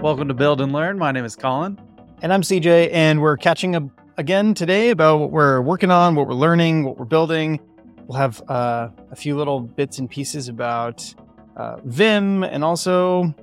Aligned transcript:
Welcome 0.00 0.28
to 0.28 0.34
Build 0.34 0.60
and 0.60 0.72
Learn. 0.72 0.96
My 0.96 1.10
name 1.10 1.24
is 1.24 1.34
Colin. 1.34 1.76
And 2.22 2.32
I'm 2.32 2.42
CJ, 2.42 2.90
and 2.92 3.20
we're 3.20 3.36
catching 3.36 3.74
up 3.74 3.82
again 4.16 4.54
today 4.54 4.90
about 4.90 5.18
what 5.18 5.32
we're 5.32 5.60
working 5.60 5.90
on, 5.90 6.14
what 6.14 6.28
we're 6.28 6.34
learning, 6.34 6.84
what 6.84 6.98
we're 6.98 7.04
building. 7.04 7.58
We'll 8.06 8.16
have 8.16 8.40
uh, 8.48 8.90
a 9.10 9.16
few 9.16 9.36
little 9.36 9.58
bits 9.58 9.98
and 9.98 10.08
pieces 10.08 10.48
about 10.48 11.12
uh, 11.56 11.78
Vim 11.84 12.44
and 12.44 12.62
also 12.62 13.34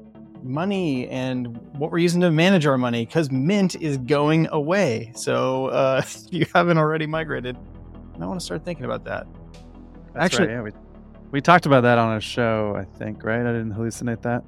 money 0.43 1.09
and 1.09 1.57
what 1.77 1.91
we're 1.91 1.97
using 1.97 2.21
to 2.21 2.31
manage 2.31 2.65
our 2.65 2.77
money 2.77 3.05
because 3.05 3.29
Mint 3.29 3.75
is 3.81 3.97
going 3.97 4.47
away. 4.47 5.11
So 5.13 5.67
uh, 5.67 6.03
if 6.05 6.23
you 6.31 6.45
haven't 6.55 6.77
already 6.77 7.05
migrated, 7.05 7.57
I 8.17 8.25
want 8.25 8.39
to 8.39 8.45
start 8.45 8.63
thinking 8.63 8.85
about 8.85 9.03
that. 9.03 9.27
That's 10.13 10.33
Actually, 10.33 10.47
right, 10.47 10.53
yeah, 10.53 10.61
we, 10.61 10.71
we 11.31 11.41
talked 11.41 11.65
about 11.65 11.81
that 11.81 11.97
on 11.97 12.15
a 12.15 12.21
show, 12.21 12.77
I 12.77 12.85
think, 12.97 13.25
right? 13.25 13.41
I 13.41 13.51
didn't 13.51 13.73
hallucinate 13.73 14.21
that. 14.21 14.41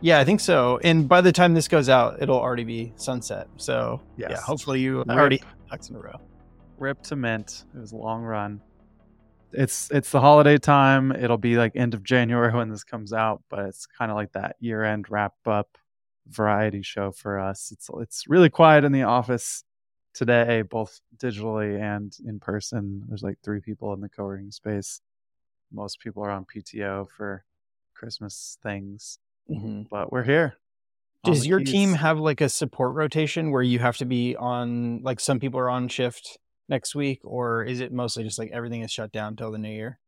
Yeah, 0.00 0.18
I 0.18 0.24
think 0.24 0.40
so. 0.40 0.78
And 0.82 1.08
by 1.08 1.20
the 1.20 1.32
time 1.32 1.54
this 1.54 1.68
goes 1.68 1.88
out, 1.88 2.22
it'll 2.22 2.38
already 2.38 2.64
be 2.64 2.92
sunset. 2.96 3.48
So 3.56 4.00
yes. 4.16 4.30
yeah, 4.30 4.40
hopefully 4.40 4.80
you 4.80 4.98
Rip. 4.98 5.08
already 5.10 5.42
ducks 5.70 5.90
in 5.90 5.96
a 5.96 6.00
row. 6.00 6.20
Rip 6.78 7.02
to 7.04 7.16
mint. 7.16 7.64
It 7.74 7.80
was 7.80 7.92
a 7.92 7.96
long 7.96 8.22
run. 8.22 8.60
It's 9.52 9.90
it's 9.90 10.10
the 10.10 10.20
holiday 10.20 10.56
time. 10.56 11.12
It'll 11.12 11.36
be 11.36 11.56
like 11.56 11.76
end 11.76 11.94
of 11.94 12.02
January 12.02 12.52
when 12.56 12.70
this 12.70 12.84
comes 12.84 13.12
out, 13.12 13.42
but 13.50 13.66
it's 13.66 13.86
kind 13.86 14.10
of 14.10 14.16
like 14.16 14.32
that 14.32 14.56
year 14.60 14.84
end 14.84 15.10
wrap 15.10 15.34
up 15.46 15.76
variety 16.28 16.82
show 16.82 17.12
for 17.12 17.38
us. 17.38 17.70
It's 17.72 17.90
it's 18.00 18.28
really 18.28 18.48
quiet 18.48 18.84
in 18.84 18.92
the 18.92 19.02
office 19.02 19.64
today, 20.14 20.62
both 20.62 21.00
digitally 21.16 21.80
and 21.80 22.16
in 22.26 22.40
person. 22.40 23.04
There's 23.08 23.22
like 23.22 23.38
three 23.42 23.60
people 23.60 23.92
in 23.92 24.00
the 24.00 24.08
co-working 24.08 24.50
space. 24.50 25.00
Most 25.72 26.00
people 26.00 26.24
are 26.24 26.30
on 26.30 26.46
PTO 26.46 27.08
for 27.16 27.44
Christmas 27.94 28.58
things, 28.62 29.18
mm-hmm. 29.50 29.82
but 29.90 30.12
we're 30.12 30.24
here. 30.24 30.56
Does 31.24 31.46
your 31.46 31.58
keys. 31.58 31.70
team 31.70 31.92
have 31.92 32.18
like 32.18 32.40
a 32.40 32.48
support 32.48 32.94
rotation 32.94 33.50
where 33.50 33.62
you 33.62 33.78
have 33.78 33.98
to 33.98 34.06
be 34.06 34.36
on, 34.36 35.02
like 35.02 35.20
some 35.20 35.38
people 35.38 35.60
are 35.60 35.68
on 35.68 35.88
shift 35.88 36.38
next 36.68 36.94
week, 36.94 37.20
or 37.24 37.62
is 37.62 37.80
it 37.80 37.92
mostly 37.92 38.24
just 38.24 38.38
like 38.38 38.50
everything 38.52 38.80
is 38.80 38.90
shut 38.90 39.12
down 39.12 39.36
till 39.36 39.50
the 39.50 39.58
new 39.58 39.70
year? 39.70 39.98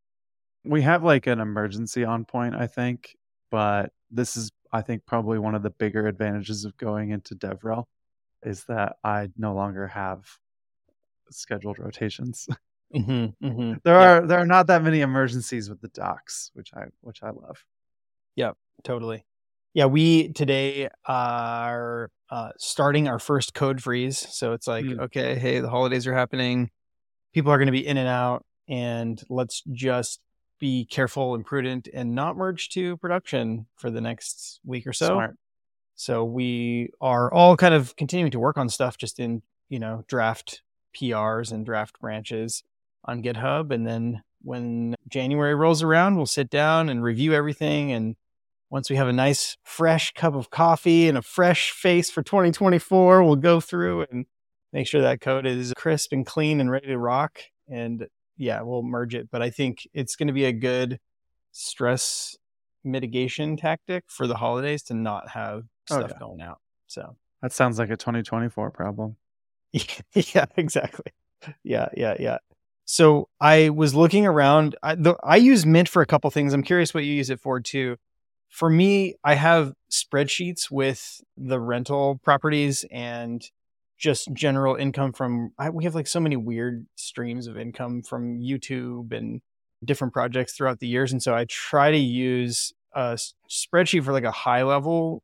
We 0.64 0.80
have 0.82 1.04
like 1.04 1.26
an 1.26 1.40
emergency 1.40 2.04
on 2.04 2.24
point, 2.24 2.54
I 2.54 2.66
think, 2.66 3.16
but 3.50 3.92
this 4.10 4.36
is, 4.36 4.52
I 4.72 4.80
think, 4.80 5.04
probably 5.04 5.38
one 5.38 5.54
of 5.54 5.62
the 5.62 5.70
bigger 5.70 6.06
advantages 6.06 6.64
of 6.64 6.76
going 6.78 7.10
into 7.10 7.34
DevRel 7.34 7.84
is 8.42 8.64
that 8.64 8.96
I 9.04 9.28
no 9.36 9.54
longer 9.54 9.88
have 9.88 10.24
scheduled 11.30 11.78
rotations. 11.78 12.48
Mm-hmm, 12.94 13.46
mm-hmm. 13.46 13.72
There 13.84 13.98
yeah. 13.98 14.10
are 14.10 14.26
there 14.26 14.38
are 14.38 14.44
not 14.44 14.66
that 14.66 14.82
many 14.82 15.00
emergencies 15.00 15.70
with 15.70 15.80
the 15.80 15.88
docs, 15.88 16.50
which 16.52 16.74
I 16.74 16.88
which 17.00 17.22
I 17.22 17.30
love. 17.30 17.64
Yep, 18.36 18.58
totally. 18.84 19.24
Yeah, 19.74 19.86
we 19.86 20.32
today 20.32 20.90
are 21.06 22.10
uh, 22.30 22.50
starting 22.58 23.08
our 23.08 23.18
first 23.18 23.54
code 23.54 23.82
freeze. 23.82 24.18
So 24.18 24.52
it's 24.52 24.66
like, 24.66 24.84
mm. 24.84 25.00
okay, 25.00 25.34
hey, 25.36 25.60
the 25.60 25.70
holidays 25.70 26.06
are 26.06 26.14
happening. 26.14 26.70
People 27.32 27.52
are 27.52 27.58
going 27.58 27.66
to 27.66 27.72
be 27.72 27.86
in 27.86 27.96
and 27.96 28.08
out, 28.08 28.44
and 28.68 29.22
let's 29.30 29.62
just 29.72 30.20
be 30.60 30.84
careful 30.84 31.34
and 31.34 31.44
prudent 31.44 31.88
and 31.92 32.14
not 32.14 32.36
merge 32.36 32.68
to 32.70 32.96
production 32.98 33.66
for 33.76 33.90
the 33.90 34.00
next 34.00 34.60
week 34.64 34.86
or 34.86 34.92
so. 34.92 35.08
Smart. 35.08 35.36
So 35.94 36.24
we 36.24 36.90
are 37.00 37.32
all 37.32 37.56
kind 37.56 37.74
of 37.74 37.96
continuing 37.96 38.30
to 38.32 38.38
work 38.38 38.58
on 38.58 38.68
stuff 38.68 38.96
just 38.96 39.18
in, 39.18 39.42
you 39.68 39.78
know, 39.78 40.04
draft 40.06 40.62
PRs 40.94 41.52
and 41.52 41.64
draft 41.64 41.98
branches 42.00 42.62
on 43.04 43.22
GitHub. 43.22 43.72
And 43.72 43.86
then 43.86 44.22
when 44.42 44.94
January 45.08 45.54
rolls 45.54 45.82
around, 45.82 46.16
we'll 46.16 46.26
sit 46.26 46.50
down 46.50 46.88
and 46.88 47.02
review 47.02 47.34
everything. 47.34 47.92
And 47.92 48.16
once 48.72 48.88
we 48.88 48.96
have 48.96 49.06
a 49.06 49.12
nice 49.12 49.58
fresh 49.62 50.12
cup 50.14 50.34
of 50.34 50.48
coffee 50.48 51.06
and 51.06 51.18
a 51.18 51.22
fresh 51.22 51.70
face 51.72 52.10
for 52.10 52.22
2024, 52.22 53.22
we'll 53.22 53.36
go 53.36 53.60
through 53.60 54.06
and 54.10 54.24
make 54.72 54.86
sure 54.86 55.02
that 55.02 55.20
code 55.20 55.44
is 55.44 55.74
crisp 55.76 56.10
and 56.10 56.24
clean 56.24 56.58
and 56.58 56.70
ready 56.70 56.86
to 56.86 56.96
rock. 56.96 57.38
And 57.68 58.06
yeah, 58.38 58.62
we'll 58.62 58.82
merge 58.82 59.14
it. 59.14 59.28
But 59.30 59.42
I 59.42 59.50
think 59.50 59.86
it's 59.92 60.16
going 60.16 60.28
to 60.28 60.32
be 60.32 60.46
a 60.46 60.52
good 60.52 60.98
stress 61.52 62.34
mitigation 62.82 63.58
tactic 63.58 64.04
for 64.06 64.26
the 64.26 64.36
holidays 64.36 64.82
to 64.84 64.94
not 64.94 65.28
have 65.28 65.64
oh, 65.90 65.96
stuff 65.96 66.10
okay. 66.12 66.18
going 66.18 66.40
out. 66.40 66.58
So 66.86 67.16
that 67.42 67.52
sounds 67.52 67.78
like 67.78 67.90
a 67.90 67.96
2024 67.98 68.70
problem. 68.70 69.16
yeah, 69.72 70.46
exactly. 70.56 71.12
Yeah, 71.62 71.90
yeah, 71.94 72.14
yeah. 72.18 72.38
So 72.86 73.28
I 73.38 73.68
was 73.68 73.94
looking 73.94 74.24
around. 74.24 74.76
I, 74.82 74.94
the, 74.94 75.14
I 75.22 75.36
use 75.36 75.66
Mint 75.66 75.90
for 75.90 76.00
a 76.00 76.06
couple 76.06 76.30
things. 76.30 76.54
I'm 76.54 76.62
curious 76.62 76.94
what 76.94 77.04
you 77.04 77.12
use 77.12 77.28
it 77.28 77.38
for 77.38 77.60
too. 77.60 77.98
For 78.52 78.68
me, 78.68 79.14
I 79.24 79.34
have 79.34 79.72
spreadsheets 79.90 80.70
with 80.70 81.22
the 81.38 81.58
rental 81.58 82.20
properties 82.22 82.84
and 82.90 83.42
just 83.96 84.30
general 84.34 84.76
income 84.76 85.14
from. 85.14 85.52
I, 85.58 85.70
we 85.70 85.84
have 85.84 85.94
like 85.94 86.06
so 86.06 86.20
many 86.20 86.36
weird 86.36 86.84
streams 86.94 87.46
of 87.46 87.56
income 87.56 88.02
from 88.02 88.38
YouTube 88.40 89.12
and 89.12 89.40
different 89.82 90.12
projects 90.12 90.52
throughout 90.52 90.80
the 90.80 90.86
years, 90.86 91.12
and 91.12 91.22
so 91.22 91.34
I 91.34 91.46
try 91.46 91.92
to 91.92 91.96
use 91.96 92.74
a 92.92 93.18
spreadsheet 93.48 94.04
for 94.04 94.12
like 94.12 94.24
a 94.24 94.30
high 94.30 94.64
level 94.64 95.22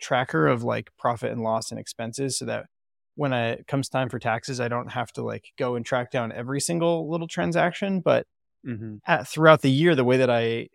tracker 0.00 0.46
of 0.46 0.62
like 0.62 0.90
profit 0.96 1.32
and 1.32 1.42
loss 1.42 1.72
and 1.72 1.80
expenses 1.80 2.38
so 2.38 2.44
that 2.44 2.66
when 3.16 3.32
it 3.32 3.66
comes 3.66 3.88
time 3.88 4.08
for 4.08 4.20
taxes, 4.20 4.60
I 4.60 4.68
don't 4.68 4.92
have 4.92 5.12
to 5.14 5.22
like 5.22 5.46
go 5.58 5.74
and 5.74 5.84
track 5.84 6.12
down 6.12 6.30
every 6.30 6.60
single 6.60 7.10
little 7.10 7.26
transaction. 7.26 7.98
But 7.98 8.28
mm-hmm. 8.64 8.98
at, 9.08 9.26
throughout 9.26 9.62
the 9.62 9.72
year, 9.72 9.96
the 9.96 10.04
way 10.04 10.18
that 10.18 10.30
I 10.30 10.68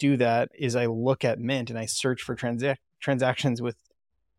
do 0.00 0.16
that 0.16 0.48
is 0.58 0.74
I 0.74 0.86
look 0.86 1.24
at 1.24 1.38
Mint 1.38 1.70
and 1.70 1.78
I 1.78 1.86
search 1.86 2.22
for 2.22 2.34
transa- 2.34 2.76
transactions 3.00 3.62
with 3.62 3.76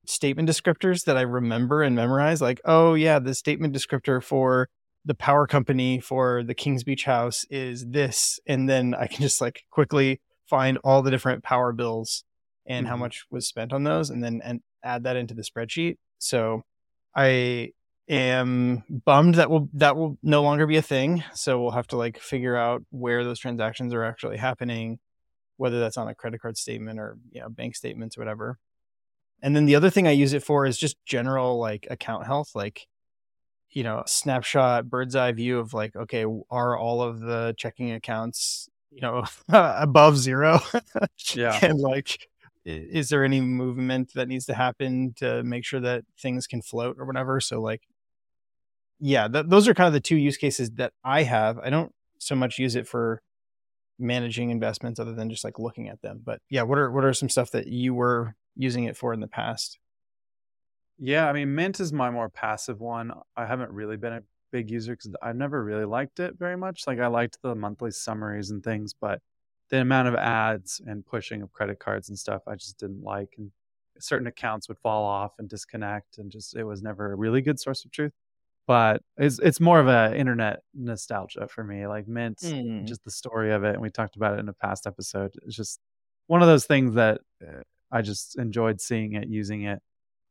statement 0.05 0.49
descriptors 0.49 1.05
that 1.05 1.15
I 1.15 1.21
remember 1.21 1.81
and 1.81 1.95
memorize. 1.95 2.41
Like, 2.41 2.59
oh 2.65 2.95
yeah, 2.95 3.19
the 3.19 3.33
statement 3.33 3.73
descriptor 3.73 4.21
for 4.21 4.67
the 5.05 5.15
power 5.15 5.47
company 5.47 5.99
for 5.99 6.43
the 6.43 6.53
Kings 6.53 6.83
Beach 6.83 7.05
house 7.05 7.45
is 7.49 7.85
this, 7.87 8.39
and 8.45 8.69
then 8.69 8.93
I 8.93 9.07
can 9.07 9.21
just 9.21 9.39
like 9.39 9.63
quickly 9.71 10.19
find 10.47 10.77
all 10.83 11.01
the 11.01 11.11
different 11.11 11.43
power 11.43 11.71
bills 11.71 12.23
and 12.65 12.85
mm-hmm. 12.85 12.91
how 12.91 12.97
much 12.97 13.25
was 13.31 13.47
spent 13.47 13.71
on 13.71 13.83
those 13.83 14.09
and 14.09 14.23
then 14.23 14.41
and 14.43 14.61
add 14.83 15.03
that 15.03 15.15
into 15.15 15.33
the 15.33 15.43
spreadsheet. 15.43 15.97
So 16.17 16.63
I 17.15 17.71
am 18.09 18.83
bummed 19.05 19.35
that 19.35 19.49
will 19.49 19.69
that 19.73 19.95
will 19.95 20.17
no 20.21 20.43
longer 20.43 20.67
be 20.67 20.77
a 20.77 20.81
thing. 20.81 21.23
So 21.33 21.61
we'll 21.61 21.71
have 21.71 21.87
to 21.87 21.97
like 21.97 22.19
figure 22.19 22.55
out 22.55 22.83
where 22.89 23.23
those 23.23 23.39
transactions 23.39 23.93
are 23.93 24.03
actually 24.03 24.37
happening, 24.37 24.99
whether 25.61 25.79
that's 25.79 25.97
on 25.97 26.07
a 26.07 26.15
credit 26.15 26.41
card 26.41 26.57
statement 26.57 26.99
or 26.99 27.19
you 27.31 27.39
know, 27.39 27.47
bank 27.47 27.75
statements 27.75 28.17
or 28.17 28.21
whatever. 28.21 28.57
And 29.43 29.55
then 29.55 29.65
the 29.65 29.75
other 29.75 29.91
thing 29.91 30.07
I 30.07 30.11
use 30.11 30.33
it 30.33 30.41
for 30.41 30.65
is 30.65 30.75
just 30.75 30.97
general 31.05 31.59
like 31.59 31.85
account 31.91 32.25
health, 32.25 32.49
like 32.55 32.87
you 33.69 33.83
know, 33.83 34.01
snapshot, 34.07 34.89
bird's 34.89 35.15
eye 35.15 35.31
view 35.31 35.59
of 35.59 35.71
like, 35.73 35.95
okay, 35.95 36.25
are 36.49 36.75
all 36.75 37.03
of 37.03 37.19
the 37.19 37.53
checking 37.57 37.91
accounts, 37.91 38.69
you 38.89 39.01
know, 39.01 39.23
above 39.49 40.17
zero? 40.17 40.59
yeah. 41.35 41.59
And 41.61 41.79
like 41.79 42.17
is 42.65 43.09
there 43.09 43.23
any 43.23 43.39
movement 43.41 44.13
that 44.15 44.27
needs 44.27 44.45
to 44.45 44.55
happen 44.55 45.13
to 45.17 45.43
make 45.43 45.63
sure 45.63 45.79
that 45.79 46.03
things 46.19 46.47
can 46.47 46.61
float 46.61 46.95
or 46.99 47.05
whatever 47.05 47.41
so 47.41 47.59
like 47.59 47.81
yeah 48.99 49.27
th- 49.27 49.47
those 49.47 49.67
are 49.67 49.73
kind 49.73 49.87
of 49.87 49.93
the 49.93 49.99
two 49.99 50.15
use 50.15 50.37
cases 50.37 50.69
that 50.75 50.93
i 51.03 51.23
have 51.23 51.57
i 51.57 51.71
don't 51.71 51.91
so 52.19 52.35
much 52.35 52.59
use 52.59 52.75
it 52.75 52.87
for 52.87 53.19
managing 54.01 54.49
investments 54.49 54.99
other 54.99 55.13
than 55.13 55.29
just 55.29 55.43
like 55.43 55.59
looking 55.59 55.87
at 55.87 56.01
them 56.01 56.21
but 56.23 56.39
yeah 56.49 56.61
what 56.61 56.77
are 56.77 56.91
what 56.91 57.03
are 57.03 57.13
some 57.13 57.29
stuff 57.29 57.51
that 57.51 57.67
you 57.67 57.93
were 57.93 58.35
using 58.55 58.85
it 58.85 58.97
for 58.97 59.13
in 59.13 59.19
the 59.19 59.27
past 59.27 59.79
yeah 60.97 61.27
i 61.27 61.33
mean 61.33 61.53
mint 61.53 61.79
is 61.79 61.93
my 61.93 62.09
more 62.09 62.29
passive 62.29 62.79
one 62.79 63.11
i 63.37 63.45
haven't 63.45 63.71
really 63.71 63.97
been 63.97 64.13
a 64.13 64.23
big 64.51 64.69
user 64.69 64.93
because 64.93 65.13
i've 65.21 65.35
never 65.35 65.63
really 65.63 65.85
liked 65.85 66.19
it 66.19 66.37
very 66.37 66.57
much 66.57 66.85
like 66.85 66.99
i 66.99 67.07
liked 67.07 67.37
the 67.41 67.55
monthly 67.55 67.91
summaries 67.91 68.51
and 68.51 68.63
things 68.63 68.93
but 68.93 69.21
the 69.71 69.79
amount 69.79 70.09
of 70.09 70.15
ads 70.15 70.81
and 70.85 71.05
pushing 71.05 71.41
of 71.41 71.51
credit 71.51 71.79
cards 71.79 72.09
and 72.09 72.19
stuff 72.19 72.41
I 72.45 72.55
just 72.55 72.77
didn't 72.77 73.03
like. 73.03 73.29
And 73.37 73.51
certain 73.97 74.27
accounts 74.27 74.67
would 74.67 74.77
fall 74.79 75.05
off 75.05 75.31
and 75.39 75.49
disconnect 75.49 76.17
and 76.17 76.29
just 76.29 76.55
it 76.55 76.63
was 76.63 76.83
never 76.83 77.13
a 77.13 77.15
really 77.15 77.41
good 77.41 77.59
source 77.59 77.83
of 77.85 77.91
truth. 77.91 78.11
But 78.71 79.01
it's 79.17 79.37
it's 79.39 79.59
more 79.59 79.81
of 79.81 79.89
a 79.89 80.17
internet 80.17 80.61
nostalgia 80.73 81.49
for 81.49 81.61
me. 81.61 81.87
Like 81.87 82.07
Mint, 82.07 82.37
mm. 82.37 82.85
just 82.85 83.03
the 83.03 83.11
story 83.11 83.51
of 83.51 83.65
it, 83.65 83.73
and 83.73 83.81
we 83.81 83.89
talked 83.89 84.15
about 84.15 84.35
it 84.35 84.39
in 84.39 84.47
a 84.47 84.53
past 84.53 84.87
episode. 84.87 85.33
It's 85.45 85.57
just 85.57 85.81
one 86.27 86.41
of 86.41 86.47
those 86.47 86.63
things 86.63 86.93
that 86.93 87.19
uh, 87.45 87.63
I 87.91 88.01
just 88.01 88.37
enjoyed 88.37 88.79
seeing 88.79 89.15
it, 89.15 89.27
using 89.27 89.63
it. 89.63 89.79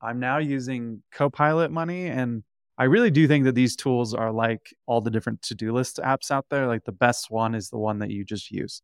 I'm 0.01 0.21
now 0.21 0.39
using 0.39 1.03
Copilot 1.13 1.71
Money, 1.71 2.07
and 2.07 2.43
I 2.79 2.85
really 2.85 3.11
do 3.11 3.29
think 3.29 3.45
that 3.45 3.55
these 3.55 3.77
tools 3.77 4.15
are 4.15 4.33
like 4.33 4.75
all 4.87 5.03
the 5.03 5.11
different 5.11 5.43
to 5.43 5.55
do 5.55 5.75
list 5.75 6.01
apps 6.03 6.31
out 6.31 6.47
there. 6.49 6.67
Like 6.67 6.85
the 6.85 6.93
best 6.93 7.31
one 7.31 7.55
is 7.55 7.69
the 7.69 7.77
one 7.77 7.99
that 7.99 8.09
you 8.09 8.25
just 8.25 8.51
use. 8.51 8.81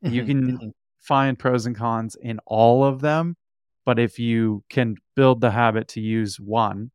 You 0.00 0.22
mm-hmm, 0.22 0.26
can 0.26 0.52
mm-hmm. 0.52 0.68
find 1.02 1.38
pros 1.38 1.66
and 1.66 1.76
cons 1.76 2.16
in 2.18 2.38
all 2.46 2.82
of 2.82 3.02
them, 3.02 3.36
but 3.84 3.98
if 3.98 4.18
you 4.18 4.64
can 4.70 4.96
build 5.16 5.42
the 5.42 5.50
habit 5.50 5.88
to 5.88 6.00
use 6.00 6.40
one, 6.40 6.92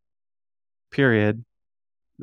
period, 0.89 1.45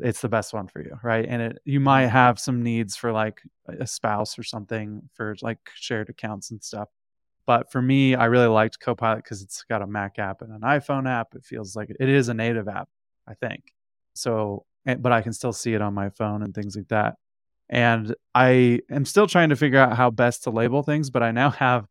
it's 0.03 0.21
the 0.21 0.29
best 0.29 0.53
one 0.53 0.67
for 0.67 0.81
you, 0.81 0.97
right? 1.03 1.25
And 1.27 1.41
it 1.41 1.59
you 1.65 1.79
might 1.79 2.05
mm-hmm. 2.05 2.11
have 2.11 2.39
some 2.39 2.63
needs 2.63 2.95
for 2.95 3.11
like 3.11 3.41
a 3.67 3.87
spouse 3.87 4.37
or 4.37 4.43
something 4.43 5.09
for 5.13 5.35
like 5.41 5.59
shared 5.75 6.09
accounts 6.09 6.51
and 6.51 6.63
stuff. 6.63 6.89
But 7.45 7.71
for 7.71 7.81
me, 7.81 8.13
I 8.13 8.25
really 8.25 8.47
liked 8.47 8.79
Copilot 8.79 9.23
because 9.23 9.41
it's 9.41 9.63
got 9.63 9.81
a 9.81 9.87
Mac 9.87 10.19
app 10.19 10.41
and 10.41 10.51
an 10.51 10.61
iPhone 10.61 11.09
app. 11.09 11.33
It 11.33 11.43
feels 11.43 11.75
like 11.75 11.89
it 11.99 12.07
is 12.07 12.29
a 12.29 12.33
native 12.33 12.67
app, 12.67 12.89
I 13.27 13.33
think. 13.33 13.73
So, 14.13 14.65
but 14.85 15.11
I 15.11 15.21
can 15.21 15.33
still 15.33 15.53
see 15.53 15.73
it 15.73 15.81
on 15.81 15.93
my 15.93 16.09
phone 16.09 16.43
and 16.43 16.53
things 16.53 16.75
like 16.75 16.89
that. 16.89 17.15
And 17.69 18.15
I 18.35 18.81
am 18.91 19.05
still 19.05 19.27
trying 19.27 19.49
to 19.49 19.55
figure 19.55 19.79
out 19.79 19.95
how 19.97 20.11
best 20.11 20.43
to 20.43 20.51
label 20.51 20.83
things, 20.83 21.09
but 21.09 21.23
I 21.23 21.31
now 21.31 21.49
have 21.65 21.87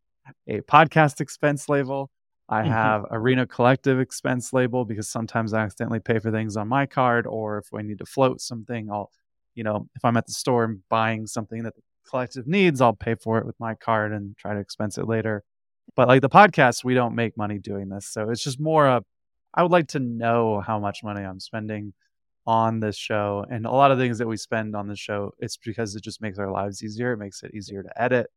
a 0.47 0.61
podcast 0.61 1.21
expense 1.21 1.67
label. 1.67 2.09
I 2.49 2.61
mm-hmm. 2.61 2.71
have 2.71 3.05
Arena 3.11 3.45
Collective 3.45 3.99
expense 3.99 4.51
label 4.53 4.83
because 4.83 5.07
sometimes 5.07 5.53
I 5.53 5.61
accidentally 5.61 5.99
pay 5.99 6.17
for 6.17 6.31
things 6.31 6.57
on 6.57 6.67
my 6.67 6.87
card, 6.87 7.27
or 7.27 7.59
if 7.59 7.67
I 7.73 7.83
need 7.83 7.99
to 7.99 8.05
float 8.05 8.41
something, 8.41 8.89
I'll, 8.91 9.11
you 9.53 9.63
know, 9.63 9.87
if 9.95 10.03
I'm 10.03 10.17
at 10.17 10.25
the 10.25 10.33
store 10.33 10.63
and 10.63 10.79
buying 10.89 11.27
something 11.27 11.61
that 11.63 11.75
the 11.75 11.81
collective 12.09 12.47
needs, 12.47 12.81
I'll 12.81 12.93
pay 12.93 13.13
for 13.13 13.37
it 13.37 13.45
with 13.45 13.59
my 13.59 13.75
card 13.75 14.13
and 14.13 14.35
try 14.35 14.55
to 14.55 14.59
expense 14.59 14.97
it 14.97 15.07
later. 15.07 15.43
But 15.95 16.07
like 16.07 16.21
the 16.21 16.29
podcast, 16.29 16.83
we 16.83 16.95
don't 16.95 17.13
make 17.13 17.37
money 17.37 17.59
doing 17.59 17.89
this. 17.89 18.07
So 18.07 18.31
it's 18.31 18.43
just 18.43 18.59
more 18.59 18.87
of, 18.87 19.05
I 19.53 19.61
would 19.61 19.71
like 19.71 19.89
to 19.89 19.99
know 19.99 20.59
how 20.59 20.79
much 20.79 21.03
money 21.03 21.23
I'm 21.23 21.39
spending 21.39 21.93
on 22.47 22.79
this 22.79 22.95
show. 22.95 23.45
And 23.49 23.67
a 23.67 23.71
lot 23.71 23.91
of 23.91 23.99
things 23.99 24.17
that 24.17 24.27
we 24.27 24.37
spend 24.37 24.75
on 24.75 24.87
the 24.87 24.95
show, 24.95 25.33
it's 25.37 25.57
because 25.57 25.95
it 25.95 26.03
just 26.03 26.21
makes 26.21 26.39
our 26.39 26.51
lives 26.51 26.83
easier. 26.83 27.13
It 27.13 27.17
makes 27.17 27.43
it 27.43 27.53
easier 27.53 27.83
to 27.83 28.01
edit, 28.01 28.27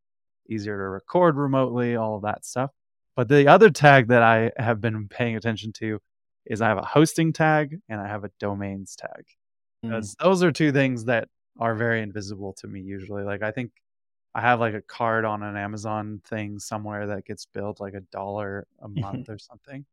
easier 0.51 0.77
to 0.77 0.83
record 0.83 1.37
remotely, 1.37 1.97
all 1.97 2.17
of 2.17 2.23
that 2.23 2.45
stuff. 2.45 2.73
But 3.17 3.29
the 3.29 3.49
other 3.49 3.71
tag 3.71 4.09
that 4.09 4.23
I 4.23 4.53
have 4.57 4.81
been 4.81 5.09
paying 5.09 5.37
attention 5.37 5.73
to 5.75 6.01
is 6.47 6.61
I 6.61 6.69
have 6.69 6.79
a 6.79 6.83
hosting 6.85 7.33
tag 7.33 7.79
and 7.89 8.01
I 8.01 8.09
have 8.09 8.25
a 8.25 8.31
domains 8.39 8.97
tag. 8.97 9.25
Mm. 9.85 10.17
those 10.21 10.45
are 10.45 10.53
two 10.53 10.71
things 10.71 11.07
that 11.07 11.27
are 11.59 11.75
very 11.75 12.03
invisible 12.03 12.53
to 12.59 12.69
me 12.69 12.81
usually. 12.81 13.25
Like 13.25 13.43
I 13.43 13.51
think 13.51 13.73
I 14.35 14.41
have 14.41 14.61
like 14.61 14.75
a 14.75 14.81
card 14.81 15.25
on 15.25 15.43
an 15.43 15.57
Amazon 15.57 16.21
thing 16.25 16.59
somewhere 16.59 17.09
that 17.09 17.27
gets 17.27 17.47
billed 17.47 17.81
like 17.81 17.95
a 17.95 18.01
dollar 18.01 18.67
a 18.81 18.89
month 18.89 19.29
or 19.29 19.39
something. 19.39 19.85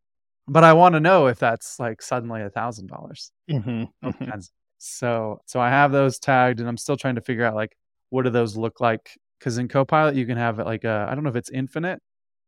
But 0.48 0.64
I 0.64 0.74
want 0.74 0.94
to 0.94 1.00
know 1.00 1.28
if 1.28 1.40
that's 1.40 1.80
like 1.80 2.02
suddenly 2.02 2.42
a 2.42 2.50
thousand 2.50 2.88
dollars. 2.88 3.32
Mm-hmm, 3.50 4.08
mm-hmm. 4.08 4.40
So 4.78 5.42
so 5.46 5.60
I 5.60 5.70
have 5.70 5.92
those 5.92 6.20
tagged 6.20 6.60
and 6.60 6.70
I'm 6.70 6.78
still 6.78 6.98
trying 6.98 7.16
to 7.16 7.22
figure 7.22 7.46
out 7.46 7.56
like 7.56 7.76
what 8.10 8.24
do 8.24 8.30
those 8.30 8.56
look 8.56 8.80
like? 8.80 9.18
Because 9.38 9.58
in 9.58 9.68
Copilot 9.68 10.16
you 10.16 10.26
can 10.26 10.38
have 10.38 10.58
like 10.60 10.86
a 10.86 11.08
I 11.10 11.16
don't 11.16 11.24
know 11.24 11.30
if 11.30 11.36
it's 11.36 11.50
infinite, 11.50 12.02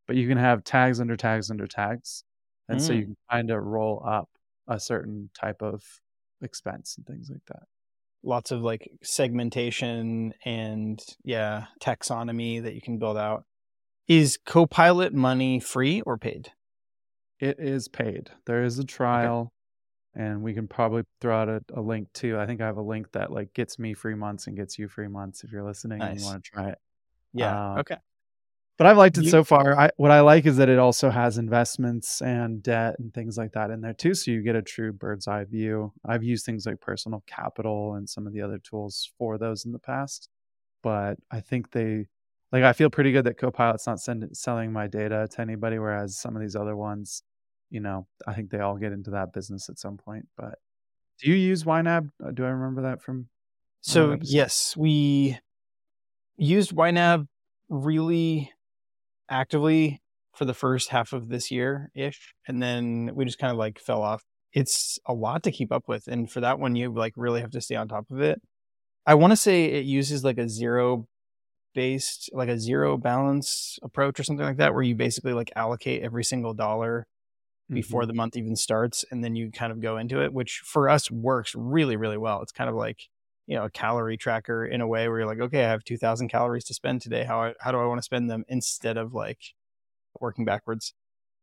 but 0.07 0.15
you 0.15 0.27
can 0.27 0.37
have 0.37 0.63
tags 0.63 0.99
under 0.99 1.17
tags 1.17 1.51
under 1.51 1.67
tags. 1.67 2.23
And 2.67 2.79
mm. 2.79 2.81
so 2.81 2.93
you 2.93 3.01
mm. 3.01 3.05
can 3.05 3.17
kind 3.29 3.51
of 3.51 3.63
roll 3.63 4.03
up 4.05 4.29
a 4.67 4.79
certain 4.79 5.29
type 5.33 5.61
of 5.61 5.83
expense 6.41 6.95
and 6.97 7.05
things 7.05 7.29
like 7.29 7.45
that 7.47 7.63
lots 8.23 8.51
of 8.51 8.61
like 8.61 8.89
segmentation 9.01 10.33
and 10.45 11.01
yeah, 11.23 11.65
taxonomy 11.81 12.61
that 12.63 12.75
you 12.75 12.81
can 12.81 12.97
build 12.97 13.17
out. 13.17 13.45
Is 14.07 14.37
Copilot 14.45 15.13
money 15.13 15.59
free 15.59 16.01
or 16.01 16.17
paid? 16.17 16.51
It 17.39 17.59
is 17.59 17.87
paid. 17.87 18.29
There 18.45 18.63
is 18.63 18.77
a 18.77 18.83
trial, 18.83 19.51
okay. 20.15 20.25
and 20.25 20.43
we 20.43 20.53
can 20.53 20.67
probably 20.67 21.03
throw 21.19 21.41
out 21.41 21.49
a, 21.49 21.61
a, 21.73 21.81
link 21.81 22.09
too. 22.13 22.37
I 22.37 22.45
think 22.45 22.61
I 22.61 22.67
have 22.67 22.77
a 22.77 22.83
link 22.83 23.11
that 23.13 23.31
like 23.31 23.53
gets 23.53 23.79
me 23.79 23.93
free 23.93 24.15
months 24.15 24.47
and 24.47 24.55
gets 24.55 24.77
you 24.77 24.87
free 24.87 25.07
months 25.07 25.43
if 25.43 25.51
you're 25.51 25.63
listening 25.63 25.99
nice. 25.99 26.11
and 26.11 26.19
you 26.19 26.25
want 26.25 26.43
to 26.43 26.51
try 26.51 26.69
it. 26.69 26.77
Yeah. 27.33 27.79
okay 27.79 27.95
but 28.81 28.89
I've 28.89 28.97
liked 28.97 29.19
it 29.19 29.29
so 29.29 29.43
far. 29.43 29.79
I, 29.79 29.91
what 29.97 30.09
I 30.09 30.21
like 30.21 30.47
is 30.47 30.57
that 30.57 30.67
it 30.67 30.79
also 30.79 31.11
has 31.11 31.37
investments 31.37 32.19
and 32.19 32.63
debt 32.63 32.95
and 32.97 33.13
things 33.13 33.37
like 33.37 33.51
that 33.51 33.69
in 33.69 33.79
there 33.79 33.93
too. 33.93 34.15
So 34.15 34.31
you 34.31 34.41
get 34.41 34.55
a 34.55 34.61
true 34.63 34.91
bird's 34.91 35.27
eye 35.27 35.43
view. 35.43 35.93
I've 36.03 36.23
used 36.23 36.47
things 36.47 36.65
like 36.65 36.81
personal 36.81 37.23
capital 37.27 37.93
and 37.93 38.09
some 38.09 38.25
of 38.25 38.33
the 38.33 38.41
other 38.41 38.57
tools 38.57 39.11
for 39.19 39.37
those 39.37 39.65
in 39.65 39.71
the 39.71 39.77
past, 39.77 40.29
but 40.81 41.17
I 41.29 41.41
think 41.41 41.69
they 41.69 42.07
like 42.51 42.63
I 42.63 42.73
feel 42.73 42.89
pretty 42.89 43.11
good 43.11 43.25
that 43.25 43.37
Copilot's 43.37 43.85
not 43.85 43.99
send, 43.99 44.35
selling 44.35 44.73
my 44.73 44.87
data 44.87 45.27
to 45.29 45.41
anybody, 45.41 45.77
whereas 45.77 46.17
some 46.17 46.35
of 46.35 46.41
these 46.41 46.55
other 46.55 46.75
ones, 46.75 47.21
you 47.69 47.81
know, 47.81 48.07
I 48.25 48.33
think 48.33 48.49
they 48.49 48.61
all 48.61 48.77
get 48.77 48.93
into 48.93 49.11
that 49.11 49.31
business 49.31 49.69
at 49.69 49.77
some 49.77 49.97
point. 49.97 50.27
But 50.35 50.57
do 51.19 51.29
you 51.29 51.35
use 51.35 51.65
YNAB? 51.65 52.09
Uh, 52.25 52.31
do 52.31 52.43
I 52.45 52.49
remember 52.49 52.81
that 52.81 53.03
from? 53.03 53.27
So 53.81 54.17
yes, 54.21 54.75
we 54.75 55.37
used 56.35 56.75
YNAB 56.75 57.27
really 57.69 58.51
actively 59.31 60.01
for 60.35 60.45
the 60.45 60.53
first 60.53 60.89
half 60.89 61.13
of 61.13 61.29
this 61.29 61.49
year 61.49 61.89
ish. 61.95 62.33
And 62.47 62.61
then 62.61 63.11
we 63.15 63.25
just 63.25 63.39
kind 63.39 63.51
of 63.51 63.57
like 63.57 63.79
fell 63.79 64.01
off. 64.01 64.23
It's 64.53 64.99
a 65.07 65.13
lot 65.13 65.43
to 65.43 65.51
keep 65.51 65.71
up 65.71 65.87
with. 65.87 66.07
And 66.07 66.29
for 66.29 66.41
that 66.41 66.59
one, 66.59 66.75
you 66.75 66.93
like 66.93 67.13
really 67.15 67.41
have 67.41 67.51
to 67.51 67.61
stay 67.61 67.75
on 67.75 67.87
top 67.87 68.05
of 68.11 68.21
it. 68.21 68.41
I 69.05 69.15
want 69.15 69.31
to 69.31 69.37
say 69.37 69.65
it 69.65 69.85
uses 69.85 70.23
like 70.23 70.37
a 70.37 70.47
zero 70.47 71.07
based, 71.73 72.29
like 72.33 72.49
a 72.49 72.59
zero 72.59 72.97
balance 72.97 73.79
approach 73.81 74.19
or 74.19 74.23
something 74.23 74.45
like 74.45 74.57
that, 74.57 74.73
where 74.73 74.83
you 74.83 74.93
basically 74.93 75.33
like 75.33 75.51
allocate 75.55 76.03
every 76.03 76.23
single 76.23 76.53
dollar 76.53 77.07
before 77.69 78.01
mm-hmm. 78.01 78.09
the 78.09 78.13
month 78.13 78.37
even 78.37 78.55
starts. 78.55 79.05
And 79.09 79.23
then 79.23 79.35
you 79.35 79.51
kind 79.51 79.71
of 79.71 79.81
go 79.81 79.97
into 79.97 80.21
it, 80.21 80.33
which 80.33 80.61
for 80.63 80.89
us 80.89 81.09
works 81.09 81.55
really, 81.55 81.95
really 81.95 82.17
well. 82.17 82.41
It's 82.41 82.51
kind 82.51 82.69
of 82.69 82.75
like, 82.75 83.07
you 83.47 83.55
know 83.55 83.65
a 83.65 83.69
calorie 83.69 84.17
tracker 84.17 84.65
in 84.65 84.81
a 84.81 84.87
way 84.87 85.07
where 85.07 85.19
you're 85.19 85.27
like 85.27 85.39
okay 85.39 85.63
i 85.65 85.69
have 85.69 85.83
2000 85.83 86.29
calories 86.29 86.65
to 86.65 86.73
spend 86.73 87.01
today. 87.01 87.23
How 87.23 87.41
I, 87.41 87.53
how 87.59 87.71
do 87.71 87.79
i 87.79 87.85
want 87.85 87.99
to 87.99 88.03
spend 88.03 88.29
them? 88.29 88.45
instead 88.47 88.97
of 88.97 89.13
like 89.13 89.39
working 90.19 90.45
backwards. 90.45 90.93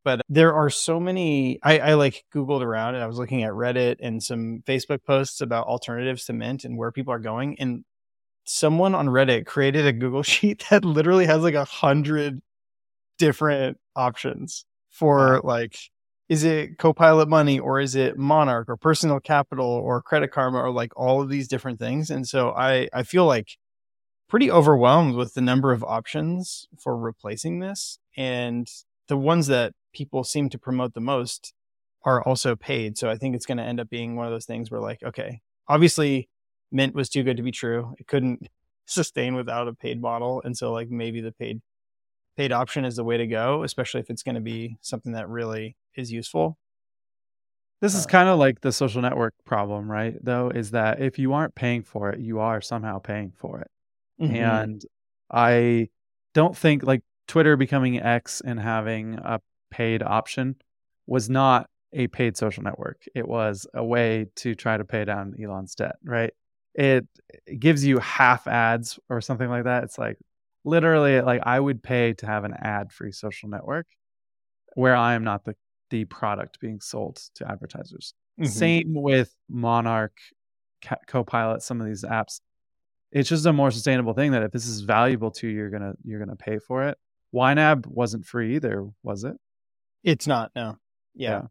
But 0.04 0.22
there 0.28 0.54
are 0.54 0.70
so 0.70 1.00
many 1.00 1.58
I, 1.62 1.78
I 1.78 1.94
like 1.94 2.24
googled 2.34 2.62
around 2.62 2.94
and 2.94 3.04
i 3.04 3.06
was 3.06 3.18
looking 3.18 3.42
at 3.42 3.52
reddit 3.52 3.96
and 4.00 4.22
some 4.22 4.62
facebook 4.66 5.04
posts 5.04 5.40
about 5.40 5.66
alternatives 5.66 6.24
to 6.26 6.32
mint 6.32 6.64
and 6.64 6.78
where 6.78 6.92
people 6.92 7.12
are 7.12 7.18
going 7.18 7.58
and 7.58 7.84
someone 8.44 8.94
on 8.94 9.08
reddit 9.08 9.44
created 9.44 9.86
a 9.86 9.92
google 9.92 10.22
sheet 10.34 10.64
that 10.70 10.84
literally 10.84 11.26
has 11.26 11.42
like 11.42 11.54
a 11.54 11.64
hundred 11.64 12.40
different 13.18 13.76
options 13.96 14.64
for 14.90 15.40
like 15.44 15.76
is 16.28 16.44
it 16.44 16.78
Copilot 16.78 17.28
Money 17.28 17.58
or 17.58 17.80
is 17.80 17.94
it 17.94 18.18
Monarch 18.18 18.68
or 18.68 18.76
Personal 18.76 19.18
Capital 19.18 19.66
or 19.66 20.02
Credit 20.02 20.30
Karma 20.30 20.58
or 20.58 20.70
like 20.70 20.92
all 20.94 21.22
of 21.22 21.30
these 21.30 21.48
different 21.48 21.78
things? 21.78 22.10
And 22.10 22.28
so 22.28 22.50
I 22.50 22.88
I 22.92 23.02
feel 23.02 23.24
like 23.24 23.56
pretty 24.28 24.50
overwhelmed 24.50 25.14
with 25.14 25.34
the 25.34 25.40
number 25.40 25.72
of 25.72 25.82
options 25.84 26.66
for 26.78 26.96
replacing 26.96 27.60
this, 27.60 27.98
and 28.16 28.68
the 29.08 29.16
ones 29.16 29.46
that 29.46 29.72
people 29.94 30.22
seem 30.22 30.50
to 30.50 30.58
promote 30.58 30.92
the 30.92 31.00
most 31.00 31.54
are 32.04 32.22
also 32.22 32.54
paid. 32.54 32.98
So 32.98 33.08
I 33.08 33.16
think 33.16 33.34
it's 33.34 33.46
going 33.46 33.58
to 33.58 33.64
end 33.64 33.80
up 33.80 33.88
being 33.88 34.14
one 34.14 34.26
of 34.26 34.32
those 34.32 34.46
things 34.46 34.70
where 34.70 34.80
like 34.80 35.02
okay, 35.02 35.40
obviously 35.66 36.28
Mint 36.70 36.94
was 36.94 37.08
too 37.08 37.22
good 37.22 37.38
to 37.38 37.42
be 37.42 37.52
true. 37.52 37.94
It 37.98 38.06
couldn't 38.06 38.48
sustain 38.86 39.34
without 39.34 39.68
a 39.68 39.74
paid 39.74 40.00
model, 40.00 40.42
and 40.44 40.56
so 40.56 40.72
like 40.72 40.90
maybe 40.90 41.22
the 41.22 41.32
paid 41.32 41.62
paid 42.36 42.52
option 42.52 42.84
is 42.84 42.96
the 42.96 43.04
way 43.04 43.16
to 43.16 43.26
go, 43.26 43.64
especially 43.64 44.00
if 44.00 44.10
it's 44.10 44.22
going 44.22 44.36
to 44.36 44.40
be 44.40 44.76
something 44.80 45.12
that 45.12 45.28
really 45.28 45.76
is 45.98 46.12
useful. 46.12 46.56
This 47.80 47.94
is 47.94 48.06
uh, 48.06 48.08
kind 48.08 48.28
of 48.28 48.38
like 48.38 48.60
the 48.60 48.72
social 48.72 49.02
network 49.02 49.34
problem, 49.44 49.90
right? 49.90 50.14
Though, 50.22 50.50
is 50.50 50.72
that 50.72 51.00
if 51.00 51.18
you 51.18 51.32
aren't 51.32 51.54
paying 51.54 51.82
for 51.82 52.10
it, 52.10 52.20
you 52.20 52.40
are 52.40 52.60
somehow 52.60 52.98
paying 52.98 53.32
for 53.36 53.60
it. 53.60 53.70
Mm-hmm. 54.20 54.34
And 54.34 54.82
I 55.30 55.88
don't 56.34 56.56
think 56.56 56.82
like 56.82 57.02
Twitter 57.26 57.56
becoming 57.56 58.00
X 58.00 58.40
and 58.44 58.58
having 58.58 59.14
a 59.14 59.40
paid 59.70 60.02
option 60.02 60.56
was 61.06 61.28
not 61.28 61.68
a 61.92 62.06
paid 62.08 62.36
social 62.36 62.62
network. 62.62 63.02
It 63.14 63.26
was 63.26 63.66
a 63.74 63.84
way 63.84 64.26
to 64.36 64.54
try 64.54 64.76
to 64.76 64.84
pay 64.84 65.04
down 65.04 65.34
Elon's 65.42 65.74
debt, 65.74 65.96
right? 66.04 66.32
It, 66.74 67.06
it 67.46 67.60
gives 67.60 67.84
you 67.84 67.98
half 67.98 68.46
ads 68.46 68.98
or 69.08 69.20
something 69.20 69.48
like 69.48 69.64
that. 69.64 69.84
It's 69.84 69.98
like 69.98 70.18
literally 70.64 71.20
like 71.20 71.42
I 71.44 71.58
would 71.58 71.82
pay 71.82 72.14
to 72.14 72.26
have 72.26 72.44
an 72.44 72.54
ad 72.54 72.92
free 72.92 73.12
social 73.12 73.48
network 73.48 73.86
where 74.74 74.96
I 74.96 75.14
am 75.14 75.24
not 75.24 75.44
the 75.44 75.54
the 75.90 76.04
product 76.06 76.60
being 76.60 76.80
sold 76.80 77.20
to 77.34 77.50
advertisers. 77.50 78.14
Mm-hmm. 78.40 78.50
Same 78.50 78.94
with 78.94 79.34
Monarch, 79.48 80.16
Copilot, 81.06 81.62
some 81.62 81.80
of 81.80 81.86
these 81.86 82.04
apps. 82.04 82.40
It's 83.10 83.28
just 83.28 83.46
a 83.46 83.52
more 83.52 83.70
sustainable 83.70 84.12
thing 84.12 84.32
that 84.32 84.42
if 84.42 84.52
this 84.52 84.66
is 84.66 84.82
valuable 84.82 85.30
to 85.32 85.48
you, 85.48 85.54
you're 85.54 85.70
gonna 85.70 85.94
you're 86.04 86.18
gonna 86.18 86.36
pay 86.36 86.58
for 86.58 86.84
it. 86.88 86.98
YNAB 87.34 87.86
wasn't 87.86 88.26
free 88.26 88.56
either, 88.56 88.86
was 89.02 89.24
it? 89.24 89.34
It's 90.04 90.26
not. 90.26 90.50
No. 90.54 90.76
Yeah. 91.14 91.42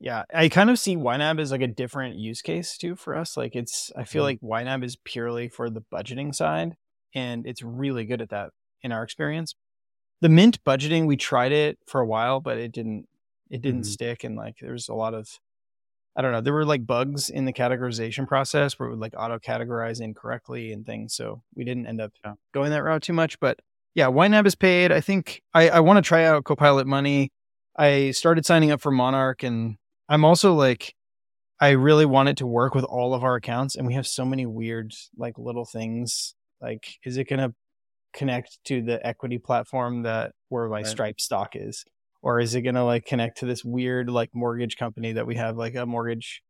yeah. 0.00 0.22
yeah. 0.30 0.38
I 0.38 0.48
kind 0.48 0.70
of 0.70 0.78
see 0.78 0.96
YNAB 0.96 1.40
as 1.40 1.52
like 1.52 1.62
a 1.62 1.66
different 1.66 2.16
use 2.16 2.42
case 2.42 2.76
too 2.76 2.96
for 2.96 3.16
us. 3.16 3.36
Like 3.36 3.54
it's, 3.54 3.90
I 3.96 4.04
feel 4.04 4.24
mm-hmm. 4.24 4.46
like 4.46 4.64
YNAB 4.64 4.84
is 4.84 4.96
purely 4.96 5.48
for 5.48 5.70
the 5.70 5.82
budgeting 5.92 6.34
side, 6.34 6.76
and 7.14 7.46
it's 7.46 7.62
really 7.62 8.04
good 8.04 8.20
at 8.20 8.30
that 8.30 8.50
in 8.82 8.92
our 8.92 9.02
experience. 9.02 9.54
The 10.20 10.28
Mint 10.28 10.62
budgeting, 10.64 11.06
we 11.06 11.16
tried 11.16 11.52
it 11.52 11.78
for 11.86 12.00
a 12.00 12.06
while, 12.06 12.40
but 12.40 12.58
it 12.58 12.72
didn't 12.72 13.06
it 13.50 13.62
didn't 13.62 13.82
mm-hmm. 13.82 13.90
stick 13.90 14.24
and 14.24 14.36
like 14.36 14.56
there 14.60 14.72
was 14.72 14.88
a 14.88 14.94
lot 14.94 15.14
of 15.14 15.38
I 16.16 16.22
don't 16.22 16.32
know, 16.32 16.40
there 16.40 16.52
were 16.52 16.64
like 16.64 16.86
bugs 16.86 17.30
in 17.30 17.44
the 17.44 17.52
categorization 17.52 18.26
process 18.26 18.78
where 18.78 18.88
it 18.88 18.90
would 18.90 19.00
like 19.00 19.14
auto 19.16 19.38
categorize 19.38 20.00
incorrectly 20.00 20.72
and 20.72 20.84
things. 20.84 21.14
So 21.14 21.42
we 21.54 21.64
didn't 21.64 21.86
end 21.86 22.00
up 22.00 22.12
yeah. 22.24 22.34
going 22.52 22.70
that 22.70 22.82
route 22.82 23.02
too 23.02 23.12
much. 23.12 23.38
But 23.38 23.60
yeah, 23.94 24.06
YNAB 24.06 24.46
is 24.46 24.56
paid. 24.56 24.90
I 24.90 25.00
think 25.00 25.42
I, 25.54 25.68
I 25.68 25.80
want 25.80 25.98
to 25.98 26.06
try 26.06 26.24
out 26.24 26.44
Copilot 26.44 26.86
Money. 26.86 27.30
I 27.76 28.10
started 28.10 28.44
signing 28.44 28.72
up 28.72 28.80
for 28.80 28.90
Monarch 28.90 29.44
and 29.44 29.76
I'm 30.08 30.24
also 30.24 30.52
like, 30.54 30.94
I 31.60 31.70
really 31.70 32.06
want 32.06 32.28
it 32.28 32.38
to 32.38 32.46
work 32.46 32.74
with 32.74 32.84
all 32.84 33.14
of 33.14 33.22
our 33.22 33.36
accounts. 33.36 33.76
And 33.76 33.86
we 33.86 33.94
have 33.94 34.06
so 34.06 34.24
many 34.24 34.46
weird, 34.46 34.92
like 35.16 35.38
little 35.38 35.64
things. 35.64 36.34
Like, 36.60 36.98
is 37.04 37.16
it 37.16 37.28
going 37.28 37.40
to 37.40 37.54
connect 38.12 38.58
to 38.64 38.82
the 38.82 39.04
equity 39.06 39.38
platform 39.38 40.02
that 40.02 40.32
where 40.48 40.68
my 40.68 40.78
Right. 40.78 40.86
Stripe 40.86 41.20
stock 41.20 41.54
is? 41.54 41.84
Or 42.22 42.40
is 42.40 42.54
it 42.54 42.62
gonna 42.62 42.84
like 42.84 43.06
connect 43.06 43.38
to 43.38 43.46
this 43.46 43.64
weird 43.64 44.10
like 44.10 44.30
mortgage 44.34 44.76
company 44.76 45.12
that 45.14 45.26
we 45.26 45.36
have 45.36 45.56
like 45.56 45.74
a 45.74 45.86
mortgage 45.86 46.42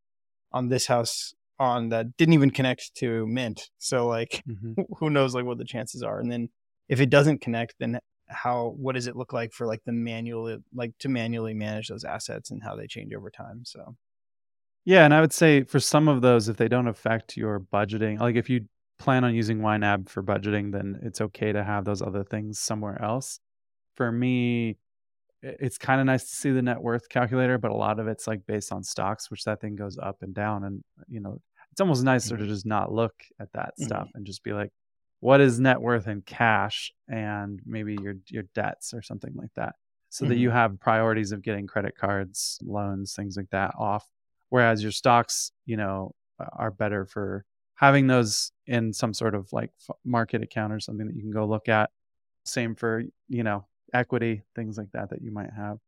on 0.52 0.68
this 0.68 0.86
house 0.86 1.34
on 1.58 1.90
that 1.90 2.16
didn't 2.16 2.34
even 2.34 2.50
connect 2.50 2.94
to 2.96 3.26
Mint? 3.26 3.70
So 3.78 4.06
like 4.06 4.42
Mhm. 4.48 4.76
who 4.98 5.10
knows 5.10 5.34
like 5.34 5.44
what 5.44 5.58
the 5.58 5.64
chances 5.64 6.02
are 6.02 6.18
and 6.20 6.30
then 6.30 6.48
if 6.88 7.00
it 7.00 7.10
doesn't 7.10 7.40
connect 7.40 7.74
then 7.78 8.00
how 8.28 8.74
what 8.76 8.94
does 8.94 9.06
it 9.06 9.16
look 9.16 9.32
like 9.32 9.52
for 9.52 9.66
like 9.66 9.82
the 9.84 9.92
manual 9.92 10.58
like 10.74 10.92
to 10.98 11.08
manually 11.08 11.54
manage 11.54 11.88
those 11.88 12.04
assets 12.04 12.50
and 12.50 12.62
how 12.62 12.76
they 12.76 12.86
change 12.86 13.12
over 13.14 13.30
time 13.30 13.64
so 13.64 13.96
Yeah, 14.84 15.04
and 15.04 15.12
I 15.14 15.20
would 15.20 15.32
say 15.32 15.64
for 15.64 15.78
some 15.78 16.08
of 16.08 16.22
those, 16.22 16.48
if 16.48 16.56
they 16.56 16.68
don't 16.68 16.88
affect 16.88 17.36
your 17.36 17.60
budgeting, 17.60 18.18
like 18.18 18.36
if 18.36 18.48
you 18.48 18.66
plan 18.98 19.24
on 19.24 19.34
using 19.34 19.58
YNAB 19.58 20.08
for 20.08 20.22
budgeting, 20.22 20.72
then 20.72 20.98
it's 21.02 21.20
okay 21.20 21.52
to 21.52 21.62
have 21.62 21.84
those 21.84 22.02
other 22.02 22.24
things 22.24 22.58
somewhere 22.58 23.00
else. 23.02 23.40
For 23.96 24.10
me, 24.10 24.78
it's 25.42 25.78
kind 25.78 26.00
of 26.00 26.06
nice 26.06 26.24
to 26.28 26.34
see 26.34 26.50
the 26.50 26.62
net 26.62 26.80
worth 26.80 27.08
calculator, 27.08 27.58
but 27.58 27.70
a 27.70 27.76
lot 27.76 27.98
of 27.98 28.08
it's 28.08 28.26
like 28.26 28.46
based 28.46 28.72
on 28.72 28.82
stocks, 28.84 29.30
which 29.30 29.44
that 29.44 29.60
thing 29.60 29.76
goes 29.76 29.98
up 29.98 30.22
and 30.22 30.34
down. 30.34 30.64
And, 30.64 30.84
you 31.08 31.20
know, 31.20 31.40
it's 31.72 31.80
almost 31.80 32.04
nicer 32.04 32.36
to 32.36 32.46
just 32.46 32.66
not 32.66 32.92
look 32.92 33.14
at 33.38 33.52
that 33.52 33.78
Mhm. 33.78 33.80
stuff 33.80 34.10
and 34.14 34.26
just 34.26 34.42
be 34.42 34.52
like, 34.52 34.72
what 35.20 35.40
is 35.40 35.60
net 35.60 35.80
worth 35.80 36.08
in 36.08 36.22
cash 36.22 36.92
and 37.08 37.60
maybe 37.66 37.94
your 38.00 38.14
your 38.28 38.44
debts 38.54 38.94
or 38.94 39.02
something 39.02 39.34
like 39.34 39.52
that 39.54 39.74
so 40.08 40.24
that 40.24 40.36
Mhm. 40.36 40.36
you 40.36 40.50
have 40.50 40.80
priorities 40.80 41.30
of 41.32 41.42
getting 41.42 41.66
credit 41.66 41.94
cards 41.96 42.58
loans 42.62 43.14
things 43.14 43.36
like 43.36 43.50
that 43.50 43.74
off 43.78 44.10
whereas 44.48 44.82
your 44.82 44.92
stocks 44.92 45.52
you 45.66 45.76
know 45.76 46.14
are 46.54 46.70
better 46.70 47.04
for 47.04 47.44
having 47.74 48.06
those 48.06 48.50
in 48.66 48.92
some 48.94 49.12
sort 49.12 49.34
of 49.34 49.52
like 49.52 49.70
market 50.04 50.42
account 50.42 50.72
or 50.72 50.80
something 50.80 51.06
that 51.06 51.14
you 51.14 51.20
can 51.22 51.30
go 51.30 51.44
look 51.46 51.68
at 51.68 51.90
same 52.44 52.74
for 52.74 53.02
you 53.28 53.42
know 53.42 53.66
equity 53.94 54.42
things 54.54 54.78
like 54.78 54.90
that 54.92 55.10
that 55.10 55.22
you 55.22 55.30
might 55.32 55.50
have. 55.56 55.78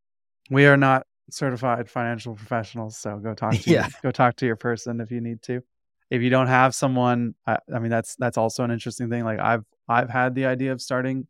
We 0.51 0.67
are 0.67 0.77
not 0.77 1.07
certified 1.31 1.89
financial 1.89 2.35
professionals 2.35 2.99
so 2.99 3.17
go 3.19 3.33
talk 3.35 3.55
to 3.55 3.71
Yeah. 3.71 3.89
go 4.03 4.11
talk 4.11 4.37
to 4.37 4.47
your 4.47 4.57
person 4.57 5.01
if 5.01 5.11
you 5.11 5.21
need 5.21 5.43
to. 5.43 5.63
If 6.11 6.21
you 6.21 6.29
don't 6.29 6.49
have 6.49 6.75
someone 6.75 7.35
I, 7.47 7.59
I 7.75 7.79
mean 7.79 7.91
that's 7.91 8.17
that's 8.17 8.37
also 8.37 8.65
an 8.65 8.71
interesting 8.71 9.09
thing 9.09 9.25
like 9.25 9.39
i've 9.39 9.65
i've 9.89 10.11
had 10.11 10.35
the 10.35 10.45
idea 10.47 10.73
of 10.73 10.83
starting 10.83 11.27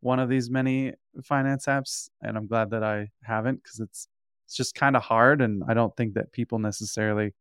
one 0.00 0.18
of 0.18 0.28
these 0.28 0.50
many 0.50 0.92
finance 1.22 1.66
apps 1.66 2.08
and 2.20 2.36
i'm 2.36 2.46
glad 2.46 2.70
that 2.70 2.82
i 2.82 3.10
haven't 3.22 3.62
because 3.62 3.78
it's 3.80 4.08
it's 4.46 4.56
just 4.56 4.74
kind 4.74 4.96
of 4.96 5.02
hard 5.02 5.40
and 5.40 5.62
i 5.68 5.72
don't 5.74 5.96
think 5.96 6.14
that 6.14 6.32
people 6.32 6.58
necessarily 6.58 7.32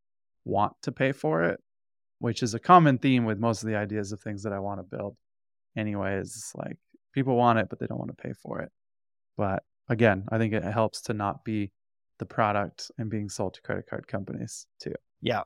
want 0.45 0.73
to 0.83 0.91
pay 0.91 1.11
for 1.11 1.43
it 1.43 1.59
which 2.19 2.43
is 2.43 2.53
a 2.53 2.59
common 2.59 2.97
theme 2.99 3.25
with 3.25 3.39
most 3.39 3.63
of 3.63 3.69
the 3.69 3.75
ideas 3.75 4.11
of 4.11 4.19
things 4.21 4.43
that 4.43 4.53
i 4.53 4.59
want 4.59 4.79
to 4.79 4.97
build. 4.97 5.17
Anyway 5.75 6.15
is 6.17 6.51
like 6.55 6.77
people 7.13 7.35
want 7.35 7.59
it 7.59 7.67
but 7.69 7.79
they 7.79 7.87
don't 7.87 7.99
want 7.99 8.09
to 8.15 8.21
pay 8.21 8.33
for 8.33 8.59
it. 8.61 8.71
But 9.37 9.63
again 9.89 10.23
i 10.31 10.37
think 10.37 10.53
it 10.53 10.63
helps 10.63 11.01
to 11.01 11.13
not 11.13 11.43
be 11.43 11.69
the 12.19 12.25
product 12.25 12.89
and 12.97 13.09
being 13.09 13.27
sold 13.29 13.53
to 13.55 13.61
credit 13.61 13.85
card 13.89 14.07
companies 14.07 14.65
too. 14.81 14.93
Yeah. 15.21 15.43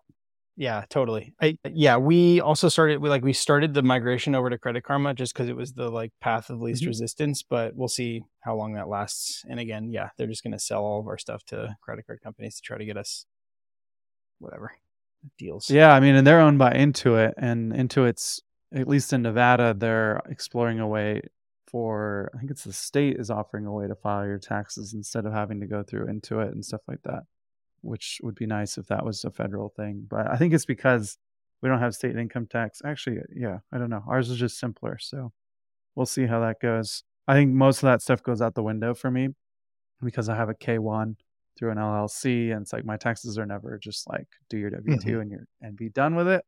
Yeah 0.57 0.83
totally. 0.89 1.33
I 1.41 1.57
yeah 1.65 1.97
we 1.97 2.41
also 2.41 2.67
started 2.69 2.99
we 3.01 3.09
like 3.09 3.23
we 3.23 3.33
started 3.33 3.73
the 3.73 3.83
migration 3.83 4.35
over 4.35 4.49
to 4.49 4.57
credit 4.57 4.83
karma 4.83 5.13
just 5.13 5.33
because 5.33 5.49
it 5.49 5.55
was 5.55 5.73
the 5.73 5.89
like 5.89 6.11
path 6.21 6.49
of 6.49 6.59
least 6.61 6.83
Mhm. 6.83 6.87
resistance 6.87 7.43
but 7.43 7.75
we'll 7.75 7.87
see 7.87 8.23
how 8.41 8.55
long 8.55 8.73
that 8.73 8.87
lasts. 8.89 9.43
And 9.49 9.59
again 9.59 9.91
yeah 9.91 10.09
they're 10.17 10.27
just 10.27 10.43
going 10.43 10.53
to 10.53 10.59
sell 10.59 10.83
all 10.83 10.99
of 10.99 11.07
our 11.07 11.17
stuff 11.17 11.43
to 11.45 11.75
credit 11.81 12.05
card 12.07 12.21
companies 12.21 12.55
to 12.57 12.61
try 12.61 12.77
to 12.77 12.85
get 12.85 12.97
us 12.97 13.25
whatever 14.39 14.71
deals. 15.39 15.69
Yeah, 15.69 15.91
I 15.93 15.99
mean, 15.99 16.15
and 16.15 16.25
they're 16.27 16.39
owned 16.39 16.59
by 16.59 16.73
Intuit, 16.73 17.33
and 17.37 17.73
Intuit's 17.73 18.41
at 18.73 18.87
least 18.87 19.13
in 19.13 19.21
Nevada, 19.23 19.73
they're 19.77 20.21
exploring 20.29 20.79
a 20.79 20.87
way 20.87 21.21
for 21.67 22.31
I 22.33 22.39
think 22.39 22.51
it's 22.51 22.63
the 22.63 22.73
state 22.73 23.17
is 23.17 23.29
offering 23.29 23.65
a 23.65 23.71
way 23.71 23.87
to 23.87 23.95
file 23.95 24.25
your 24.25 24.39
taxes 24.39 24.93
instead 24.93 25.25
of 25.25 25.33
having 25.33 25.59
to 25.59 25.67
go 25.67 25.83
through 25.83 26.07
Intuit 26.07 26.51
and 26.51 26.63
stuff 26.63 26.81
like 26.87 27.01
that, 27.03 27.23
which 27.81 28.19
would 28.23 28.35
be 28.35 28.45
nice 28.45 28.77
if 28.77 28.87
that 28.87 29.05
was 29.05 29.23
a 29.23 29.31
federal 29.31 29.69
thing. 29.69 30.05
But 30.09 30.27
I 30.27 30.37
think 30.37 30.53
it's 30.53 30.65
because 30.65 31.17
we 31.61 31.69
don't 31.69 31.79
have 31.79 31.93
state 31.93 32.15
income 32.15 32.47
tax. 32.47 32.81
Actually, 32.85 33.19
yeah, 33.35 33.59
I 33.71 33.77
don't 33.77 33.89
know. 33.89 34.03
Ours 34.07 34.29
is 34.29 34.37
just 34.37 34.59
simpler, 34.59 34.97
so 34.99 35.31
we'll 35.95 36.05
see 36.05 36.25
how 36.25 36.39
that 36.39 36.61
goes. 36.61 37.03
I 37.27 37.33
think 37.33 37.53
most 37.53 37.77
of 37.77 37.87
that 37.87 38.01
stuff 38.01 38.23
goes 38.23 38.41
out 38.41 38.55
the 38.55 38.63
window 38.63 38.93
for 38.93 39.11
me 39.11 39.29
because 40.01 40.29
I 40.29 40.35
have 40.35 40.49
a 40.49 40.53
K1 40.53 41.15
through 41.57 41.71
an 41.71 41.77
LLC, 41.77 42.51
and 42.51 42.61
it's 42.61 42.71
like 42.71 42.85
my 42.85 42.97
taxes 42.97 43.37
are 43.37 43.45
never 43.45 43.77
just 43.77 44.07
like 44.07 44.27
do 44.49 44.57
your 44.57 44.69
W 44.69 44.97
2 44.99 45.19
and 45.19 45.31
you're 45.31 45.47
and 45.61 45.75
be 45.75 45.89
done 45.89 46.15
with 46.15 46.27
it. 46.27 46.45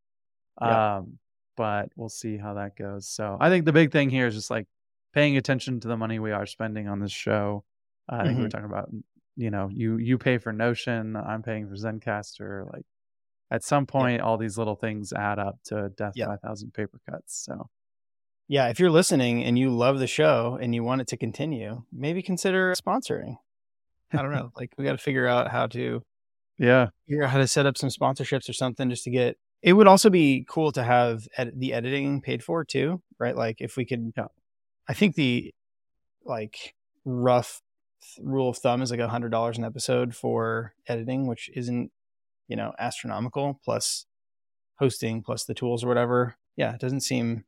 Yeah. 0.61 0.97
Um, 0.97 1.19
but 1.57 1.89
we'll 1.97 2.07
see 2.07 2.37
how 2.37 2.53
that 2.53 2.77
goes. 2.77 3.09
So 3.09 3.35
I 3.37 3.49
think 3.49 3.65
the 3.65 3.73
big 3.73 3.91
thing 3.91 4.09
here 4.09 4.27
is 4.27 4.35
just 4.35 4.49
like 4.49 4.65
paying 5.13 5.37
attention 5.37 5.79
to 5.81 5.87
the 5.87 5.97
money 5.97 6.19
we 6.19 6.31
are 6.31 6.45
spending 6.45 6.87
on 6.87 6.99
this 6.99 7.11
show. 7.11 7.63
Uh, 8.11 8.17
I 8.17 8.23
think 8.25 8.37
we 8.37 8.43
were 8.43 8.49
talking 8.49 8.65
about, 8.65 8.89
you 9.35 9.49
know, 9.51 9.69
you 9.71 9.97
you 9.97 10.17
pay 10.17 10.37
for 10.37 10.51
Notion, 10.53 11.15
I'm 11.15 11.43
paying 11.43 11.67
for 11.67 11.75
Zencastr. 11.75 12.71
Like 12.71 12.85
at 13.51 13.63
some 13.63 13.85
point, 13.85 14.21
all 14.21 14.37
these 14.37 14.57
little 14.57 14.75
things 14.75 15.11
add 15.13 15.39
up 15.39 15.59
to 15.65 15.89
death 15.89 16.13
Yeah. 16.15 16.27
by 16.27 16.35
a 16.35 16.37
thousand 16.37 16.73
paper 16.73 16.99
cuts. 17.09 17.43
So 17.45 17.69
yeah 18.51 18.69
if 18.69 18.79
you're 18.79 18.89
listening 18.89 19.43
and 19.43 19.59
you 19.59 19.69
love 19.69 19.99
the 19.99 20.07
show 20.07 20.57
and 20.59 20.73
you 20.73 20.83
want 20.83 21.01
it 21.01 21.07
to 21.07 21.15
continue 21.15 21.83
maybe 21.93 22.23
consider 22.23 22.73
sponsoring 22.73 23.35
i 24.11 24.23
don't 24.23 24.31
know 24.31 24.51
like 24.57 24.71
we 24.75 24.83
got 24.83 24.93
to 24.93 24.97
figure 24.97 25.27
out 25.27 25.51
how 25.51 25.67
to 25.67 26.01
yeah, 26.57 26.87
figure 27.07 27.23
out 27.23 27.29
how 27.29 27.37
to 27.37 27.47
set 27.47 27.67
up 27.67 27.77
some 27.77 27.89
sponsorships 27.91 28.49
or 28.49 28.53
something 28.53 28.89
just 28.89 29.03
to 29.03 29.11
get 29.11 29.37
it 29.61 29.73
would 29.73 29.85
also 29.85 30.09
be 30.09 30.45
cool 30.49 30.71
to 30.71 30.83
have 30.83 31.27
ed- 31.37 31.53
the 31.57 31.73
editing 31.73 32.21
paid 32.21 32.43
for 32.43 32.65
too 32.65 33.03
right 33.19 33.35
like 33.35 33.57
if 33.61 33.77
we 33.77 33.85
could 33.85 34.11
Yeah. 34.17 34.25
I 34.89 34.93
think 34.93 35.15
the 35.15 35.53
like 36.25 36.75
rough 37.05 37.61
th- 38.01 38.25
rule 38.25 38.49
of 38.49 38.57
thumb 38.57 38.81
is 38.81 38.91
like 38.91 38.99
a 38.99 39.07
hundred 39.07 39.29
dollars 39.31 39.57
an 39.57 39.63
episode 39.63 40.13
for 40.15 40.73
editing 40.87 41.27
which 41.27 41.49
isn't 41.55 41.91
you 42.47 42.55
know 42.57 42.73
astronomical 42.79 43.59
plus 43.63 44.05
hosting 44.79 45.21
plus 45.21 45.45
the 45.45 45.53
tools 45.53 45.83
or 45.83 45.87
whatever 45.87 46.35
yeah 46.57 46.73
it 46.73 46.79
doesn't 46.81 47.01
seem 47.01 47.45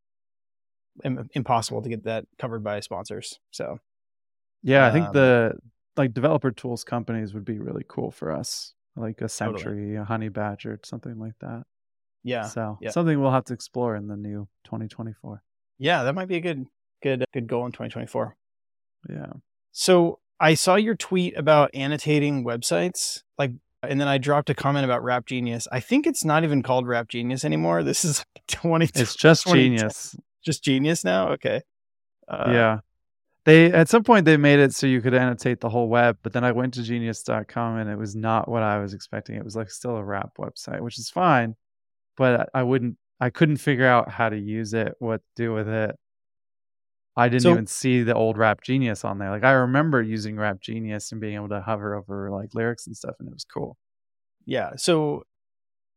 Im- 1.03 1.29
impossible 1.33 1.81
to 1.81 1.89
get 1.89 2.03
that 2.03 2.25
covered 2.37 2.63
by 2.63 2.79
sponsors 2.79 3.39
so 3.51 3.79
yeah. 4.63 4.85
I 4.87 4.91
think 4.91 5.07
Um, 5.07 5.13
the 5.13 5.53
like 5.97 6.13
developer 6.13 6.51
tools 6.51 6.83
companies 6.83 7.33
would 7.33 7.45
be 7.45 7.57
really 7.57 7.83
cool 7.87 8.11
for 8.11 8.31
us, 8.31 8.73
like 8.95 9.19
a 9.21 9.27
Totally. 9.27 9.95
A 9.95 10.05
Honeybadger, 10.05 10.85
something 10.85 11.17
like 11.17 11.33
that. 11.41 11.63
yeah 12.23 12.43
So 12.43 12.77
yeah. 12.81 12.91
something 12.91 13.19
we'll 13.19 13.31
have 13.31 13.45
to 13.45 13.53
explore 13.53 13.95
in 13.95 14.07
the 14.07 14.15
new 14.15 14.47
2024. 14.65 15.41
yeah 15.79 16.03
that 16.03 16.13
might 16.13 16.27
be 16.27 16.35
a 16.35 16.41
good 16.41 16.65
good 17.01 17.25
good 17.33 17.47
goal 17.47 17.65
in 17.65 17.71
2024 17.71 18.35
Yeah. 19.09 19.33
So 19.71 20.19
I 20.39 20.53
saw 20.55 20.75
your 20.75 20.95
tweet 20.95 21.37
about 21.37 21.69
annotating 21.75 22.43
websites, 22.43 23.21
like, 23.37 23.51
and 23.83 24.01
then 24.01 24.07
I 24.07 24.17
dropped 24.17 24.49
a 24.49 24.55
comment 24.55 24.85
about 24.85 25.03
Rap 25.03 25.25
Genius. 25.27 25.67
I 25.71 25.79
think 25.79 26.07
it's 26.07 26.25
not 26.25 26.43
even 26.43 26.63
called 26.63 26.87
Rap 26.87 27.07
Genius 27.09 27.45
anymore. 27.45 27.83
This 27.91 28.03
is 28.03 28.25
20, 28.47 28.85
It's 28.95 29.15
just 29.15 29.43
2010. 29.43 29.53
genius. 29.55 30.15
just 30.43 30.63
Genius 30.63 31.03
now. 31.03 31.29
Okay. 31.33 31.61
Uh, 32.27 32.49
yeah. 32.51 32.79
They 33.45 33.71
at 33.71 33.89
some 33.89 34.03
point 34.03 34.25
they 34.25 34.37
made 34.37 34.59
it 34.59 34.73
so 34.73 34.85
you 34.87 35.01
could 35.01 35.13
annotate 35.15 35.61
the 35.61 35.69
whole 35.69 35.89
web, 35.89 36.17
but 36.21 36.31
then 36.33 36.43
I 36.43 36.51
went 36.51 36.75
to 36.75 36.83
genius.com 36.83 37.77
and 37.77 37.89
it 37.89 37.97
was 37.97 38.15
not 38.15 38.47
what 38.47 38.61
I 38.61 38.77
was 38.79 38.93
expecting. 38.93 39.35
It 39.35 39.43
was 39.43 39.55
like 39.55 39.69
still 39.71 39.95
a 39.97 40.03
rap 40.03 40.31
website, 40.37 40.81
which 40.81 40.99
is 40.99 41.09
fine, 41.09 41.55
but 42.17 42.49
I 42.53 42.61
wouldn't 42.63 42.97
I 43.19 43.29
couldn't 43.31 43.57
figure 43.57 43.87
out 43.87 44.09
how 44.11 44.29
to 44.29 44.37
use 44.37 44.73
it, 44.75 44.93
what 44.99 45.21
to 45.21 45.43
do 45.43 45.53
with 45.53 45.67
it. 45.67 45.95
I 47.15 47.27
didn't 47.29 47.43
So- 47.43 47.51
even 47.51 47.67
see 47.67 48.03
the 48.03 48.13
old 48.15 48.37
Rap 48.37 48.61
Genius 48.63 49.03
on 49.03 49.17
there. 49.17 49.29
Like 49.29 49.43
I 49.43 49.51
remember 49.51 50.01
using 50.01 50.37
Rap 50.37 50.61
Genius 50.61 51.11
and 51.11 51.19
being 51.19 51.35
able 51.35 51.49
to 51.49 51.61
hover 51.61 51.95
over 51.95 52.31
like 52.31 52.53
lyrics 52.55 52.87
and 52.87 52.95
stuff 52.95 53.15
and 53.19 53.27
it 53.27 53.33
was 53.33 53.45
cool. 53.45 53.77
Yeah. 54.45 54.71
So 54.77 55.23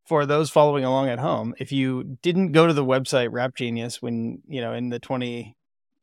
for 0.06 0.26
those 0.26 0.50
following 0.50 0.84
along 0.84 1.08
at 1.08 1.18
home, 1.18 1.54
if 1.58 1.72
you 1.72 2.18
didn't 2.22 2.52
go 2.52 2.66
to 2.66 2.72
the 2.74 2.84
website 2.84 3.28
Rap 3.32 3.54
Genius 3.54 4.02
when, 4.02 4.42
you 4.46 4.60
know, 4.60 4.74
in 4.74 4.90
the 4.90 4.98
20, 4.98 5.56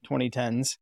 2010s, 0.10 0.78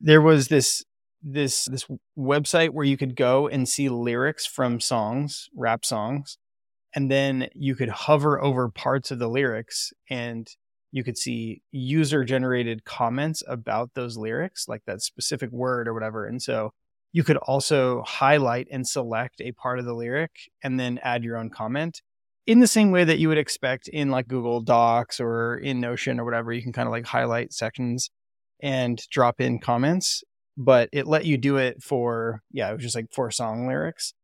there 0.00 0.20
was 0.22 0.48
this 0.48 0.84
this 1.22 1.66
this 1.66 1.86
website 2.18 2.70
where 2.70 2.84
you 2.86 2.96
could 2.96 3.14
go 3.14 3.46
and 3.46 3.68
see 3.68 3.88
lyrics 3.90 4.46
from 4.46 4.80
songs, 4.80 5.48
rap 5.54 5.84
songs, 5.84 6.38
and 6.94 7.10
then 7.10 7.48
you 7.54 7.74
could 7.74 7.90
hover 7.90 8.40
over 8.42 8.70
parts 8.70 9.10
of 9.10 9.18
the 9.18 9.28
lyrics 9.28 9.92
and 10.08 10.48
you 10.92 11.04
could 11.04 11.18
see 11.18 11.62
user 11.70 12.24
generated 12.24 12.84
comments 12.84 13.42
about 13.46 13.94
those 13.94 14.16
lyrics, 14.16 14.68
like 14.68 14.82
that 14.86 15.02
specific 15.02 15.50
word 15.50 15.86
or 15.88 15.94
whatever. 15.94 16.26
And 16.26 16.42
so 16.42 16.72
you 17.12 17.24
could 17.24 17.36
also 17.38 18.02
highlight 18.02 18.68
and 18.70 18.86
select 18.86 19.40
a 19.40 19.52
part 19.52 19.78
of 19.78 19.84
the 19.84 19.94
lyric 19.94 20.32
and 20.62 20.78
then 20.78 20.98
add 21.02 21.24
your 21.24 21.36
own 21.36 21.50
comment 21.50 22.02
in 22.46 22.60
the 22.60 22.66
same 22.66 22.90
way 22.90 23.04
that 23.04 23.18
you 23.18 23.28
would 23.28 23.38
expect 23.38 23.88
in 23.88 24.10
like 24.10 24.28
Google 24.28 24.60
Docs 24.60 25.20
or 25.20 25.56
in 25.56 25.80
Notion 25.80 26.18
or 26.18 26.24
whatever. 26.24 26.52
You 26.52 26.62
can 26.62 26.72
kind 26.72 26.86
of 26.86 26.92
like 26.92 27.06
highlight 27.06 27.52
sections 27.52 28.10
and 28.62 29.00
drop 29.10 29.40
in 29.40 29.58
comments, 29.58 30.22
but 30.56 30.88
it 30.92 31.06
let 31.06 31.24
you 31.24 31.36
do 31.36 31.56
it 31.56 31.82
for, 31.82 32.42
yeah, 32.50 32.70
it 32.70 32.74
was 32.74 32.82
just 32.82 32.94
like 32.96 33.12
for 33.12 33.30
song 33.30 33.66
lyrics. 33.66 34.14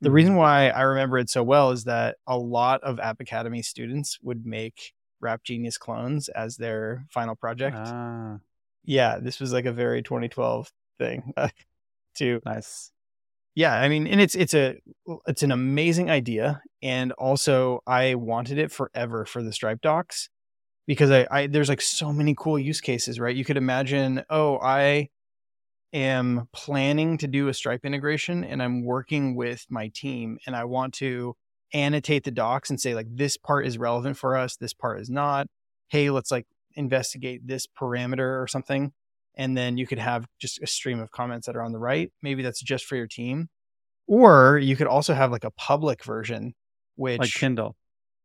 The 0.00 0.08
Mhm. 0.08 0.12
reason 0.14 0.36
why 0.36 0.68
I 0.68 0.82
remember 0.82 1.18
it 1.18 1.30
so 1.30 1.42
well 1.42 1.70
is 1.70 1.84
that 1.84 2.16
a 2.26 2.36
lot 2.38 2.82
of 2.82 2.98
App 3.00 3.20
Academy 3.20 3.62
students 3.62 4.18
would 4.22 4.44
make 4.46 4.92
Rap 5.22 5.42
Genius 5.44 5.78
clones 5.78 6.28
as 6.28 6.56
their 6.56 7.06
final 7.10 7.34
project 7.34 7.76
Ah, 7.78 8.38
yeah, 8.84 9.18
this 9.18 9.40
was 9.40 9.52
like 9.52 9.64
a 9.64 9.72
very 9.72 10.02
2012 10.02 10.70
thing 10.98 11.32
too. 12.14 12.40
Nice. 12.44 12.90
Yeah, 13.54 13.74
I 13.74 13.88
mean, 13.88 14.06
and 14.06 14.20
it's 14.20 14.34
it's 14.34 14.54
a 14.54 14.78
it's 15.26 15.42
an 15.42 15.52
amazing 15.52 16.10
idea, 16.10 16.62
and 16.82 17.12
also 17.12 17.82
I 17.86 18.14
wanted 18.14 18.58
it 18.58 18.72
forever 18.72 19.26
for 19.26 19.42
the 19.42 19.52
Stripe 19.52 19.82
docs 19.82 20.30
because 20.86 21.10
I, 21.10 21.26
I 21.30 21.46
there's 21.48 21.68
like 21.68 21.82
so 21.82 22.12
many 22.12 22.34
cool 22.36 22.58
use 22.58 22.80
cases, 22.80 23.20
right? 23.20 23.36
You 23.36 23.44
could 23.44 23.58
imagine, 23.58 24.24
oh, 24.30 24.58
I 24.58 25.10
am 25.92 26.48
planning 26.52 27.18
to 27.18 27.26
do 27.28 27.48
a 27.48 27.54
Stripe 27.54 27.84
integration, 27.84 28.42
and 28.42 28.62
I'm 28.62 28.84
working 28.84 29.36
with 29.36 29.66
my 29.68 29.88
team, 29.88 30.38
and 30.46 30.56
I 30.56 30.64
want 30.64 30.94
to 30.94 31.36
annotate 31.72 32.24
the 32.24 32.30
docs 32.30 32.70
and 32.70 32.80
say 32.80 32.94
like 32.94 33.06
this 33.10 33.36
part 33.36 33.66
is 33.66 33.78
relevant 33.78 34.16
for 34.16 34.36
us, 34.36 34.56
this 34.56 34.74
part 34.74 35.00
is 35.00 35.10
not. 35.10 35.46
Hey, 35.88 36.10
let's 36.10 36.30
like 36.30 36.46
investigate 36.74 37.46
this 37.46 37.66
parameter 37.66 38.42
or 38.42 38.46
something 38.46 38.92
and 39.34 39.56
then 39.56 39.78
you 39.78 39.86
could 39.86 39.98
have 39.98 40.26
just 40.38 40.60
a 40.62 40.66
stream 40.66 41.00
of 41.00 41.10
comments 41.10 41.46
that 41.46 41.56
are 41.56 41.62
on 41.62 41.72
the 41.72 41.78
right. 41.78 42.10
Maybe 42.22 42.42
that's 42.42 42.60
just 42.60 42.84
for 42.84 42.96
your 42.96 43.06
team. 43.06 43.48
Or 44.06 44.58
you 44.58 44.76
could 44.76 44.86
also 44.86 45.14
have 45.14 45.30
like 45.30 45.44
a 45.44 45.50
public 45.52 46.04
version, 46.04 46.54
which 46.96 47.20
like 47.20 47.32
Kindle. 47.32 47.76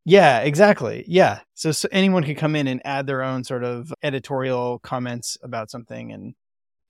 Yeah, 0.05 0.39
exactly. 0.39 1.05
Yeah. 1.07 1.39
So, 1.53 1.71
so 1.71 1.87
anyone 1.91 2.23
could 2.23 2.37
come 2.37 2.55
in 2.55 2.67
and 2.67 2.81
add 2.85 3.07
their 3.07 3.23
own 3.23 3.43
sort 3.43 3.63
of 3.63 3.93
editorial 4.03 4.79
comments 4.79 5.37
about 5.43 5.69
something 5.69 6.11
and 6.11 6.33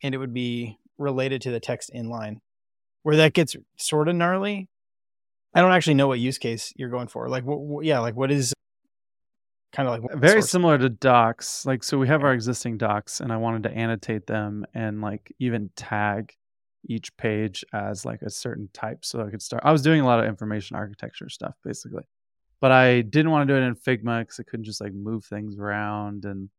and 0.03 0.13
it 0.13 0.19
would 0.19 0.33
be 0.33 0.77
related 0.99 1.41
to 1.41 1.51
the 1.51 1.59
text 1.59 1.89
in 1.91 2.09
line. 2.09 2.41
Where 3.03 3.15
that 3.17 3.33
gets 3.33 3.55
sort 3.77 4.09
of 4.09 4.15
gnarly. 4.15 4.69
I 5.57 5.61
don't 5.61 5.71
actually 5.71 5.95
know 5.95 6.07
what 6.07 6.19
use 6.19 6.37
case 6.37 6.71
you're 6.75 6.89
going 6.89 7.07
for. 7.07 7.27
Like 7.29 7.43
what, 7.43 7.59
what 7.59 7.83
yeah, 7.83 7.97
like 7.97 8.15
what 8.15 8.29
is 8.31 8.53
kind 9.73 9.89
of 9.89 10.03
like 10.03 10.19
very 10.19 10.43
similar 10.43 10.77
to 10.77 10.87
docs. 10.87 11.65
Like 11.65 11.83
so 11.83 11.97
we 11.97 12.07
have 12.07 12.23
our 12.23 12.31
existing 12.31 12.77
docs 12.77 13.21
and 13.21 13.33
i 13.33 13.37
wanted 13.37 13.63
to 13.63 13.71
annotate 13.71 14.27
them 14.27 14.67
and 14.75 15.01
like 15.01 15.33
even 15.39 15.71
tag 15.75 16.35
each 16.87 17.15
page 17.17 17.65
as 17.73 18.05
like 18.05 18.21
a 18.21 18.29
certain 18.29 18.69
type 18.71 19.03
so 19.03 19.25
i 19.25 19.29
could 19.29 19.41
start 19.41 19.61
i 19.65 19.71
was 19.71 19.81
doing 19.81 19.99
a 19.99 20.05
lot 20.05 20.19
of 20.19 20.25
information 20.25 20.77
architecture 20.77 21.27
stuff 21.27 21.55
basically. 21.63 22.03
But 22.61 22.71
i 22.71 23.01
didn't 23.01 23.31
want 23.31 23.47
to 23.47 23.53
do 23.53 23.59
it 23.59 23.65
in 23.65 23.75
figma 23.75 24.21
because 24.21 24.39
i 24.39 24.43
couldn't 24.43 24.65
just 24.65 24.79
like 24.79 24.93
move 24.93 25.25
things 25.25 25.57
around 25.57 26.25
and 26.25 26.49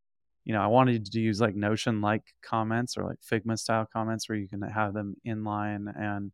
you 0.45 0.53
know 0.53 0.61
i 0.61 0.67
wanted 0.67 1.07
to 1.07 1.21
use 1.21 1.41
like 1.41 1.55
notion 1.55 2.01
like 2.01 2.25
comments 2.43 2.97
or 2.97 3.05
like 3.05 3.21
figma 3.21 3.57
style 3.59 3.89
comments 3.93 4.29
where 4.29 4.37
you 4.37 4.49
can 4.49 4.61
have 4.63 4.93
them 4.93 5.15
inline 5.25 5.87
and 5.97 6.33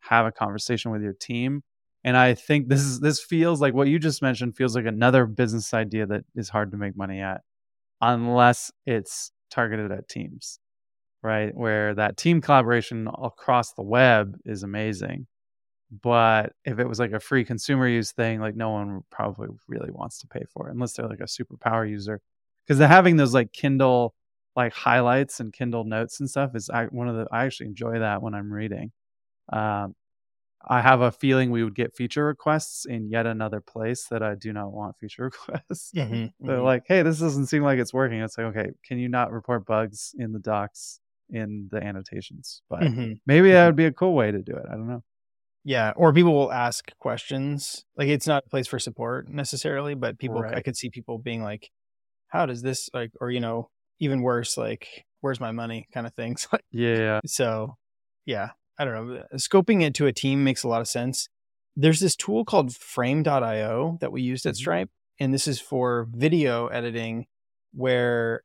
have 0.00 0.24
a 0.24 0.32
conversation 0.32 0.90
with 0.90 1.02
your 1.02 1.12
team 1.12 1.62
and 2.04 2.16
I 2.16 2.34
think 2.34 2.68
this 2.68 2.80
is 2.80 3.00
this 3.00 3.20
feels 3.20 3.60
like 3.60 3.74
what 3.74 3.88
you 3.88 3.98
just 3.98 4.22
mentioned 4.22 4.56
feels 4.56 4.74
like 4.76 4.86
another 4.86 5.26
business 5.26 5.74
idea 5.74 6.06
that 6.06 6.24
is 6.34 6.48
hard 6.48 6.70
to 6.72 6.76
make 6.76 6.96
money 6.96 7.20
at 7.20 7.42
unless 8.00 8.70
it's 8.86 9.32
targeted 9.50 9.90
at 9.92 10.08
teams. 10.08 10.60
Right? 11.22 11.54
Where 11.54 11.94
that 11.96 12.16
team 12.16 12.40
collaboration 12.40 13.08
across 13.22 13.72
the 13.72 13.82
web 13.82 14.36
is 14.44 14.62
amazing. 14.62 15.26
But 15.90 16.52
if 16.64 16.78
it 16.78 16.88
was 16.88 16.98
like 17.00 17.12
a 17.12 17.20
free 17.20 17.44
consumer 17.44 17.88
use 17.88 18.12
thing, 18.12 18.40
like 18.40 18.54
no 18.56 18.70
one 18.70 19.00
probably 19.10 19.48
really 19.66 19.90
wants 19.90 20.18
to 20.20 20.28
pay 20.28 20.44
for 20.52 20.68
it 20.68 20.72
unless 20.72 20.92
they're 20.92 21.08
like 21.08 21.20
a 21.20 21.24
superpower 21.24 21.88
user. 21.88 22.20
Because 22.66 22.78
having 22.80 23.16
those 23.16 23.34
like 23.34 23.52
Kindle 23.52 24.14
like 24.54 24.74
highlights 24.74 25.40
and 25.40 25.52
Kindle 25.52 25.84
notes 25.84 26.20
and 26.20 26.28
stuff 26.28 26.54
is 26.54 26.68
I, 26.68 26.86
one 26.86 27.08
of 27.08 27.16
the 27.16 27.26
I 27.32 27.46
actually 27.46 27.68
enjoy 27.68 28.00
that 28.00 28.22
when 28.22 28.34
I'm 28.34 28.52
reading. 28.52 28.92
Um, 29.52 29.94
I 30.68 30.82
have 30.82 31.00
a 31.00 31.10
feeling 31.10 31.50
we 31.50 31.64
would 31.64 31.74
get 31.74 31.96
feature 31.96 32.26
requests 32.26 32.84
in 32.84 33.08
yet 33.08 33.26
another 33.26 33.60
place 33.60 34.06
that 34.10 34.22
I 34.22 34.34
do 34.34 34.52
not 34.52 34.72
want 34.72 34.98
feature 34.98 35.24
requests. 35.48 35.92
Mm-hmm, 35.96 36.46
They're 36.46 36.56
mm-hmm. 36.56 36.64
like, 36.64 36.84
hey, 36.86 37.02
this 37.02 37.18
doesn't 37.18 37.46
seem 37.46 37.62
like 37.62 37.78
it's 37.78 37.94
working. 37.94 38.20
It's 38.20 38.36
like, 38.36 38.48
okay, 38.48 38.70
can 38.84 38.98
you 38.98 39.08
not 39.08 39.32
report 39.32 39.66
bugs 39.66 40.14
in 40.18 40.32
the 40.32 40.38
docs 40.38 41.00
in 41.30 41.68
the 41.70 41.82
annotations? 41.82 42.62
But 42.68 42.80
mm-hmm. 42.80 43.12
maybe 43.26 43.50
that 43.50 43.56
mm-hmm. 43.56 43.66
would 43.66 43.76
be 43.76 43.86
a 43.86 43.92
cool 43.92 44.14
way 44.14 44.30
to 44.30 44.42
do 44.42 44.52
it. 44.52 44.64
I 44.68 44.72
don't 44.72 44.88
know. 44.88 45.02
Yeah, 45.64 45.92
or 45.96 46.12
people 46.12 46.34
will 46.34 46.52
ask 46.52 46.96
questions. 46.98 47.84
Like 47.96 48.08
it's 48.08 48.26
not 48.26 48.44
a 48.46 48.48
place 48.48 48.66
for 48.66 48.78
support 48.78 49.28
necessarily, 49.28 49.94
but 49.94 50.18
people 50.18 50.40
right. 50.40 50.54
I 50.54 50.62
could 50.62 50.76
see 50.76 50.88
people 50.88 51.18
being 51.18 51.42
like, 51.42 51.70
"How 52.28 52.46
does 52.46 52.62
this 52.62 52.88
like?" 52.94 53.10
Or 53.20 53.30
you 53.30 53.40
know, 53.40 53.68
even 53.98 54.22
worse, 54.22 54.56
like, 54.56 55.04
"Where's 55.20 55.40
my 55.40 55.52
money?" 55.52 55.86
kind 55.92 56.06
of 56.06 56.14
things. 56.14 56.48
yeah. 56.70 57.20
So, 57.26 57.76
yeah, 58.24 58.50
I 58.78 58.84
don't 58.84 58.94
know, 58.94 59.22
scoping 59.34 59.82
it 59.82 59.94
to 59.94 60.06
a 60.06 60.12
team 60.12 60.44
makes 60.44 60.62
a 60.62 60.68
lot 60.68 60.80
of 60.80 60.88
sense. 60.88 61.28
There's 61.76 62.00
this 62.00 62.16
tool 62.16 62.44
called 62.44 62.74
frame.io 62.74 63.98
that 64.00 64.12
we 64.12 64.22
used 64.22 64.46
at 64.46 64.54
mm-hmm. 64.54 64.58
Stripe, 64.58 64.90
and 65.18 65.34
this 65.34 65.46
is 65.46 65.60
for 65.60 66.06
video 66.10 66.66
editing 66.68 67.26
where 67.72 68.42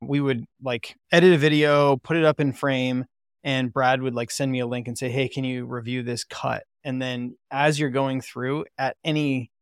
we 0.00 0.20
would 0.20 0.44
like 0.62 0.96
edit 1.10 1.32
a 1.32 1.38
video, 1.38 1.96
put 1.96 2.16
it 2.16 2.24
up 2.24 2.40
in 2.40 2.52
frame, 2.52 3.06
and 3.44 3.72
Brad 3.72 4.02
would 4.02 4.14
like 4.14 4.30
send 4.30 4.50
me 4.50 4.60
a 4.60 4.66
link 4.66 4.88
and 4.88 4.96
say, 4.96 5.10
"Hey, 5.10 5.28
can 5.28 5.44
you 5.44 5.66
review 5.66 6.02
this 6.02 6.24
cut?" 6.24 6.64
And 6.84 7.00
then 7.00 7.36
as 7.50 7.78
you're 7.78 7.90
going 7.90 8.20
through 8.20 8.66
at 8.78 8.96
any 9.04 9.52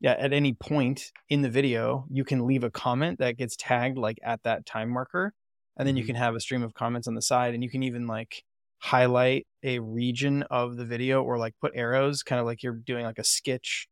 yeah, 0.00 0.16
at 0.18 0.32
any 0.32 0.52
point 0.52 1.12
in 1.28 1.42
the 1.42 1.48
video, 1.48 2.06
you 2.10 2.24
can 2.24 2.44
leave 2.44 2.64
a 2.64 2.70
comment 2.70 3.20
that 3.20 3.36
gets 3.38 3.56
tagged 3.56 3.96
like 3.96 4.18
at 4.24 4.42
that 4.42 4.66
time 4.66 4.90
marker. 4.90 5.32
And 5.76 5.86
then 5.86 5.96
you 5.96 6.02
mm-hmm. 6.02 6.08
can 6.08 6.16
have 6.16 6.34
a 6.34 6.40
stream 6.40 6.64
of 6.64 6.74
comments 6.74 7.06
on 7.06 7.14
the 7.14 7.22
side 7.22 7.54
and 7.54 7.62
you 7.62 7.70
can 7.70 7.84
even 7.84 8.08
like 8.08 8.42
highlight 8.82 9.46
a 9.62 9.78
region 9.78 10.42
of 10.50 10.76
the 10.76 10.84
video 10.84 11.22
or 11.22 11.38
like 11.38 11.54
put 11.60 11.72
arrows, 11.74 12.24
kind 12.24 12.40
of 12.40 12.46
like 12.46 12.64
you're 12.64 12.74
doing 12.74 13.04
like 13.04 13.18
a 13.18 13.24
sketch, 13.24 13.88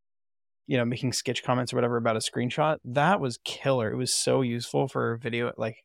you 0.67 0.77
know, 0.77 0.83
making 0.83 1.13
sketch 1.13 1.43
comments 1.43 1.71
or 1.71 1.77
whatever 1.77 1.95
about 1.95 2.17
a 2.17 2.19
screenshot. 2.19 2.75
That 2.83 3.21
was 3.21 3.39
killer. 3.45 3.89
It 3.89 3.95
was 3.95 4.13
so 4.13 4.41
useful 4.41 4.89
for 4.89 5.17
video, 5.17 5.53
like 5.57 5.77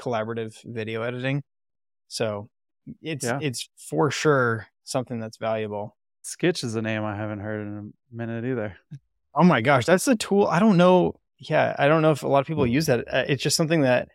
collaborative 0.00 0.56
video 0.64 1.02
editing. 1.02 1.42
So 2.08 2.48
it's 3.02 3.26
yeah. 3.26 3.38
it's 3.42 3.68
for 3.76 4.10
sure 4.10 4.66
something 4.82 5.20
that's 5.20 5.36
valuable. 5.36 5.96
Skitch 6.24 6.64
is 6.64 6.74
a 6.74 6.80
name 6.80 7.04
I 7.04 7.16
haven't 7.16 7.40
heard 7.40 7.66
in 7.66 7.92
a 7.92 8.16
minute 8.16 8.46
either. 8.46 8.78
Oh 9.34 9.44
my 9.44 9.60
gosh, 9.60 9.84
that's 9.84 10.08
a 10.08 10.16
tool. 10.16 10.46
I 10.46 10.58
don't 10.58 10.78
know. 10.78 11.20
Yeah, 11.38 11.76
I 11.78 11.86
don't 11.86 12.00
know 12.00 12.12
if 12.12 12.22
a 12.22 12.28
lot 12.28 12.38
of 12.38 12.46
people 12.46 12.66
use 12.66 12.86
that. 12.86 13.00
Uh, 13.12 13.24
it's 13.28 13.42
just 13.42 13.56
something 13.56 13.82
that 13.82 14.08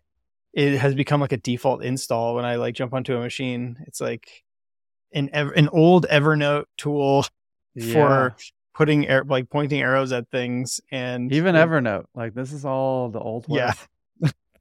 it 0.53 0.77
has 0.77 0.95
become 0.95 1.21
like 1.21 1.31
a 1.31 1.37
default 1.37 1.83
install 1.83 2.35
when 2.35 2.45
I 2.45 2.55
like 2.55 2.75
jump 2.75 2.93
onto 2.93 3.15
a 3.15 3.19
machine. 3.19 3.77
It's 3.87 4.01
like 4.01 4.43
an 5.13 5.29
an 5.33 5.69
old 5.69 6.07
Evernote 6.09 6.65
tool 6.77 7.25
yeah. 7.75 7.93
for 7.93 8.35
putting 8.73 9.07
air, 9.07 9.23
like 9.25 9.49
pointing 9.49 9.81
arrows 9.81 10.11
at 10.11 10.29
things 10.31 10.81
and 10.91 11.31
even 11.31 11.55
Evernote. 11.55 12.05
Like 12.15 12.33
this 12.33 12.53
is 12.53 12.65
all 12.65 13.09
the 13.09 13.19
old 13.19 13.47
way. 13.47 13.69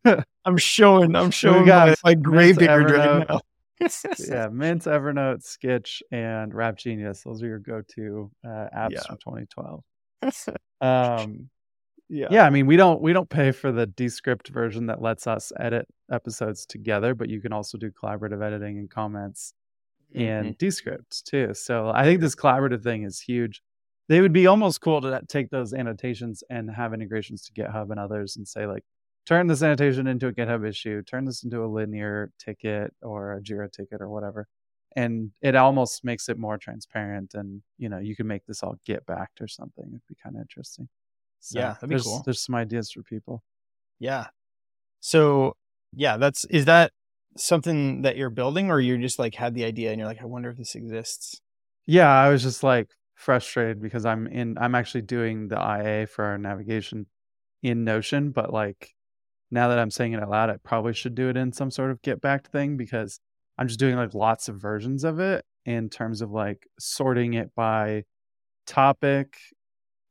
Yeah. 0.04 0.22
I'm 0.44 0.56
showing 0.56 1.14
I'm 1.14 1.30
showing 1.32 1.66
my, 1.66 1.94
my 2.04 2.14
Gravedigger 2.14 2.84
drive 2.84 3.28
now. 3.28 3.40
yeah, 4.18 4.48
Mint, 4.48 4.84
Evernote, 4.84 5.44
Skitch, 5.44 6.02
and 6.10 6.52
Rap 6.52 6.76
Genius. 6.76 7.22
Those 7.22 7.42
are 7.42 7.46
your 7.46 7.58
go-to 7.60 8.28
uh, 8.44 8.66
apps 8.76 8.90
yeah. 8.90 9.02
from 9.02 9.18
2012. 9.18 9.84
um, 10.80 11.48
yeah. 12.08 12.28
Yeah 12.30 12.44
i 12.44 12.50
mean 12.50 12.66
we 12.66 12.76
don't 12.76 13.00
we 13.00 13.12
don't 13.12 13.28
pay 13.28 13.52
for 13.52 13.72
the 13.72 13.86
descript 13.86 14.48
version 14.48 14.86
that 14.86 15.02
lets 15.02 15.26
us 15.26 15.52
edit 15.58 15.86
episodes 16.10 16.66
together 16.66 17.14
but 17.14 17.28
you 17.28 17.40
can 17.40 17.52
also 17.52 17.78
do 17.78 17.90
collaborative 17.90 18.42
editing 18.42 18.78
and 18.78 18.90
comments 18.90 19.54
mm-hmm. 20.14 20.22
in 20.22 20.56
descript 20.58 21.26
too 21.26 21.52
so 21.54 21.90
i 21.94 22.04
think 22.04 22.20
this 22.20 22.34
collaborative 22.34 22.82
thing 22.82 23.02
is 23.02 23.20
huge. 23.20 23.62
They 24.08 24.22
would 24.22 24.32
be 24.32 24.46
almost 24.46 24.80
cool 24.80 25.02
to 25.02 25.20
take 25.28 25.50
those 25.50 25.74
annotations 25.74 26.42
and 26.48 26.70
have 26.70 26.94
integrations 26.94 27.42
to 27.42 27.52
github 27.52 27.90
and 27.90 28.00
others 28.00 28.38
and 28.38 28.48
say 28.48 28.66
like 28.66 28.84
turn 29.26 29.48
this 29.48 29.62
annotation 29.62 30.06
into 30.06 30.28
a 30.28 30.32
github 30.32 30.66
issue 30.66 31.02
turn 31.02 31.26
this 31.26 31.44
into 31.44 31.62
a 31.62 31.66
linear 31.66 32.32
ticket 32.38 32.94
or 33.02 33.34
a 33.34 33.42
jira 33.42 33.70
ticket 33.70 34.00
or 34.00 34.08
whatever 34.08 34.48
and 34.96 35.30
it 35.42 35.54
almost 35.54 36.02
makes 36.04 36.30
it 36.30 36.38
more 36.38 36.56
transparent 36.56 37.34
and 37.34 37.60
you 37.76 37.90
know 37.90 37.98
you 37.98 38.16
can 38.16 38.26
make 38.26 38.46
this 38.46 38.62
all 38.62 38.76
git 38.86 39.04
backed 39.04 39.42
or 39.42 39.48
something 39.48 39.84
it'd 39.88 40.00
be 40.08 40.16
kind 40.22 40.36
of 40.36 40.40
interesting 40.40 40.88
so 41.40 41.58
yeah, 41.58 41.74
that'd 41.74 41.88
be 41.88 41.94
there's, 41.94 42.04
cool. 42.04 42.22
There's 42.24 42.42
some 42.42 42.54
ideas 42.54 42.90
for 42.90 43.02
people. 43.02 43.42
Yeah. 43.98 44.26
So 45.00 45.56
yeah, 45.94 46.16
that's 46.16 46.44
is 46.46 46.66
that 46.66 46.92
something 47.36 48.02
that 48.02 48.16
you're 48.16 48.30
building 48.30 48.70
or 48.70 48.80
you're 48.80 48.98
just 48.98 49.18
like 49.18 49.34
had 49.34 49.54
the 49.54 49.64
idea 49.64 49.90
and 49.90 49.98
you're 49.98 50.08
like, 50.08 50.22
I 50.22 50.26
wonder 50.26 50.50
if 50.50 50.56
this 50.56 50.74
exists? 50.74 51.40
Yeah, 51.86 52.10
I 52.10 52.28
was 52.28 52.42
just 52.42 52.62
like 52.62 52.90
frustrated 53.14 53.80
because 53.80 54.04
I'm 54.04 54.26
in 54.26 54.58
I'm 54.58 54.74
actually 54.74 55.02
doing 55.02 55.48
the 55.48 55.56
IA 55.56 56.06
for 56.06 56.24
our 56.24 56.38
navigation 56.38 57.06
in 57.62 57.84
Notion, 57.84 58.30
but 58.30 58.52
like 58.52 58.94
now 59.50 59.68
that 59.68 59.78
I'm 59.78 59.90
saying 59.90 60.12
it 60.12 60.22
out 60.22 60.30
loud, 60.30 60.50
I 60.50 60.56
probably 60.62 60.92
should 60.92 61.14
do 61.14 61.28
it 61.28 61.36
in 61.36 61.52
some 61.52 61.70
sort 61.70 61.90
of 61.90 62.02
get 62.02 62.20
back 62.20 62.50
thing 62.50 62.76
because 62.76 63.20
I'm 63.56 63.66
just 63.66 63.80
doing 63.80 63.96
like 63.96 64.14
lots 64.14 64.48
of 64.48 64.60
versions 64.60 65.04
of 65.04 65.18
it 65.18 65.44
in 65.64 65.88
terms 65.88 66.20
of 66.20 66.30
like 66.30 66.66
sorting 66.78 67.34
it 67.34 67.54
by 67.54 68.04
topic 68.66 69.38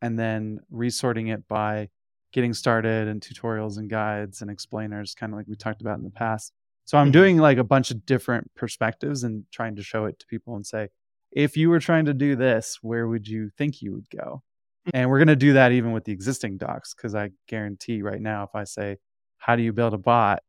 and 0.02 0.18
then 0.18 0.60
resorting 0.70 1.28
it 1.28 1.48
by 1.48 1.90
getting 2.32 2.54
started 2.54 3.08
and 3.08 3.22
tutorials 3.22 3.78
and 3.78 3.90
guides 3.90 4.42
and 4.42 4.52
explainers, 4.52 5.16
kind 5.16 5.34
of 5.34 5.38
like 5.38 5.48
we 5.48 5.56
talked 5.56 5.82
about 5.82 5.98
in 5.98 6.04
the 6.04 6.10
past. 6.10 6.54
So 6.86 6.98
I'm 6.98 7.08
mm-hmm. 7.08 7.12
doing 7.12 7.38
like 7.38 7.58
a 7.58 7.64
bunch 7.64 7.92
of 7.92 8.06
different 8.06 8.54
perspectives 8.56 9.24
and 9.24 9.44
trying 9.52 9.76
to 9.76 9.84
show 9.84 10.06
it 10.06 10.20
to 10.20 10.28
people 10.28 10.56
and 10.56 10.66
say, 10.66 10.90
if 11.32 11.58
you 11.58 11.70
were 11.70 11.80
trying 11.80 12.06
to 12.06 12.14
do 12.14 12.36
this, 12.36 12.80
where 12.82 13.08
would 13.08 13.28
you 13.28 13.50
think 13.58 13.82
you 13.82 13.94
would 13.94 14.10
go? 14.10 14.44
Mm. 14.88 14.92
And 14.94 15.10
we're 15.10 15.20
going 15.20 15.28
to 15.28 15.36
do 15.36 15.54
that 15.54 15.72
even 15.72 15.92
with 15.92 16.06
the 16.06 16.14
existing 16.14 16.58
docs 16.58 16.94
because 16.94 17.16
I 17.16 17.32
guarantee 17.48 18.02
right 18.02 18.22
now, 18.22 18.44
if 18.44 18.56
I 18.56 18.64
say, 18.64 18.98
how 19.38 19.56
do 19.56 19.64
you 19.64 19.74
build 19.74 19.94
a 19.94 19.98
bot? 19.98 20.42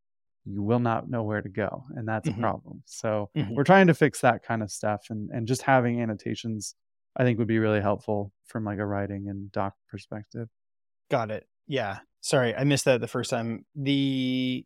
you 0.48 0.62
will 0.62 0.78
not 0.78 1.10
know 1.10 1.22
where 1.22 1.42
to 1.42 1.48
go, 1.48 1.84
and 1.90 2.08
that's 2.08 2.28
Mhm. 2.28 2.38
a 2.38 2.40
problem. 2.40 2.82
So 2.86 3.30
Mhm. 3.36 3.54
we're 3.54 3.64
trying 3.64 3.86
to 3.88 3.94
fix 3.94 4.20
that 4.22 4.42
kind 4.42 4.62
of 4.62 4.70
stuff, 4.70 5.10
and 5.10 5.30
and 5.30 5.46
just 5.46 5.62
having 5.62 6.00
annotations, 6.00 6.74
I 7.18 7.24
think, 7.24 7.38
would 7.38 7.48
be 7.48 7.58
really 7.58 7.80
helpful 7.80 8.32
from 8.46 8.64
like 8.64 8.78
a 8.78 8.86
writing 8.86 9.28
and 9.28 9.50
doc 9.50 9.74
perspective. 9.90 10.48
Got 11.10 11.30
it. 11.30 11.46
Yeah. 11.66 11.98
Sorry, 12.20 12.54
I 12.54 12.64
missed 12.64 12.84
that 12.84 13.00
the 13.00 13.08
first 13.08 13.30
time. 13.30 13.64
The 13.74 14.64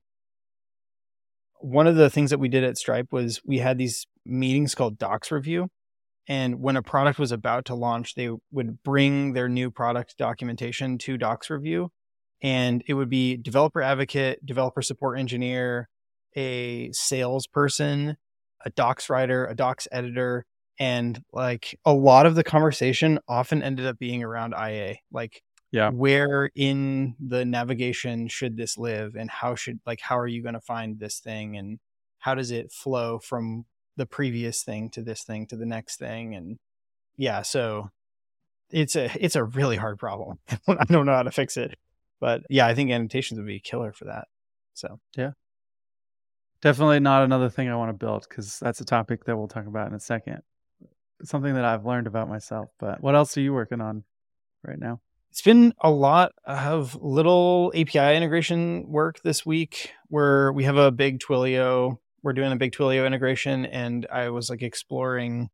one 1.61 1.87
of 1.87 1.97
the 1.97 2.11
things 2.11 2.31
that 2.31 2.39
we 2.39 2.49
did 2.49 2.65
at 2.65 2.77
Stripe 2.77 3.09
was 3.13 3.41
we 3.47 3.59
had 3.59 3.79
these 3.79 4.07
meetings 4.27 4.75
called 4.75 4.99
Docs 4.99 5.31
Review. 5.31 5.69
And 6.29 6.61
when 6.61 6.77
a 6.77 6.83
product 6.83 7.19
was 7.19 7.33
about 7.33 7.65
to 7.67 7.75
launch, 7.75 8.15
they 8.15 8.31
would 8.53 8.83
bring 8.83 9.33
their 9.33 9.49
new 9.49 9.71
product 9.71 10.17
documentation 10.19 10.99
to 10.99 11.17
Docs 11.17 11.51
Review. 11.51 11.91
And 12.43 12.83
it 12.87 12.95
would 12.95 13.09
be 13.09 13.37
developer 13.37 13.83
advocate, 13.83 14.45
developer 14.45 14.83
support 14.83 15.19
engineer, 15.19 15.89
a 16.37 16.91
salesperson, 16.93 18.17
a 18.65 18.71
docs 18.71 19.09
writer, 19.11 19.47
a 19.47 19.55
docs 19.55 19.87
editor. 19.93 20.45
And 20.79 21.23
like 21.33 21.79
a 21.85 21.93
lot 21.93 22.27
of 22.27 22.35
the 22.35 22.45
conversation 22.45 23.19
often 23.29 23.63
ended 23.63 23.87
up 23.87 23.99
being 23.99 24.23
around 24.23 24.55
IA. 24.55 24.97
Like 25.13 25.43
Yeah. 25.71 25.91
where 25.91 26.51
in 26.55 27.15
the 27.21 27.45
navigation 27.45 28.29
should 28.29 28.57
this 28.57 28.77
live 28.77 29.15
and 29.15 29.31
how 29.31 29.55
should 29.55 29.81
like 29.87 30.01
how 30.01 30.19
are 30.19 30.27
you 30.27 30.43
going 30.43 30.55
to 30.55 30.61
find 30.61 30.99
this 30.99 31.19
thing 31.21 31.57
and 31.57 31.79
how 32.19 32.35
does 32.35 32.51
it 32.51 32.73
flow 32.73 33.19
from 33.19 33.65
the 33.97 34.07
previous 34.07 34.63
thing 34.63 34.91
to 34.91 35.03
this 35.03 35.23
thing 35.23 35.47
to 35.47 35.57
the 35.57 35.67
next 35.67 35.99
thing 35.99 36.35
and 36.35 36.59
yeah 37.17 37.43
so 37.43 37.91
it's 38.71 38.97
a 38.97 39.11
it's 39.21 39.37
a 39.37 39.45
really 39.45 39.77
hard 39.77 39.99
problem 39.99 40.39
i 40.69 40.85
don't 40.85 41.05
know 41.07 41.15
how 41.15 41.23
to 41.23 41.31
fix 41.31 41.57
it 41.57 41.79
but 42.21 42.43
yeah 42.49 42.67
i 42.67 42.75
think 42.75 42.91
annotations 42.91 43.39
would 43.39 43.47
be 43.47 43.61
killer 43.61 43.93
for 43.93 44.07
that 44.07 44.29
so 44.75 44.99
yeah. 45.17 45.33
Definitely 46.61 47.01
not 47.01 47.25
another 47.25 47.51
thing 47.51 47.69
I 47.69 47.75
want 47.75 47.89
to 47.91 47.93
build 48.07 48.25
because 48.29 48.61
that's 48.61 48.81
a 48.81 48.85
topic 48.85 49.25
that 49.25 49.37
we'll 49.37 49.49
talk 49.49 49.67
about 49.67 49.89
in 49.89 49.95
a 49.95 50.01
second. 50.01 50.43
Something 51.25 51.55
that 51.55 51.65
I've 51.65 51.87
learned 51.87 52.07
about 52.07 52.29
myself. 52.29 52.71
But 52.79 53.03
what 53.03 53.15
else 53.15 53.37
are 53.37 53.41
you 53.41 53.53
working 53.53 53.81
on 53.81 54.05
right 54.65 54.79
now? 54.79 55.01
it's 55.33 55.41
been 55.41 55.73
a 55.81 55.91
lot 55.91 56.33
of 56.45 56.95
little 57.01 57.73
API 57.75 58.15
integration 58.15 58.85
work 58.87 59.23
this 59.23 59.47
week 59.47 59.91
where 60.09 60.53
we 60.53 60.65
have 60.65 60.77
a 60.77 60.93
big 60.93 61.21
Twilio. 61.21 61.97
We're 62.23 62.35
doing 62.35 62.53
a 62.53 62.57
big 62.57 62.73
Twilio 62.73 63.07
integration, 63.07 63.65
and 63.65 64.07
I 64.13 64.29
was 64.29 64.51
like 64.51 64.61
exploring 64.61 65.49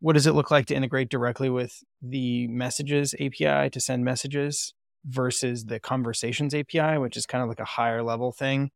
what 0.00 0.14
does 0.14 0.26
it 0.26 0.32
look 0.32 0.50
like 0.50 0.64
to 0.66 0.74
integrate 0.74 1.10
directly 1.10 1.50
with 1.50 1.84
the 2.00 2.48
messages 2.48 3.14
API 3.20 3.68
to 3.68 3.80
send 3.80 4.02
messages 4.02 4.72
versus 5.04 5.66
the 5.66 5.78
conversations 5.78 6.54
API, 6.54 6.96
which 6.96 7.18
is 7.18 7.26
kind 7.26 7.42
of 7.42 7.50
like 7.50 7.60
a 7.60 7.66
higher 7.66 8.02
level 8.02 8.32
thing. 8.32 8.70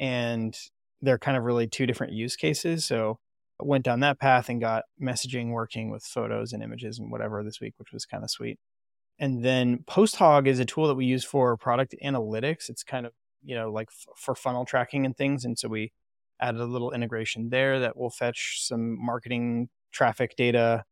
And 0.00 0.56
they're 1.02 1.18
kind 1.18 1.36
of 1.36 1.44
really 1.44 1.66
two 1.66 1.84
different 1.84 2.14
use 2.14 2.34
cases. 2.34 2.86
So 2.86 3.18
went 3.60 3.84
down 3.84 4.00
that 4.00 4.20
path 4.20 4.48
and 4.48 4.60
got 4.60 4.84
messaging 5.00 5.50
working 5.50 5.90
with 5.90 6.04
photos 6.04 6.52
and 6.52 6.62
images 6.62 6.98
and 6.98 7.10
whatever 7.10 7.42
this 7.42 7.60
week, 7.60 7.74
which 7.78 7.92
was 7.92 8.04
kind 8.04 8.22
of 8.22 8.30
sweet. 8.30 8.58
And 9.18 9.44
then 9.44 9.78
PostHog 9.88 10.46
is 10.46 10.58
a 10.58 10.64
tool 10.64 10.88
that 10.88 10.94
we 10.94 11.06
use 11.06 11.24
for 11.24 11.56
product 11.56 11.94
analytics. 12.04 12.68
It's 12.68 12.82
kind 12.82 13.06
of, 13.06 13.12
you 13.42 13.54
know, 13.54 13.70
like 13.70 13.88
f- 13.90 14.14
for 14.16 14.34
funnel 14.34 14.66
tracking 14.66 15.06
and 15.06 15.16
things. 15.16 15.44
And 15.44 15.58
so 15.58 15.68
we 15.68 15.92
added 16.40 16.60
a 16.60 16.66
little 16.66 16.92
integration 16.92 17.48
there 17.48 17.80
that 17.80 17.96
will 17.96 18.10
fetch 18.10 18.58
some 18.60 19.02
marketing 19.02 19.70
traffic 19.90 20.36
data. 20.36 20.84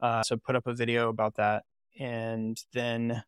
Uh, 0.00 0.22
so 0.22 0.36
put 0.36 0.54
up 0.54 0.66
a 0.66 0.74
video 0.74 1.08
about 1.08 1.34
that. 1.36 1.64
And 1.98 2.56
then, 2.72 3.24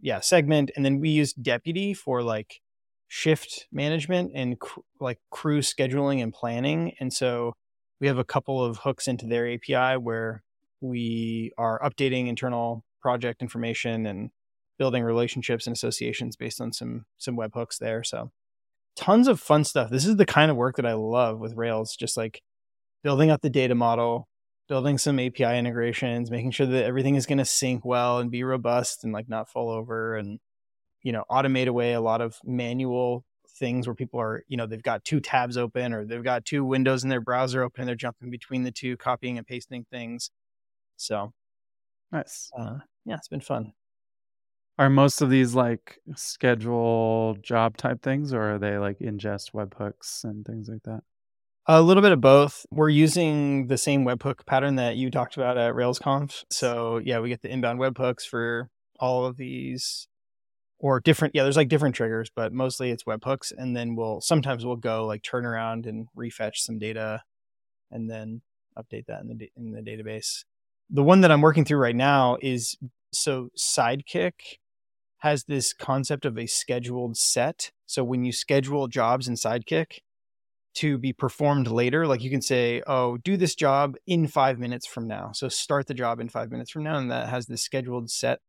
yeah, 0.00 0.20
segment. 0.20 0.70
And 0.76 0.84
then 0.84 1.00
we 1.00 1.08
use 1.08 1.32
Deputy 1.32 1.92
for 1.92 2.22
like 2.22 2.60
shift 3.08 3.66
management 3.72 4.32
and 4.34 4.58
cr- 4.60 4.80
like 5.00 5.18
crew 5.30 5.60
scheduling 5.60 6.22
and 6.22 6.32
planning. 6.32 6.94
And 7.00 7.12
so 7.12 7.54
we 8.00 8.06
have 8.06 8.18
a 8.18 8.24
couple 8.24 8.62
of 8.62 8.78
hooks 8.78 9.08
into 9.08 9.26
their 9.26 9.50
API 9.52 9.96
where 9.96 10.42
we 10.80 11.52
are 11.56 11.80
updating 11.80 12.28
internal 12.28 12.84
project 13.00 13.42
information 13.42 14.06
and 14.06 14.30
building 14.78 15.02
relationships 15.02 15.66
and 15.66 15.74
associations 15.74 16.36
based 16.36 16.60
on 16.60 16.72
some 16.72 17.06
some 17.16 17.36
webhooks 17.36 17.78
there. 17.78 18.04
So 18.04 18.30
tons 18.94 19.28
of 19.28 19.40
fun 19.40 19.64
stuff. 19.64 19.90
This 19.90 20.06
is 20.06 20.16
the 20.16 20.26
kind 20.26 20.50
of 20.50 20.56
work 20.56 20.76
that 20.76 20.86
I 20.86 20.94
love 20.94 21.38
with 21.38 21.56
Rails, 21.56 21.96
just 21.96 22.16
like 22.16 22.42
building 23.02 23.30
up 23.30 23.42
the 23.42 23.50
data 23.50 23.74
model, 23.74 24.28
building 24.68 24.98
some 24.98 25.18
API 25.18 25.58
integrations, 25.58 26.30
making 26.30 26.50
sure 26.50 26.66
that 26.66 26.84
everything 26.84 27.14
is 27.14 27.26
going 27.26 27.38
to 27.38 27.44
sync 27.44 27.84
well 27.84 28.18
and 28.18 28.30
be 28.30 28.42
robust 28.42 29.04
and 29.04 29.12
like 29.12 29.28
not 29.28 29.48
fall 29.48 29.70
over 29.70 30.16
and 30.16 30.40
you 31.06 31.12
know, 31.12 31.22
automate 31.30 31.68
away 31.68 31.92
a 31.92 32.00
lot 32.00 32.20
of 32.20 32.40
manual 32.44 33.24
things 33.58 33.86
where 33.86 33.94
people 33.94 34.20
are, 34.20 34.44
you 34.48 34.56
know, 34.56 34.66
they've 34.66 34.82
got 34.82 35.04
two 35.04 35.20
tabs 35.20 35.56
open 35.56 35.92
or 35.92 36.04
they've 36.04 36.22
got 36.22 36.44
two 36.44 36.64
windows 36.64 37.02
in 37.02 37.08
their 37.08 37.20
browser 37.20 37.62
open 37.62 37.82
and 37.82 37.88
they're 37.88 37.96
jumping 37.96 38.30
between 38.30 38.62
the 38.62 38.70
two, 38.70 38.96
copying 38.96 39.38
and 39.38 39.46
pasting 39.46 39.86
things. 39.90 40.30
So, 40.96 41.32
Nice. 42.12 42.50
uh, 42.58 42.78
yeah, 43.04 43.16
it's 43.16 43.28
been 43.28 43.40
fun. 43.40 43.72
Are 44.78 44.90
most 44.90 45.22
of 45.22 45.30
these 45.30 45.54
like 45.54 45.98
schedule 46.16 47.36
job 47.40 47.78
type 47.78 48.02
things, 48.02 48.34
or 48.34 48.54
are 48.54 48.58
they 48.58 48.76
like 48.76 48.98
ingest 48.98 49.52
webhooks 49.52 50.22
and 50.22 50.44
things 50.44 50.68
like 50.68 50.82
that? 50.84 51.00
A 51.66 51.80
little 51.80 52.02
bit 52.02 52.12
of 52.12 52.20
both. 52.20 52.66
We're 52.70 52.90
using 52.90 53.68
the 53.68 53.78
same 53.78 54.04
webhook 54.04 54.44
pattern 54.46 54.76
that 54.76 54.96
you 54.96 55.10
talked 55.10 55.36
about 55.36 55.56
at 55.56 55.74
RailsConf. 55.74 56.44
So 56.50 57.00
yeah, 57.02 57.20
we 57.20 57.30
get 57.30 57.42
the 57.42 57.50
inbound 57.50 57.80
webhooks 57.80 58.22
for 58.22 58.68
all 59.00 59.24
of 59.24 59.36
these 59.36 60.08
or 60.78 61.00
different 61.00 61.34
yeah, 61.34 61.42
there's 61.42 61.56
like 61.56 61.68
different 61.68 61.94
triggers, 61.94 62.30
but 62.34 62.52
mostly 62.52 62.90
it's 62.90 63.04
webhooks. 63.04 63.52
And 63.56 63.76
then 63.76 63.96
we'll 63.96 64.20
sometimes 64.20 64.64
we'll 64.64 64.76
go 64.76 65.06
like 65.06 65.22
turn 65.22 65.46
around 65.46 65.86
and 65.86 66.08
refetch 66.16 66.56
some 66.56 66.78
data 66.78 67.22
and 67.90 68.10
then 68.10 68.42
update 68.78 69.06
that 69.06 69.22
in 69.22 69.28
the 69.28 69.50
in 69.56 69.72
the 69.72 69.80
database. 69.80 70.44
The 70.90 71.02
one 71.02 71.20
that 71.22 71.32
I'm 71.32 71.40
working 71.40 71.64
through 71.64 71.78
right 71.78 71.96
now 71.96 72.36
is 72.40 72.76
so 73.12 73.48
Sidekiq 73.58 74.32
has 75.18 75.44
this 75.44 75.72
concept 75.72 76.24
of 76.24 76.38
a 76.38 76.46
scheduled 76.46 77.16
set. 77.16 77.72
So 77.86 78.04
when 78.04 78.24
you 78.24 78.32
schedule 78.32 78.86
jobs 78.86 79.26
in 79.26 79.34
Sidekiq, 79.34 80.00
to 80.76 80.98
be 80.98 81.12
performed 81.12 81.68
later. 81.68 82.06
Like 82.06 82.22
you 82.22 82.30
can 82.30 82.42
say, 82.42 82.82
oh, 82.86 83.16
do 83.16 83.38
this 83.38 83.54
job 83.54 83.96
in 84.06 84.26
five 84.26 84.58
minutes 84.58 84.86
from 84.86 85.08
now. 85.08 85.30
So 85.32 85.48
start 85.48 85.86
the 85.86 85.94
job 85.94 86.20
in 86.20 86.28
five 86.28 86.50
minutes 86.50 86.70
from 86.70 86.84
now. 86.84 86.98
And 86.98 87.10
that 87.10 87.30
has 87.30 87.46
this 87.46 87.62
scheduled 87.62 88.10
set. 88.10 88.40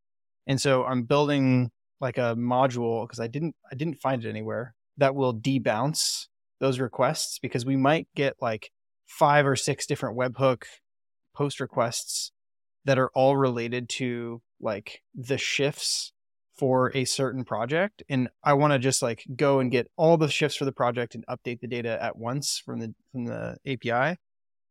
And 0.45 0.59
so 0.59 0.83
I'm 0.83 1.03
building 1.03 1.71
like 1.99 2.17
a 2.17 2.35
module 2.35 3.03
because 3.03 3.19
I 3.19 3.27
didn't 3.27 3.55
I 3.71 3.75
didn't 3.75 3.99
find 3.99 4.23
it 4.23 4.29
anywhere 4.29 4.75
that 4.97 5.15
will 5.15 5.33
debounce 5.33 6.27
those 6.59 6.79
requests 6.79 7.39
because 7.39 7.65
we 7.65 7.75
might 7.75 8.07
get 8.15 8.35
like 8.41 8.71
five 9.05 9.45
or 9.45 9.55
six 9.55 9.85
different 9.85 10.17
webhook 10.17 10.63
post 11.35 11.59
requests 11.59 12.31
that 12.85 12.97
are 12.97 13.09
all 13.13 13.37
related 13.37 13.89
to 13.89 14.41
like 14.59 15.01
the 15.13 15.37
shifts 15.37 16.11
for 16.57 16.91
a 16.95 17.05
certain 17.05 17.43
project 17.43 18.01
and 18.09 18.27
i 18.43 18.53
want 18.53 18.73
to 18.73 18.79
just 18.79 19.03
like 19.03 19.23
go 19.35 19.59
and 19.59 19.71
get 19.71 19.89
all 19.95 20.17
the 20.17 20.27
shifts 20.27 20.57
for 20.57 20.65
the 20.65 20.71
project 20.71 21.13
and 21.13 21.23
update 21.27 21.59
the 21.59 21.67
data 21.67 22.01
at 22.01 22.17
once 22.17 22.61
from 22.65 22.79
the 22.79 22.93
from 23.11 23.25
the 23.25 23.55
api 23.67 24.17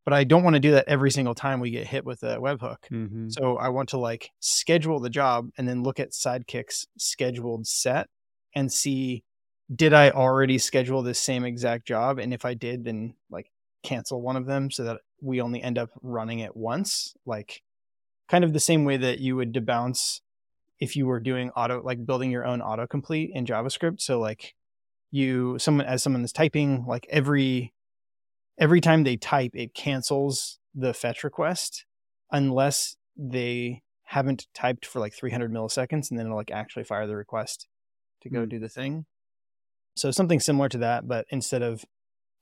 but 0.07 0.15
i 0.15 0.25
don't 0.25 0.43
want 0.43 0.55
to 0.55 0.61
do 0.61 0.71
that 0.71 0.89
every 0.89 1.11
single 1.11 1.35
time 1.35 1.61
we 1.61 1.71
get 1.71 1.87
hit 1.87 2.07
with 2.07 2.23
a 2.23 2.39
webhook. 2.39 2.79
Mm-hmm. 2.91 3.29
so 3.29 3.59
i 3.59 3.69
want 3.69 3.91
to 3.91 3.99
like 3.99 4.31
schedule 4.41 4.99
the 5.01 5.11
job 5.11 5.51
and 5.59 5.69
then 5.69 5.83
look 5.83 6.01
at 6.01 6.13
sidekiq's 6.13 6.87
scheduled 6.97 7.67
set 7.67 8.09
and 8.55 8.73
see 8.73 9.23
did 9.75 9.93
i 9.93 10.11
already 10.11 10.57
schedule 10.57 11.03
this 11.03 11.19
same 11.19 11.45
exact 11.45 11.87
job? 11.87 12.19
And 12.19 12.33
if 12.33 12.47
i 12.47 12.55
did 12.55 12.85
then 12.85 13.15
like 13.31 13.51
cancel 13.83 14.23
one 14.23 14.37
of 14.37 14.47
them 14.47 14.71
so 14.71 14.85
that 14.85 15.01
we 15.21 15.41
only 15.41 15.63
end 15.63 15.77
up 15.77 15.91
running 16.03 16.39
it 16.39 16.57
once 16.57 17.15
like 17.27 17.63
kind 18.29 18.45
of 18.45 18.53
the 18.53 18.61
same 18.61 18.85
way 18.85 18.97
that 18.97 19.21
you 19.21 19.37
would 19.37 19.53
debounce 19.53 20.21
if 20.79 20.97
you 20.97 21.07
were 21.07 21.21
doing 21.21 21.51
auto 21.51 21.81
like 21.83 22.05
building 22.05 22.31
your 22.31 22.45
own 22.45 22.61
autocomplete 22.61 23.31
in 23.33 23.47
javascript. 23.47 24.01
So 24.01 24.19
like 24.19 24.55
you 25.11 25.59
someone 25.59 25.87
as 25.87 26.03
someone 26.03 26.25
is 26.25 26.33
typing 26.33 26.85
like 26.87 27.07
every 27.09 27.73
every 28.59 28.81
time 28.81 29.05
they 29.05 29.17
type 29.17 29.53
it 29.55 29.75
cancels 29.75 30.59
the 30.75 30.93
fetch 30.95 31.25
request 31.25 31.85
unless 32.31 32.97
they 33.17 33.83
haven't 34.05 34.47
typed 34.55 34.87
for 34.87 35.01
like 35.01 35.13
300 35.15 35.53
milliseconds 35.53 36.11
and 36.11 36.19
then 36.19 36.27
it'll 36.27 36.37
like 36.37 36.51
actually 36.51 36.85
fire 36.85 37.07
the 37.07 37.17
request 37.17 37.67
to 38.23 38.29
go 38.29 38.43
Hmm. 38.43 38.49
do 38.49 38.59
the 38.59 38.69
thing 38.69 39.07
so 39.97 40.11
something 40.11 40.41
similar 40.41 40.69
to 40.69 40.79
that 40.79 41.07
but 41.09 41.27
instead 41.31 41.63
of 41.63 41.85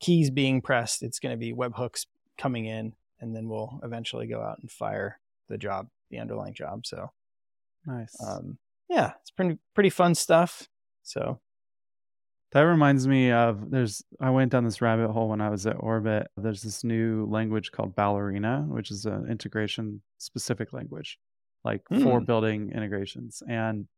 keys 0.01 0.31
being 0.31 0.61
pressed 0.61 1.03
it's 1.03 1.19
going 1.19 1.33
to 1.33 1.39
be 1.39 1.53
webhooks 1.53 2.07
coming 2.37 2.65
in 2.67 2.95
and 3.21 3.35
then 3.35 3.49
we'll 3.49 3.81
eventually 3.83 4.27
go 4.27 4.41
out 4.43 4.59
and 4.61 4.71
fire 4.71 5.21
the 5.49 5.57
job 5.59 5.89
the 6.11 6.19
underlying 6.19 6.55
job 6.55 6.85
so 6.87 7.11
Nice. 7.87 8.17
um, 8.27 8.59
yeah, 8.89 9.13
it's 9.21 9.31
pretty 9.31 9.59
pretty 9.75 9.91
fun 9.91 10.15
stuff. 10.15 10.69
So 11.03 11.39
That 12.55 12.63
reminds 12.63 13.09
me 13.09 13.33
of 13.33 13.71
there's 13.71 14.05
I 14.21 14.31
went 14.31 14.53
down 14.53 14.65
this 14.65 14.81
rabbit 14.81 15.11
hole 15.11 15.29
when 15.29 15.41
I 15.41 15.51
was 15.51 15.67
at 15.67 15.77
Orbit. 15.79 16.29
There's 16.37 16.63
this 16.63 16.85
new 16.85 17.27
language 17.27 17.73
called 17.73 17.97
Ballerina, 17.97 18.65
which 18.69 18.93
is 18.93 19.07
an 19.07 19.27
integration 19.29 20.03
specific 20.19 20.73
language, 20.73 21.19
like 21.65 21.83
for 22.01 22.21
Hmm. 22.21 22.25
building 22.25 22.71
integrations. 22.71 23.43
And 23.49 23.89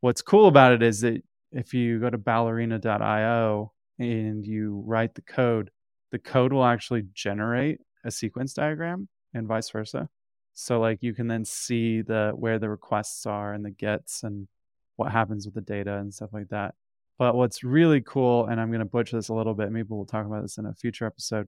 what's 0.00 0.22
cool 0.22 0.46
about 0.48 0.72
it 0.72 0.82
is 0.82 1.02
that 1.02 1.22
if 1.52 1.74
you 1.74 2.00
go 2.00 2.08
to 2.08 2.16
ballerina.io 2.16 3.72
and 3.98 4.46
you 4.46 4.82
write 4.86 5.14
the 5.14 5.22
code, 5.22 5.70
the 6.10 6.18
code 6.18 6.54
will 6.54 6.64
actually 6.64 7.06
generate 7.12 7.80
a 8.04 8.10
sequence 8.10 8.54
diagram 8.54 9.08
and 9.34 9.46
vice 9.46 9.68
versa. 9.68 10.08
So 10.54 10.80
like 10.80 11.02
you 11.02 11.12
can 11.12 11.28
then 11.28 11.44
see 11.44 12.00
the 12.00 12.32
where 12.34 12.58
the 12.58 12.70
requests 12.70 13.26
are 13.26 13.52
and 13.52 13.62
the 13.62 13.70
gets 13.70 14.22
and 14.22 14.48
what 14.96 15.12
happens 15.12 15.44
with 15.44 15.54
the 15.54 15.60
data 15.60 15.98
and 15.98 16.14
stuff 16.14 16.30
like 16.32 16.48
that. 16.48 16.74
But 17.20 17.34
what's 17.34 17.62
really 17.62 18.00
cool, 18.00 18.46
and 18.46 18.58
I'm 18.58 18.68
going 18.68 18.78
to 18.78 18.86
butcher 18.86 19.16
this 19.16 19.28
a 19.28 19.34
little 19.34 19.52
bit, 19.52 19.70
maybe 19.70 19.88
we'll 19.90 20.06
talk 20.06 20.24
about 20.24 20.40
this 20.40 20.56
in 20.56 20.64
a 20.64 20.72
future 20.72 21.04
episode, 21.04 21.46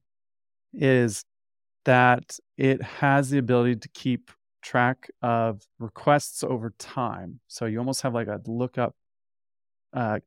is 0.75 1.25
that 1.87 2.39
it 2.59 2.83
has 2.83 3.31
the 3.31 3.39
ability 3.39 3.77
to 3.77 3.89
keep 3.89 4.31
track 4.61 5.09
of 5.23 5.63
requests 5.79 6.45
over 6.45 6.75
time. 6.79 7.41
So 7.49 7.65
you 7.65 7.79
almost 7.79 8.03
have 8.03 8.13
like 8.13 8.27
a 8.27 8.39
lookup, 8.47 8.95
uh, 9.95 10.19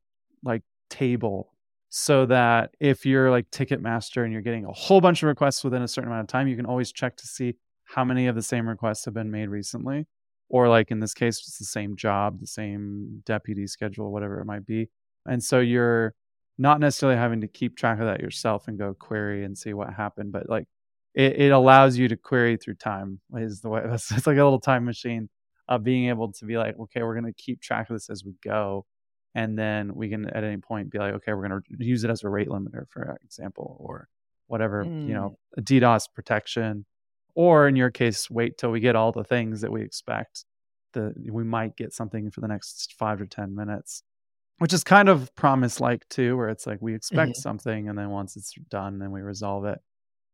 like 0.43 0.63
table, 0.89 1.53
so 1.89 2.25
that 2.25 2.71
if 2.79 3.05
you're 3.05 3.29
like 3.29 3.51
Ticketmaster 3.51 4.23
and 4.23 4.33
you're 4.33 4.41
getting 4.41 4.65
a 4.65 4.71
whole 4.71 4.99
bunch 4.99 5.21
of 5.21 5.27
requests 5.27 5.63
within 5.63 5.83
a 5.83 5.87
certain 5.87 6.09
amount 6.09 6.23
of 6.23 6.27
time, 6.27 6.47
you 6.47 6.55
can 6.55 6.65
always 6.65 6.91
check 6.91 7.15
to 7.17 7.27
see 7.27 7.53
how 7.83 8.03
many 8.03 8.25
of 8.25 8.33
the 8.33 8.41
same 8.41 8.67
requests 8.67 9.05
have 9.05 9.13
been 9.13 9.29
made 9.29 9.49
recently, 9.49 10.07
or 10.49 10.67
like 10.69 10.89
in 10.89 10.99
this 10.99 11.13
case, 11.13 11.37
it's 11.37 11.59
the 11.59 11.65
same 11.65 11.95
job, 11.95 12.39
the 12.39 12.47
same 12.47 13.21
deputy 13.27 13.67
schedule, 13.67 14.11
whatever 14.11 14.39
it 14.41 14.45
might 14.45 14.65
be. 14.65 14.89
And 15.25 15.43
so 15.43 15.59
you're 15.59 16.13
not 16.57 16.79
necessarily 16.79 17.17
having 17.17 17.41
to 17.41 17.47
keep 17.47 17.75
track 17.75 17.99
of 17.99 18.05
that 18.05 18.21
yourself 18.21 18.67
and 18.67 18.77
go 18.77 18.93
query 18.93 19.43
and 19.43 19.57
see 19.57 19.73
what 19.73 19.93
happened, 19.93 20.31
but 20.31 20.49
like 20.49 20.67
it, 21.13 21.41
it 21.41 21.51
allows 21.51 21.97
you 21.97 22.07
to 22.07 22.17
query 22.17 22.57
through 22.57 22.75
time 22.75 23.19
is 23.35 23.61
the 23.61 23.69
way 23.69 23.81
it's, 23.85 24.11
it's 24.11 24.27
like 24.27 24.37
a 24.37 24.43
little 24.43 24.59
time 24.59 24.85
machine 24.85 25.29
of 25.67 25.83
being 25.83 26.09
able 26.09 26.31
to 26.31 26.45
be 26.45 26.57
like, 26.57 26.77
okay, 26.79 27.01
we're 27.01 27.19
going 27.19 27.31
to 27.31 27.41
keep 27.41 27.61
track 27.61 27.89
of 27.89 27.95
this 27.95 28.09
as 28.09 28.23
we 28.23 28.35
go. 28.43 28.85
And 29.33 29.57
then 29.57 29.95
we 29.95 30.09
can 30.09 30.27
at 30.29 30.43
any 30.43 30.57
point 30.57 30.91
be 30.91 30.99
like, 30.99 31.15
okay, 31.15 31.33
we're 31.33 31.47
going 31.47 31.61
to 31.61 31.85
use 31.85 32.03
it 32.03 32.09
as 32.09 32.23
a 32.23 32.29
rate 32.29 32.47
limiter, 32.47 32.85
for 32.89 33.17
example, 33.23 33.75
or 33.79 34.07
whatever, 34.47 34.85
mm. 34.85 35.07
you 35.07 35.13
know, 35.13 35.37
mm. 35.57 35.63
DDoS 35.63 36.05
protection. 36.13 36.85
Or 37.33 37.67
in 37.67 37.75
your 37.75 37.89
case, 37.89 38.29
wait 38.29 38.57
till 38.57 38.71
we 38.71 38.79
get 38.79 38.95
all 38.95 39.11
the 39.11 39.25
things 39.25 39.59
that 39.61 39.71
we 39.71 39.81
expect. 39.81 40.45
The, 40.93 41.13
we 41.29 41.43
might 41.43 41.75
get 41.75 41.93
something 41.93 42.31
for 42.31 42.39
the 42.39 42.47
next 42.47 42.95
five 42.97 43.17
to 43.17 43.25
10 43.25 43.53
minutes 43.53 44.03
which 44.59 44.73
is 44.73 44.83
kind 44.83 45.09
of 45.09 45.33
promise 45.35 45.79
like 45.79 46.07
too 46.09 46.37
where 46.37 46.49
it's 46.49 46.65
like 46.65 46.81
we 46.81 46.95
expect 46.95 47.31
mm-hmm. 47.31 47.41
something 47.41 47.89
and 47.89 47.97
then 47.97 48.09
once 48.09 48.37
it's 48.37 48.53
done 48.69 48.99
then 48.99 49.11
we 49.11 49.21
resolve 49.21 49.65
it. 49.65 49.79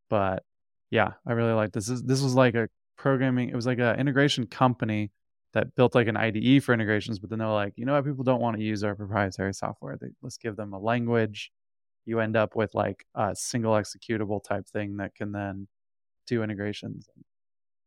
But 0.08 0.44
yeah 0.90 1.12
i 1.26 1.32
really 1.32 1.52
like 1.52 1.72
this. 1.72 1.88
Is 1.88 2.02
this 2.02 2.22
was 2.22 2.34
like 2.34 2.54
a 2.54 2.68
programming 2.96 3.48
it 3.48 3.56
was 3.56 3.66
like 3.66 3.78
an 3.78 3.98
integration 3.98 4.46
company 4.46 5.10
that 5.54 5.74
built 5.74 5.94
like 5.94 6.06
an 6.06 6.16
ide 6.16 6.62
for 6.62 6.72
integrations 6.72 7.18
but 7.18 7.28
then 7.28 7.38
they're 7.38 7.48
like 7.48 7.72
you 7.76 7.84
know 7.84 7.94
what 7.94 8.04
people 8.04 8.24
don't 8.24 8.40
want 8.40 8.56
to 8.56 8.62
use 8.62 8.84
our 8.84 8.94
proprietary 8.94 9.54
software? 9.54 9.96
They, 10.00 10.08
let's 10.22 10.38
give 10.38 10.56
them 10.56 10.72
a 10.72 10.78
language. 10.78 11.50
You 12.04 12.20
end 12.20 12.36
up 12.36 12.56
with 12.56 12.74
like 12.74 13.06
a 13.14 13.34
single 13.34 13.72
executable 13.74 14.42
type 14.42 14.66
thing 14.66 14.96
that 14.96 15.14
can 15.14 15.32
then 15.32 15.68
do 16.26 16.42
integrations 16.42 17.08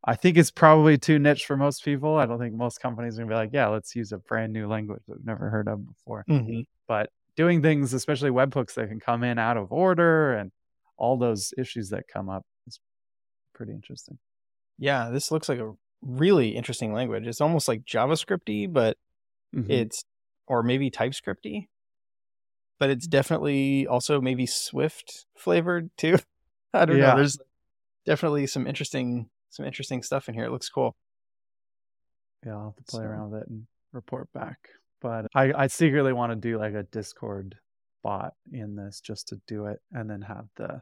I 0.07 0.15
think 0.15 0.37
it's 0.37 0.51
probably 0.51 0.97
too 0.97 1.17
niche 1.17 1.45
for 1.45 1.57
most 1.57 1.83
people. 1.83 2.17
I 2.17 2.27
don't 2.27 2.39
think 2.39 2.53
most 2.53 2.79
companies 2.79 3.17
are 3.17 3.23
gonna 3.23 3.33
be 3.33 3.35
like, 3.35 3.49
yeah, 3.53 3.67
let's 3.67 3.95
use 3.95 4.11
a 4.11 4.19
brand 4.19 4.53
new 4.53 4.67
language 4.67 5.01
that 5.07 5.17
we've 5.17 5.25
never 5.25 5.49
heard 5.49 5.67
of 5.67 5.85
before. 5.85 6.23
Mm-hmm. 6.29 6.61
But 6.87 7.09
doing 7.35 7.63
things, 7.63 7.93
especially 7.93 8.29
webhooks 8.29 8.75
that 8.75 8.89
can 8.89 8.99
come 8.99 9.23
in 9.23 9.39
out 9.39 9.57
of 9.57 9.71
order 9.71 10.33
and 10.33 10.51
all 10.97 11.17
those 11.17 11.53
issues 11.57 11.89
that 11.89 12.07
come 12.07 12.29
up 12.29 12.45
is 12.67 12.79
pretty 13.53 13.73
interesting. 13.73 14.19
Yeah, 14.77 15.09
this 15.09 15.31
looks 15.31 15.49
like 15.49 15.59
a 15.59 15.73
really 16.03 16.49
interesting 16.49 16.93
language. 16.93 17.25
It's 17.25 17.41
almost 17.41 17.67
like 17.67 17.83
JavaScripty, 17.83 18.71
but 18.71 18.97
mm-hmm. 19.55 19.71
it's 19.71 20.03
or 20.47 20.61
maybe 20.61 20.91
TypeScripty, 20.91 21.67
but 22.79 22.91
it's 22.91 23.07
definitely 23.07 23.87
also 23.87 24.21
maybe 24.21 24.45
Swift 24.45 25.25
flavored 25.35 25.89
too. 25.97 26.17
I 26.73 26.85
don't 26.85 26.97
yeah. 26.97 27.11
know. 27.11 27.15
There's 27.17 27.39
definitely 28.05 28.45
some 28.45 28.67
interesting 28.67 29.29
some 29.55 29.65
interesting 29.65 30.03
stuff 30.03 30.27
in 30.27 30.33
here. 30.33 30.45
It 30.45 30.51
looks 30.51 30.69
cool. 30.69 30.95
Yeah, 32.45 32.53
I'll 32.53 32.65
have 32.65 32.75
to 32.75 32.83
play 32.83 33.03
so. 33.03 33.07
around 33.07 33.31
with 33.31 33.41
it 33.41 33.47
and 33.47 33.65
report 33.91 34.31
back. 34.33 34.57
But 35.01 35.27
I, 35.33 35.53
I 35.53 35.67
secretly 35.67 36.13
want 36.13 36.31
to 36.31 36.35
do 36.35 36.57
like 36.57 36.73
a 36.73 36.83
Discord 36.83 37.55
bot 38.03 38.33
in 38.51 38.75
this 38.75 39.01
just 39.01 39.29
to 39.29 39.41
do 39.47 39.65
it 39.65 39.81
and 39.91 40.09
then 40.09 40.21
have 40.21 40.45
the 40.57 40.81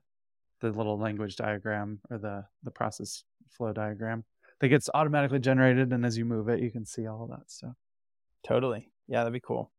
the 0.60 0.72
little 0.72 0.98
language 0.98 1.36
diagram 1.36 2.00
or 2.10 2.18
the 2.18 2.44
the 2.64 2.72
process 2.72 3.24
flow 3.50 3.72
diagram 3.74 4.24
that 4.60 4.70
gets 4.70 4.90
automatically 4.94 5.40
generated 5.40 5.92
and 5.92 6.06
as 6.06 6.18
you 6.18 6.26
move 6.26 6.48
it 6.50 6.62
you 6.62 6.72
can 6.72 6.86
see 6.86 7.08
all 7.08 7.28
that 7.28 7.50
stuff. 7.50 7.76
Totally. 8.46 8.92
Yeah, 9.08 9.20
that'd 9.20 9.34
be 9.34 9.40
cool. 9.40 9.72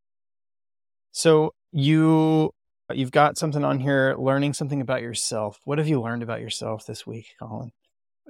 So 1.13 1.55
you 1.71 2.53
you've 2.93 3.13
got 3.13 3.39
something 3.39 3.65
on 3.65 3.81
here 3.81 4.15
learning 4.19 4.55
something 4.55 4.81
about 4.81 5.03
yourself. 5.03 5.61
What 5.65 5.79
have 5.79 5.89
you 5.89 6.01
learned 6.01 6.23
about 6.23 6.41
yourself 6.41 6.87
this 6.87 7.07
week, 7.07 7.35
Colin? 7.39 7.73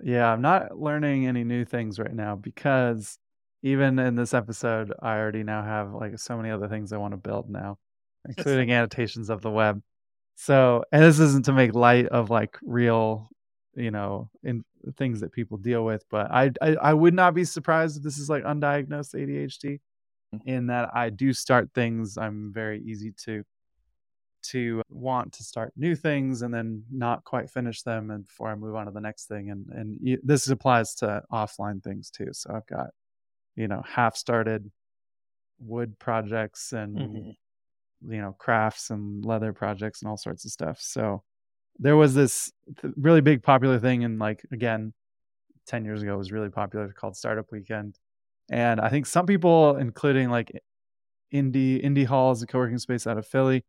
Yeah, 0.02 0.32
I'm 0.32 0.42
not 0.42 0.78
learning 0.78 1.26
any 1.26 1.44
new 1.44 1.64
things 1.64 1.98
right 1.98 2.12
now 2.12 2.34
because 2.36 3.18
even 3.62 3.98
in 3.98 4.14
this 4.14 4.34
episode, 4.34 4.92
I 5.00 5.16
already 5.16 5.42
now 5.42 5.62
have 5.62 5.92
like 5.92 6.18
so 6.18 6.36
many 6.36 6.50
other 6.50 6.68
things 6.68 6.92
I 6.92 6.98
want 6.98 7.12
to 7.12 7.18
build 7.18 7.48
now, 7.48 7.78
including 8.28 8.72
annotations 8.72 9.30
of 9.30 9.40
the 9.40 9.50
web. 9.50 9.80
So, 10.36 10.84
and 10.92 11.02
this 11.02 11.20
isn't 11.20 11.44
to 11.46 11.52
make 11.52 11.74
light 11.74 12.06
of 12.06 12.28
like 12.28 12.58
real, 12.62 13.30
you 13.74 13.90
know, 13.90 14.30
in 14.42 14.64
things 14.96 15.20
that 15.20 15.32
people 15.32 15.56
deal 15.56 15.84
with, 15.84 16.04
but 16.10 16.30
I, 16.30 16.50
I, 16.60 16.76
I 16.76 16.94
would 16.94 17.14
not 17.14 17.34
be 17.34 17.44
surprised 17.44 17.96
if 17.96 18.02
this 18.02 18.18
is 18.18 18.28
like 18.28 18.44
undiagnosed 18.44 19.14
ADHD 19.14 19.80
mm. 20.34 20.40
in 20.44 20.66
that 20.66 20.90
I 20.94 21.10
do 21.10 21.32
start 21.32 21.70
things. 21.74 22.18
I'm 22.18 22.52
very 22.52 22.82
easy 22.82 23.12
to 23.24 23.44
to 24.50 24.82
want 24.88 25.32
to 25.34 25.44
start 25.44 25.72
new 25.76 25.94
things 25.94 26.42
and 26.42 26.52
then 26.52 26.82
not 26.90 27.24
quite 27.24 27.50
finish 27.50 27.82
them 27.82 28.10
and 28.10 28.26
before 28.26 28.48
I 28.48 28.54
move 28.54 28.74
on 28.74 28.86
to 28.86 28.92
the 28.92 29.00
next 29.00 29.26
thing. 29.26 29.50
And 29.50 29.66
and 29.70 29.98
you, 30.00 30.18
this 30.22 30.48
applies 30.48 30.94
to 30.96 31.22
offline 31.32 31.82
things 31.82 32.10
too. 32.10 32.28
So 32.32 32.54
I've 32.54 32.66
got 32.66 32.88
you 33.56 33.68
know 33.68 33.82
half 33.86 34.16
started 34.16 34.70
wood 35.58 35.98
projects 35.98 36.72
and 36.72 36.96
mm-hmm. 36.96 38.12
you 38.12 38.20
know 38.20 38.34
crafts 38.38 38.90
and 38.90 39.24
leather 39.24 39.52
projects 39.52 40.02
and 40.02 40.08
all 40.08 40.16
sorts 40.16 40.44
of 40.44 40.50
stuff. 40.50 40.78
So 40.80 41.22
there 41.78 41.96
was 41.96 42.14
this 42.14 42.52
really 42.96 43.20
big 43.20 43.42
popular 43.42 43.78
thing 43.78 44.04
and 44.04 44.18
like 44.18 44.42
again 44.52 44.92
10 45.66 45.84
years 45.84 46.02
ago 46.02 46.16
was 46.16 46.32
really 46.32 46.50
popular 46.50 46.92
called 46.92 47.16
startup 47.16 47.50
weekend 47.50 47.98
and 48.50 48.80
i 48.80 48.88
think 48.88 49.06
some 49.06 49.26
people 49.26 49.76
including 49.76 50.30
like 50.30 50.52
indie 51.32 51.82
Indy 51.82 52.04
Halls 52.04 52.42
a 52.42 52.46
co-working 52.46 52.78
space 52.78 53.06
out 53.06 53.18
of 53.18 53.26
philly 53.26 53.64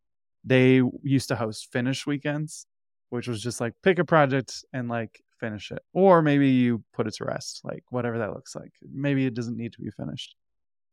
they 0.46 0.80
used 1.02 1.28
to 1.28 1.36
host 1.36 1.68
finish 1.72 2.06
weekends, 2.06 2.66
which 3.10 3.28
was 3.28 3.42
just 3.42 3.60
like 3.60 3.74
pick 3.82 3.98
a 3.98 4.04
project 4.04 4.64
and 4.72 4.88
like 4.88 5.20
finish 5.40 5.70
it. 5.70 5.82
Or 5.92 6.22
maybe 6.22 6.48
you 6.48 6.82
put 6.94 7.06
it 7.06 7.14
to 7.14 7.24
rest, 7.24 7.60
like 7.64 7.84
whatever 7.90 8.18
that 8.18 8.32
looks 8.32 8.54
like. 8.54 8.72
Maybe 8.90 9.26
it 9.26 9.34
doesn't 9.34 9.56
need 9.56 9.72
to 9.74 9.80
be 9.80 9.90
finished. 9.90 10.34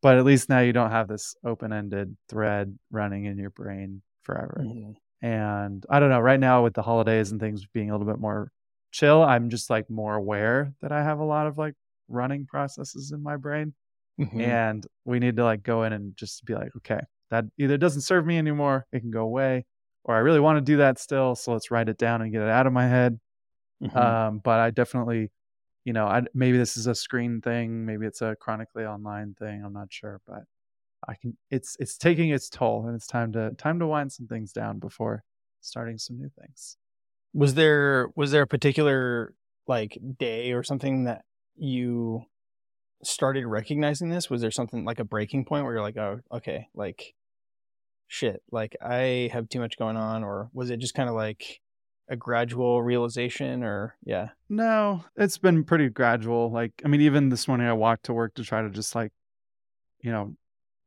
But 0.01 0.17
at 0.17 0.25
least 0.25 0.49
now 0.49 0.59
you 0.59 0.73
don't 0.73 0.91
have 0.91 1.07
this 1.07 1.35
open 1.45 1.71
ended 1.71 2.17
thread 2.27 2.77
running 2.91 3.25
in 3.25 3.37
your 3.37 3.51
brain 3.51 4.01
forever. 4.23 4.61
Mm-hmm. 4.65 4.91
And 5.25 5.85
I 5.89 6.01
don't 6.01 6.09
know, 6.09 6.19
right 6.19 6.39
now 6.39 6.63
with 6.63 6.73
the 6.73 6.81
holidays 6.81 7.31
and 7.31 7.39
things 7.39 7.65
being 7.73 7.89
a 7.89 7.93
little 7.93 8.11
bit 8.11 8.19
more 8.19 8.51
chill, 8.91 9.23
I'm 9.23 9.49
just 9.49 9.69
like 9.69 9.89
more 9.89 10.15
aware 10.15 10.73
that 10.81 10.91
I 10.91 11.01
have 11.03 11.19
a 11.19 11.23
lot 11.23 11.47
of 11.47 11.57
like 11.57 11.75
running 12.09 12.45
processes 12.45 13.13
in 13.13 13.23
my 13.23 13.37
brain. 13.37 13.73
Mm-hmm. 14.19 14.41
And 14.41 14.87
we 15.05 15.19
need 15.19 15.37
to 15.37 15.45
like 15.45 15.63
go 15.63 15.83
in 15.83 15.93
and 15.93 16.17
just 16.17 16.43
be 16.43 16.53
like, 16.53 16.75
okay, 16.77 16.99
that 17.29 17.45
either 17.57 17.77
doesn't 17.77 18.01
serve 18.01 18.25
me 18.25 18.37
anymore, 18.37 18.85
it 18.91 18.99
can 18.99 19.11
go 19.11 19.21
away, 19.21 19.65
or 20.03 20.15
I 20.15 20.19
really 20.19 20.39
want 20.39 20.57
to 20.57 20.61
do 20.61 20.77
that 20.77 20.99
still, 20.99 21.35
so 21.35 21.53
let's 21.53 21.71
write 21.71 21.89
it 21.89 21.97
down 21.97 22.21
and 22.21 22.31
get 22.31 22.41
it 22.41 22.49
out 22.49 22.67
of 22.67 22.73
my 22.73 22.87
head. 22.87 23.19
Mm-hmm. 23.81 23.97
Um, 23.97 24.41
but 24.43 24.59
I 24.59 24.71
definitely, 24.71 25.31
you 25.85 25.93
know, 25.93 26.05
I, 26.05 26.23
maybe 26.33 26.57
this 26.57 26.77
is 26.77 26.87
a 26.87 26.95
screen 26.95 27.41
thing, 27.41 27.85
maybe 27.85 28.05
it's 28.05 28.21
a 28.21 28.35
chronically 28.39 28.85
online 28.85 29.35
thing. 29.37 29.63
I'm 29.65 29.73
not 29.73 29.91
sure, 29.91 30.21
but 30.27 30.43
I 31.07 31.15
can. 31.15 31.37
It's 31.51 31.75
it's 31.79 31.97
taking 31.97 32.29
its 32.29 32.49
toll, 32.49 32.85
and 32.87 32.95
it's 32.95 33.07
time 33.07 33.33
to 33.33 33.51
time 33.57 33.79
to 33.79 33.87
wind 33.87 34.11
some 34.11 34.27
things 34.27 34.53
down 34.53 34.79
before 34.79 35.23
starting 35.59 35.97
some 35.97 36.17
new 36.17 36.29
things. 36.39 36.77
Was 37.33 37.55
there 37.55 38.09
was 38.15 38.31
there 38.31 38.43
a 38.43 38.47
particular 38.47 39.33
like 39.67 39.97
day 40.17 40.53
or 40.53 40.63
something 40.63 41.05
that 41.05 41.23
you 41.55 42.23
started 43.07 43.45
recognizing 43.45 44.09
this? 44.09 44.29
Was 44.29 44.41
there 44.41 44.51
something 44.51 44.85
like 44.85 44.99
a 44.99 45.05
breaking 45.05 45.45
point 45.45 45.65
where 45.65 45.73
you're 45.73 45.81
like, 45.81 45.97
oh, 45.97 46.19
okay, 46.31 46.67
like 46.73 47.13
shit, 48.07 48.41
like 48.51 48.75
I 48.81 49.29
have 49.33 49.49
too 49.49 49.59
much 49.59 49.77
going 49.77 49.97
on, 49.97 50.23
or 50.23 50.49
was 50.53 50.69
it 50.69 50.77
just 50.77 50.93
kind 50.93 51.09
of 51.09 51.15
like 51.15 51.61
a 52.09 52.15
gradual 52.15 52.83
realization, 52.83 53.63
or 53.63 53.95
yeah? 54.03 54.29
No, 54.49 55.03
it's 55.15 55.37
been 55.37 55.63
pretty 55.63 55.89
gradual. 55.89 56.51
Like, 56.51 56.73
I 56.83 56.87
mean, 56.87 57.01
even 57.01 57.29
this 57.29 57.47
morning 57.47 57.67
I 57.67 57.73
walked 57.73 58.05
to 58.05 58.13
work 58.13 58.35
to 58.35 58.43
try 58.43 58.61
to 58.61 58.69
just 58.69 58.93
like, 58.93 59.11
you 60.01 60.11
know, 60.11 60.35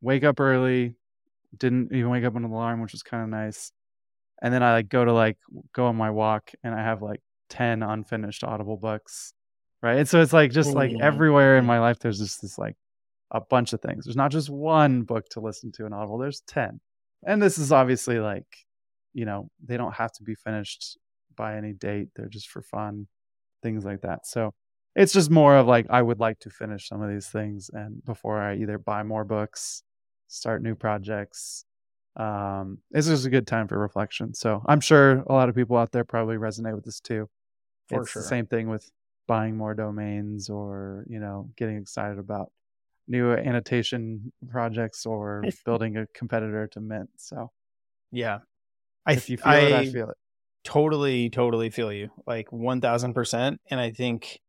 wake 0.01 0.25
up 0.25 0.41
early. 0.41 0.95
Didn't 1.57 1.93
even 1.93 2.11
wake 2.11 2.25
up 2.25 2.37
on 2.37 2.45
an 2.45 2.51
alarm, 2.51 2.83
which 2.83 2.93
was 2.93 3.03
kind 3.03 3.23
of 3.23 3.31
nice. 3.31 3.73
And 4.43 4.53
then 4.53 4.63
I 4.63 4.73
like 4.73 4.89
go 4.91 5.05
to 5.05 5.13
like 5.13 5.39
go 5.73 5.87
on 5.87 5.97
my 5.97 6.11
walk, 6.11 6.53
and 6.63 6.75
I 6.75 6.83
have 6.83 7.01
like 7.01 7.23
ten 7.49 7.83
unfinished 7.83 8.45
Audible 8.45 8.77
books, 8.77 9.33
right? 9.87 9.99
And 9.99 10.09
so 10.09 10.21
it's 10.21 10.33
like 10.33 10.53
just 10.53 10.75
like 10.75 10.93
everywhere 11.01 11.57
in 11.57 11.65
my 11.65 11.79
life, 11.79 11.99
there's 11.99 12.19
just 12.19 12.43
this 12.43 12.59
like 12.59 12.77
a 13.31 13.41
bunch 13.41 13.73
of 13.73 13.81
things. 13.81 14.05
There's 14.05 14.17
not 14.17 14.31
just 14.31 14.51
one 14.51 15.03
book 15.03 15.29
to 15.31 15.41
listen 15.41 15.73
to 15.73 15.87
an 15.87 15.93
Audible. 15.93 16.19
There's 16.19 16.43
ten 16.47 16.81
and 17.25 17.43
this 17.43 17.59
is 17.59 17.73
obviously 17.73 18.19
like 18.19 18.47
you 19.15 19.25
know, 19.25 19.49
they 19.65 19.79
don't 19.79 19.95
have 19.95 20.13
to 20.13 20.23
be 20.23 20.35
finished 20.35 20.99
by 21.37 21.57
any 21.57 21.73
date. 21.73 22.09
They're 22.15 22.29
just 22.29 22.51
for 22.51 22.61
fun, 22.61 23.07
things 23.63 23.83
like 23.83 24.03
that. 24.03 24.27
So 24.27 24.53
it's 24.95 25.15
just 25.15 25.31
more 25.31 25.57
of 25.57 25.67
like 25.67 25.87
I 25.89 26.03
would 26.03 26.21
like 26.21 26.39
to 26.41 26.51
finish 26.51 26.89
some 26.89 27.03
of 27.03 27.11
these 27.11 27.29
things 27.29 27.71
and 27.73 28.05
before 28.05 28.39
I 28.39 28.57
either 28.57 28.79
buy 28.79 29.03
more 29.05 29.25
books, 29.25 29.83
start 30.29 30.63
new 30.63 30.75
projects. 30.75 31.65
Um, 32.17 32.79
it's 32.91 33.07
just 33.07 33.27
a 33.27 33.31
good 33.31 33.47
time 33.47 33.69
for 33.69 33.79
reflection. 33.79 34.35
So 34.35 34.63
I'm 34.67 34.81
sure 34.81 35.23
a 35.27 35.33
lot 35.33 35.49
of 35.49 35.55
people 35.55 35.77
out 35.77 35.93
there 35.93 36.05
probably 36.05 36.37
resonate 36.37 36.75
with 36.75 36.85
this 36.85 37.01
too. 37.01 37.29
For 37.89 38.03
it's 38.03 38.11
sure. 38.11 38.23
the 38.23 38.29
same 38.29 38.47
thing 38.47 38.69
with 38.69 38.91
buying 39.27 39.57
more 39.57 39.75
domains 39.75 40.49
or, 40.49 41.05
you 41.09 41.19
know, 41.19 41.51
getting 41.57 41.77
excited 41.77 42.19
about 42.19 42.53
new 43.09 43.33
annotation 43.33 44.33
projects 44.49 45.07
or 45.07 45.45
building 45.65 45.97
a 45.97 46.07
competitor 46.15 46.67
to 46.69 46.81
Mint. 46.81 47.11
So 47.17 47.51
yeah. 48.13 48.39
I, 49.07 49.13
if 49.13 49.31
you 49.31 49.37
feel 49.37 49.53
I, 49.53 49.59
it, 49.59 49.73
I 49.73 49.87
feel 49.87 50.11
it. 50.11 50.17
Totally, 50.65 51.31
totally 51.31 51.71
feel 51.71 51.93
you. 51.93 52.11
Like 52.27 52.51
one 52.51 52.81
thousand 52.81 53.15
percent. 53.15 53.61
And 53.71 53.79
I 53.79 53.93
think 53.93 54.41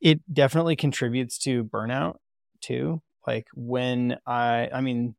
it 0.00 0.20
definitely 0.32 0.76
contributes 0.76 1.38
to 1.38 1.64
burnout 1.64 2.16
too. 2.60 3.00
Like 3.26 3.46
when 3.54 4.18
I, 4.26 4.68
I 4.72 4.80
mean, 4.80 5.14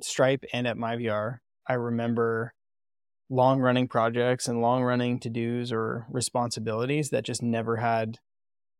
Stripe 0.00 0.44
and 0.52 0.66
at 0.66 0.76
MyVR, 0.76 1.38
I 1.66 1.74
remember 1.74 2.54
long 3.30 3.60
running 3.60 3.88
projects 3.88 4.48
and 4.48 4.62
long 4.62 4.82
running 4.82 5.20
to 5.20 5.28
dos 5.28 5.70
or 5.70 6.06
responsibilities 6.10 7.10
that 7.10 7.24
just 7.24 7.42
never 7.42 7.76
had 7.76 8.18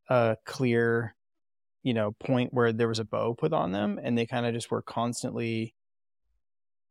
a 0.09 0.37
clear, 0.45 1.15
you 1.83 1.95
know, 1.95 2.13
point 2.13 2.53
where 2.53 2.73
there 2.73 2.89
was 2.89 2.99
a 2.99 3.05
bow 3.05 3.35
put 3.35 3.53
on 3.53 3.73
them. 3.73 3.99
And 4.03 4.17
they 4.17 4.27
kind 4.27 4.47
of 4.47 4.55
just 4.55 4.71
were 4.71 4.83
constantly 4.83 5.75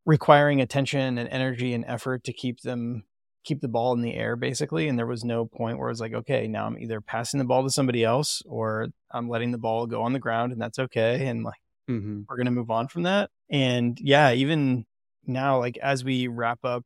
requiring 0.06 0.62
attention 0.62 1.17
and 1.17 1.30
energy 1.30 1.73
and 1.73 1.84
effort 1.86 2.23
to 2.23 2.34
keep 2.34 2.62
them 2.62 3.03
keep 3.43 3.62
the 3.62 3.67
ball 3.67 3.93
in 3.93 4.01
the 4.01 4.13
air 4.13 4.36
basically 4.36 4.88
and 4.88 4.97
there 4.97 5.06
was 5.06 5.23
no 5.23 5.45
point 5.45 5.77
where 5.77 5.89
it's 5.89 6.01
like 6.01 6.13
okay 6.13 6.47
now 6.47 6.65
i'm 6.65 6.77
either 6.77 6.99
passing 6.99 7.38
the 7.38 7.45
ball 7.45 7.63
to 7.63 7.69
somebody 7.69 8.03
else 8.03 8.41
or 8.45 8.88
i'm 9.12 9.30
letting 9.30 9.51
the 9.51 9.58
ball 9.58 9.86
go 9.86 10.01
on 10.01 10.12
the 10.12 10.19
ground 10.19 10.51
and 10.51 10.62
that's 10.62 10.80
okay 10.80 11.27
and 11.27 11.43
like 11.43 11.60
mm-hmm. 11.89 12.21
we're 12.27 12.36
going 12.36 12.45
to 12.45 12.51
move 12.51 12.69
on 12.69 12.89
from 12.89 13.03
that 13.03 13.30
and 13.49 13.99
yeah 14.01 14.32
even 14.34 14.86
now 15.25 15.58
like 15.58 15.77
as 15.77 16.03
we 16.03 16.27
wrap 16.27 16.60
up 16.65 16.84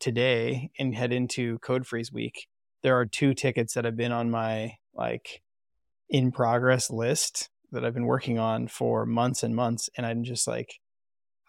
today 0.00 0.70
and 0.78 0.94
head 0.94 1.12
into 1.12 1.58
code 1.58 1.86
freeze 1.86 2.10
week 2.12 2.48
there 2.82 2.98
are 2.98 3.06
two 3.06 3.34
tickets 3.34 3.74
that 3.74 3.84
have 3.84 3.96
been 3.96 4.12
on 4.12 4.30
my 4.30 4.72
like 4.94 5.42
in 6.12 6.30
progress 6.30 6.90
list 6.90 7.48
that 7.72 7.84
i've 7.84 7.94
been 7.94 8.06
working 8.06 8.38
on 8.38 8.68
for 8.68 9.04
months 9.04 9.42
and 9.42 9.56
months 9.56 9.90
and 9.96 10.06
i'm 10.06 10.22
just 10.22 10.46
like 10.46 10.78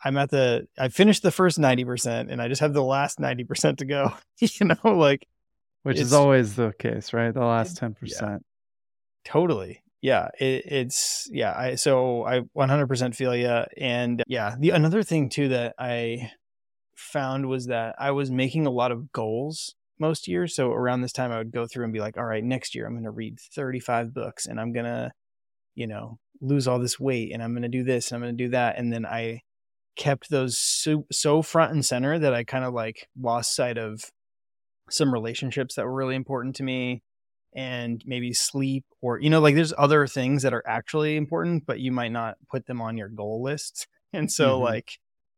I'm 0.04 0.18
at 0.18 0.30
the 0.30 0.68
I 0.78 0.90
finished 0.90 1.24
the 1.24 1.32
first 1.32 1.58
90% 1.58 2.30
and 2.30 2.42
I 2.42 2.48
just 2.50 2.62
have 2.62 2.74
the 2.74 2.84
last 2.84 3.20
90% 3.20 3.78
to 3.78 3.86
go. 3.86 4.14
you 4.40 4.66
know, 4.66 4.98
like 4.98 5.26
which 5.84 6.00
is 6.00 6.14
always 6.14 6.56
the 6.56 6.74
case, 6.80 7.14
right? 7.14 7.34
The 7.34 7.42
last 7.42 7.80
10%. 7.80 7.96
Yeah, 8.04 8.38
totally. 9.26 9.82
Yeah, 10.02 10.30
it, 10.40 10.64
it's 10.66 11.30
yeah, 11.32 11.54
I 11.56 11.76
so 11.76 12.26
I 12.26 12.42
100% 12.58 13.16
feel 13.16 13.36
you 13.36 13.64
and 13.78 14.22
yeah, 14.28 14.56
the 14.60 14.72
another 14.72 15.04
thing 15.04 15.30
too 15.30 15.50
that 15.50 15.76
I 15.80 16.32
found 16.96 17.48
was 17.48 17.68
that 17.68 17.96
I 17.98 18.12
was 18.12 18.30
making 18.30 18.66
a 18.66 18.72
lot 18.72 18.92
of 18.92 19.12
goals 19.14 19.76
most 20.04 20.28
years. 20.28 20.54
So 20.54 20.70
around 20.70 21.02
this 21.02 21.14
time 21.14 21.32
I 21.32 21.38
would 21.38 21.52
go 21.52 21.66
through 21.66 21.86
and 21.86 21.94
be 21.94 22.02
like, 22.02 22.18
all 22.18 22.26
right, 22.26 22.44
next 22.44 22.76
year 22.76 22.86
I'm 22.86 22.94
going 22.94 23.06
to 23.06 23.12
read 23.12 23.40
35 23.40 24.14
books 24.14 24.46
and 24.46 24.60
I'm 24.60 24.74
going 24.74 24.86
to, 24.86 25.12
you 25.76 25.88
know, 25.88 26.20
lose 26.42 26.68
all 26.68 26.78
this 26.78 27.00
weight 27.00 27.32
and 27.34 27.42
I'm 27.42 27.54
going 27.54 27.64
to 27.64 27.70
do 27.70 27.84
this 27.84 28.12
and 28.12 28.18
I'm 28.18 28.22
going 28.22 28.38
to 28.38 28.44
do 28.44 28.50
that 28.50 28.78
and 28.78 28.92
then 28.92 29.06
I 29.06 29.42
kept 29.96 30.30
those 30.30 30.60
so, 30.60 31.06
so 31.10 31.42
front 31.42 31.72
and 31.72 31.86
center 31.86 32.20
that 32.20 32.34
I 32.34 32.44
kind 32.44 32.66
of 32.66 32.74
like 32.74 33.08
lost 33.18 33.56
sight 33.56 33.78
of 33.78 34.12
some 34.90 35.14
relationships 35.14 35.76
that 35.76 35.86
were 35.86 35.96
really 35.96 36.16
important 36.16 36.58
to 36.58 36.64
me 36.64 37.02
and 37.56 38.04
maybe 38.06 38.34
sleep 38.34 38.84
or 39.00 39.22
you 39.22 39.30
know 39.30 39.40
like 39.40 39.54
there's 39.54 39.74
other 39.78 40.08
things 40.08 40.42
that 40.42 40.54
are 40.54 40.64
actually 40.66 41.16
important 41.16 41.64
but 41.68 41.80
you 41.80 41.92
might 41.92 42.12
not 42.12 42.36
put 42.50 42.66
them 42.66 42.82
on 42.82 42.98
your 42.98 43.08
goal 43.08 43.44
list 43.44 43.88
and 44.12 44.32
so 44.32 44.56
mm-hmm. 44.56 44.64
like 44.64 44.98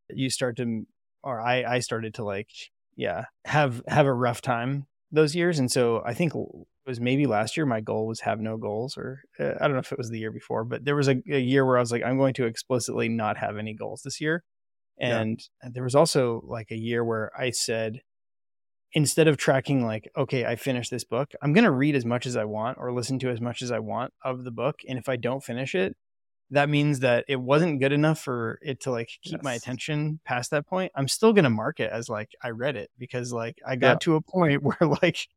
you 0.10 0.30
start 0.30 0.56
to 0.56 0.88
or 1.24 1.42
I 1.42 1.64
I 1.64 1.80
started 1.80 2.14
to 2.16 2.24
like 2.24 2.50
yeah 2.96 3.26
have 3.46 3.82
have 3.88 4.06
a 4.06 4.14
rough 4.14 4.42
time 4.42 4.86
those 5.12 5.36
years 5.36 5.60
and 5.60 5.72
so 5.72 6.02
I 6.06 6.14
think 6.14 6.36
it 6.36 6.46
was 6.86 7.00
maybe 7.00 7.26
last 7.26 7.56
year 7.58 7.66
my 7.66 7.82
goal 7.82 8.08
was 8.08 8.22
have 8.22 8.40
no 8.40 8.58
goals 8.58 8.98
or 8.98 9.22
uh, 9.40 9.54
I 9.60 9.68
don't 9.68 9.74
know 9.74 9.80
if 9.80 9.92
it 9.92 9.98
was 9.98 10.10
the 10.10 10.20
year 10.20 10.32
before 10.32 10.64
but 10.64 10.86
there 10.86 10.96
was 10.96 11.08
a, 11.08 11.22
a 11.32 11.40
year 11.40 11.66
where 11.66 11.78
I 11.78 11.82
was 11.82 11.92
like 11.92 12.04
I'm 12.04 12.18
going 12.18 12.34
to 12.36 12.46
explicitly 12.46 13.10
not 13.10 13.38
have 13.38 13.58
any 13.58 13.74
goals 13.74 14.02
this 14.04 14.20
year 14.20 14.44
and 15.00 15.44
yeah. 15.64 15.70
there 15.74 15.84
was 15.84 15.96
also 15.96 16.42
like 16.46 16.72
a 16.72 16.78
year 16.78 17.04
where 17.04 17.32
I 17.38 17.50
said, 17.50 18.02
instead 18.94 19.28
of 19.28 19.38
tracking, 19.38 19.86
like, 19.86 20.10
okay, 20.16 20.46
I 20.46 20.56
finished 20.56 20.92
this 20.92 21.04
book, 21.04 21.32
I'm 21.42 21.54
going 21.54 21.66
to 21.66 21.72
read 21.72 21.96
as 21.96 22.06
much 22.06 22.26
as 22.26 22.38
I 22.38 22.46
want 22.46 22.78
or 22.80 22.94
listen 22.94 23.20
to 23.20 23.30
as 23.30 23.42
much 23.42 23.62
as 23.62 23.72
I 23.72 23.80
want 23.80 24.14
of 24.24 24.44
the 24.44 24.52
book. 24.52 24.80
And 24.88 24.98
if 24.98 25.10
I 25.10 25.18
don't 25.18 25.44
finish 25.44 25.76
it, 25.76 25.96
that 26.52 26.70
means 26.70 27.00
that 27.00 27.26
it 27.28 27.38
wasn't 27.38 27.80
good 27.80 27.92
enough 27.92 28.20
for 28.20 28.60
it 28.62 28.82
to 28.82 28.92
like 28.92 29.10
keep 29.24 29.38
yes. 29.38 29.44
my 29.44 29.54
attention 29.54 30.20
past 30.26 30.52
that 30.52 30.68
point. 30.68 30.92
I'm 30.96 31.08
still 31.08 31.34
going 31.34 31.44
to 31.44 31.50
mark 31.50 31.80
it 31.80 31.92
as 31.92 32.08
like 32.08 32.30
I 32.42 32.50
read 32.50 32.76
it 32.76 32.92
because 33.00 33.34
like 33.34 33.58
I 33.66 33.76
got 33.76 33.94
yeah. 33.94 33.98
to 34.02 34.16
a 34.16 34.22
point 34.22 34.62
where 34.64 34.78
like 35.02 35.28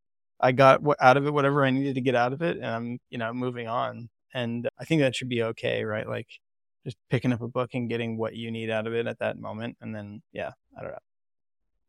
I 0.41 0.53
got 0.53 0.83
out 1.01 1.17
of 1.17 1.27
it 1.27 1.33
whatever 1.33 1.65
I 1.65 1.71
needed 1.71 1.95
to 1.95 2.01
get 2.01 2.15
out 2.15 2.33
of 2.33 2.43
it 2.43 2.57
and 2.59 2.67
I'm, 2.67 2.99
you 3.11 3.19
know, 3.19 3.33
moving 3.33 3.69
on. 3.69 4.09
And 4.35 4.69
I 4.79 4.85
think 4.85 5.01
that 5.01 5.17
should 5.17 5.29
be 5.29 5.43
okay, 5.43 5.85
right? 5.85 6.07
Like 6.07 6.29
just 6.85 6.99
picking 7.11 7.33
up 7.33 7.41
a 7.41 7.49
book 7.49 7.71
and 7.73 7.89
getting 7.89 8.19
what 8.19 8.37
you 8.37 8.51
need 8.51 8.71
out 8.71 8.87
of 8.87 8.95
it 8.95 9.07
at 9.07 9.19
that 9.21 9.39
moment. 9.39 9.79
And 9.81 9.95
then, 9.95 10.23
yeah, 10.33 10.51
I 10.77 10.83
don't 10.83 10.93
know. 10.93 10.99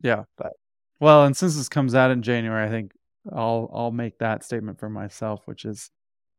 Yeah. 0.01 0.23
But, 0.37 0.53
well, 0.99 1.25
and 1.25 1.35
since 1.35 1.57
this 1.57 1.69
comes 1.69 1.93
out 1.93 2.11
in 2.11 2.21
January, 2.21 2.65
I 2.65 2.69
think 2.69 2.93
I'll, 3.31 3.69
I'll 3.73 3.91
make 3.91 4.17
that 4.19 4.43
statement 4.43 4.79
for 4.79 4.89
myself, 4.89 5.41
which 5.45 5.65
is 5.65 5.91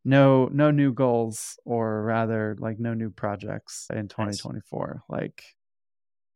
no, 0.05 0.49
no 0.53 0.71
new 0.71 0.93
goals 0.93 1.59
or 1.65 2.03
rather 2.03 2.57
like 2.59 2.79
no 2.79 2.95
new 2.95 3.11
projects 3.11 3.87
in 3.91 4.09
2024. 4.09 5.03
Nice. 5.11 5.21
Like, 5.21 5.45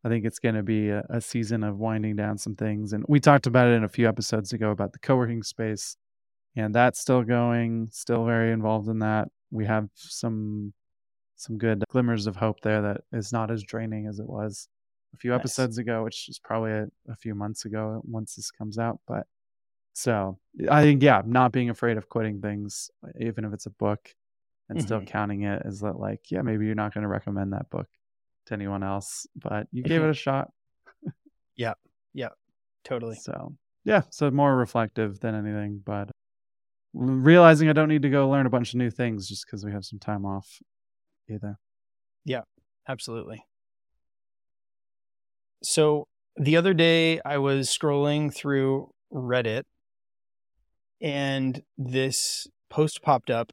I 0.04 0.08
think 0.08 0.26
it's 0.26 0.38
going 0.38 0.54
to 0.54 0.62
be 0.62 0.90
a, 0.90 1.02
a, 1.08 1.20
season 1.20 1.64
of 1.64 1.78
winding 1.78 2.16
down 2.16 2.36
some 2.36 2.56
things. 2.56 2.92
And 2.92 3.04
we 3.08 3.20
talked 3.20 3.46
about 3.46 3.68
it 3.68 3.72
in 3.72 3.84
a 3.84 3.88
few 3.88 4.06
episodes 4.06 4.52
ago 4.52 4.70
about 4.70 4.92
the 4.92 4.98
co 4.98 5.16
working 5.16 5.42
space, 5.42 5.96
and 6.54 6.74
that's 6.74 7.00
still 7.00 7.22
going, 7.22 7.88
still 7.90 8.26
very 8.26 8.52
involved 8.52 8.88
in 8.88 8.98
that. 8.98 9.28
We 9.50 9.64
have 9.64 9.88
some 9.94 10.74
some 11.36 11.58
good 11.58 11.84
glimmers 11.90 12.26
of 12.26 12.36
hope 12.36 12.60
there 12.60 12.82
that 12.82 13.00
is 13.12 13.32
not 13.32 13.50
as 13.50 13.62
draining 13.62 14.06
as 14.06 14.18
it 14.18 14.28
was 14.28 14.68
a 15.14 15.16
few 15.16 15.30
nice. 15.30 15.40
episodes 15.40 15.78
ago, 15.78 16.04
which 16.04 16.28
is 16.28 16.38
probably 16.38 16.72
a, 16.72 16.86
a, 17.08 17.16
few 17.16 17.34
months 17.34 17.64
ago 17.64 18.00
once 18.04 18.34
this 18.34 18.50
comes 18.50 18.78
out. 18.78 19.00
But 19.06 19.26
so 19.94 20.38
I 20.68 20.82
think, 20.82 21.02
yeah, 21.02 21.22
not 21.24 21.52
being 21.52 21.70
afraid 21.70 21.96
of 21.96 22.08
quitting 22.08 22.40
things, 22.40 22.90
even 23.20 23.44
if 23.44 23.52
it's 23.52 23.66
a 23.66 23.70
book 23.70 24.10
and 24.68 24.76
mm-hmm. 24.76 24.86
still 24.86 25.00
counting 25.02 25.42
it 25.42 25.62
is 25.64 25.80
that, 25.80 25.98
like, 25.98 26.30
yeah, 26.30 26.42
maybe 26.42 26.66
you're 26.66 26.74
not 26.74 26.92
going 26.92 27.02
to 27.02 27.08
recommend 27.08 27.52
that 27.52 27.70
book 27.70 27.86
to 28.46 28.54
anyone 28.54 28.82
else, 28.82 29.26
but 29.36 29.68
you 29.70 29.84
gave 29.84 30.02
it 30.02 30.10
a 30.10 30.14
shot. 30.14 30.50
yeah. 31.56 31.74
Yeah. 32.12 32.30
Totally. 32.82 33.14
So, 33.14 33.54
yeah. 33.84 34.02
So 34.10 34.30
more 34.32 34.56
reflective 34.56 35.20
than 35.20 35.36
anything, 35.36 35.80
but 35.84 36.10
realizing 36.92 37.68
I 37.68 37.72
don't 37.72 37.88
need 37.88 38.02
to 38.02 38.10
go 38.10 38.28
learn 38.28 38.46
a 38.46 38.50
bunch 38.50 38.74
of 38.74 38.78
new 38.78 38.90
things 38.90 39.28
just 39.28 39.46
because 39.46 39.64
we 39.64 39.72
have 39.72 39.84
some 39.84 40.00
time 40.00 40.26
off 40.26 40.60
either. 41.30 41.56
Yeah, 42.24 42.42
absolutely. 42.88 43.44
So 45.62 46.08
the 46.36 46.56
other 46.56 46.74
day 46.74 47.20
I 47.24 47.38
was 47.38 47.68
scrolling 47.68 48.34
through 48.34 48.92
Reddit 49.12 49.62
and 51.00 51.62
this 51.76 52.46
post 52.70 53.02
popped 53.02 53.30
up 53.30 53.52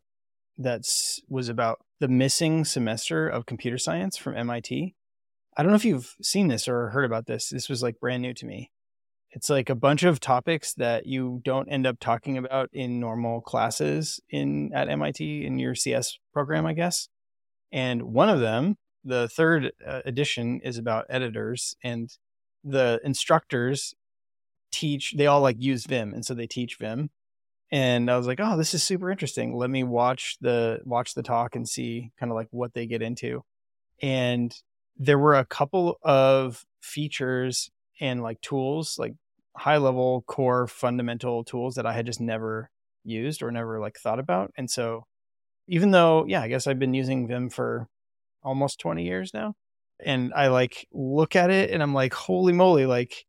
that 0.58 0.84
was 1.30 1.50
about 1.50 1.80
the 2.00 2.08
missing 2.08 2.66
semester 2.66 3.28
of 3.28 3.46
computer 3.46 3.78
science 3.78 4.18
from 4.18 4.36
MIT. 4.36 4.96
I 5.56 5.64
don't 5.64 5.72
know 5.72 5.76
if 5.76 5.86
you've 5.86 6.16
seen 6.22 6.48
this 6.48 6.68
or 6.68 6.90
heard 6.90 7.06
about 7.06 7.28
this. 7.28 7.50
This 7.50 7.70
was 7.70 7.84
like 7.84 8.00
brand 8.00 8.22
new 8.22 8.34
to 8.34 8.46
me. 8.46 8.72
It's 9.32 9.50
like 9.50 9.70
a 9.70 9.76
bunch 9.76 10.04
of 10.04 10.20
topics 10.20 10.74
that 10.74 11.06
you 11.06 11.42
don't 11.44 11.70
end 11.70 11.88
up 11.88 12.00
talking 12.00 12.38
about 12.38 12.70
in 12.74 13.00
normal 13.00 13.42
classes 13.42 14.20
in 14.30 14.72
at 14.74 14.90
MIT 14.90 15.46
in 15.46 15.58
your 15.58 15.74
CS 15.74 16.18
program, 16.34 16.66
I 16.66 16.74
guess. 16.74 17.08
And 17.72 18.04
one 18.04 18.28
of 18.28 18.42
them, 18.42 18.78
the 19.06 19.30
third 19.30 19.72
uh, 19.86 20.02
edition, 20.06 20.60
is 20.64 20.78
about 20.78 21.06
editors, 21.10 21.76
and 21.82 22.10
the 22.64 23.00
instructors 23.06 23.94
teach. 24.72 25.14
They 25.16 25.28
all 25.28 25.42
like 25.42 25.56
use 25.60 25.86
Vim, 25.86 26.14
and 26.14 26.26
so 26.26 26.34
they 26.34 26.48
teach 26.48 26.78
Vim. 26.78 27.10
And 27.72 28.12
I 28.12 28.18
was 28.18 28.28
like, 28.28 28.40
oh, 28.42 28.58
this 28.58 28.74
is 28.74 28.84
super 28.84 29.10
interesting. 29.10 29.56
Let 29.56 29.70
me 29.70 29.84
watch 29.84 30.38
the 30.42 30.80
watch 30.84 31.14
the 31.14 31.24
talk 31.24 31.56
and 31.56 31.68
see 31.68 32.12
kind 32.20 32.32
of 32.32 32.36
like 32.36 32.50
what 32.52 32.74
they 32.74 32.86
get 32.86 33.02
into. 33.02 33.44
And 34.02 34.54
there 34.98 35.18
were 35.18 35.36
a 35.36 35.46
couple 35.46 35.98
of 36.04 36.66
features 36.82 37.70
and 38.02 38.22
like 38.22 38.42
tools, 38.42 38.98
like 39.00 39.14
high 39.56 39.78
level 39.78 40.24
core 40.28 40.68
fundamental 40.68 41.44
tools 41.44 41.76
that 41.76 41.86
I 41.86 41.94
had 41.94 42.06
just 42.06 42.20
never 42.20 42.70
used 43.04 43.42
or 43.42 43.52
never 43.52 43.80
like 43.80 43.98
thought 43.98 44.20
about. 44.20 44.52
And 44.58 44.70
so 44.70 45.06
even 45.68 45.92
though, 45.92 46.26
yeah, 46.28 46.42
I 46.42 46.50
guess 46.50 46.68
I've 46.68 46.80
been 46.80 46.94
using 46.94 47.28
Vim 47.28 47.50
for 47.50 47.88
almost 48.44 48.80
20 48.80 49.06
years 49.06 49.34
now. 49.34 49.54
And 50.04 50.34
I 50.34 50.48
like 50.48 50.88
look 50.92 51.36
at 51.36 51.52
it 51.52 51.70
and 51.70 51.82
I'm 51.82 51.94
like, 51.94 52.14
holy 52.14 52.54
moly, 52.54 52.86
like 52.86 53.26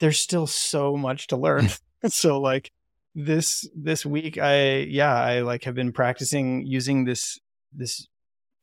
there's 0.00 0.20
still 0.20 0.46
so 0.46 0.96
much 0.96 1.28
to 1.28 1.36
learn. 1.36 1.68
so 2.08 2.40
like 2.40 2.70
this 3.14 3.68
this 3.74 4.06
week 4.06 4.38
I 4.38 4.78
yeah, 4.78 5.14
I 5.14 5.40
like 5.40 5.64
have 5.64 5.74
been 5.74 5.92
practicing 5.92 6.66
using 6.66 7.04
this 7.04 7.38
this 7.72 8.06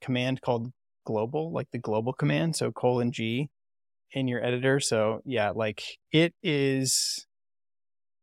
command 0.01 0.41
called 0.41 0.71
global, 1.05 1.51
like 1.51 1.67
the 1.71 1.77
global 1.77 2.13
command, 2.13 2.55
so 2.55 2.71
colon 2.71 3.11
G 3.11 3.49
in 4.11 4.27
your 4.27 4.43
editor. 4.43 4.79
So 4.79 5.21
yeah, 5.25 5.51
like 5.51 5.83
it 6.11 6.33
is 6.41 7.25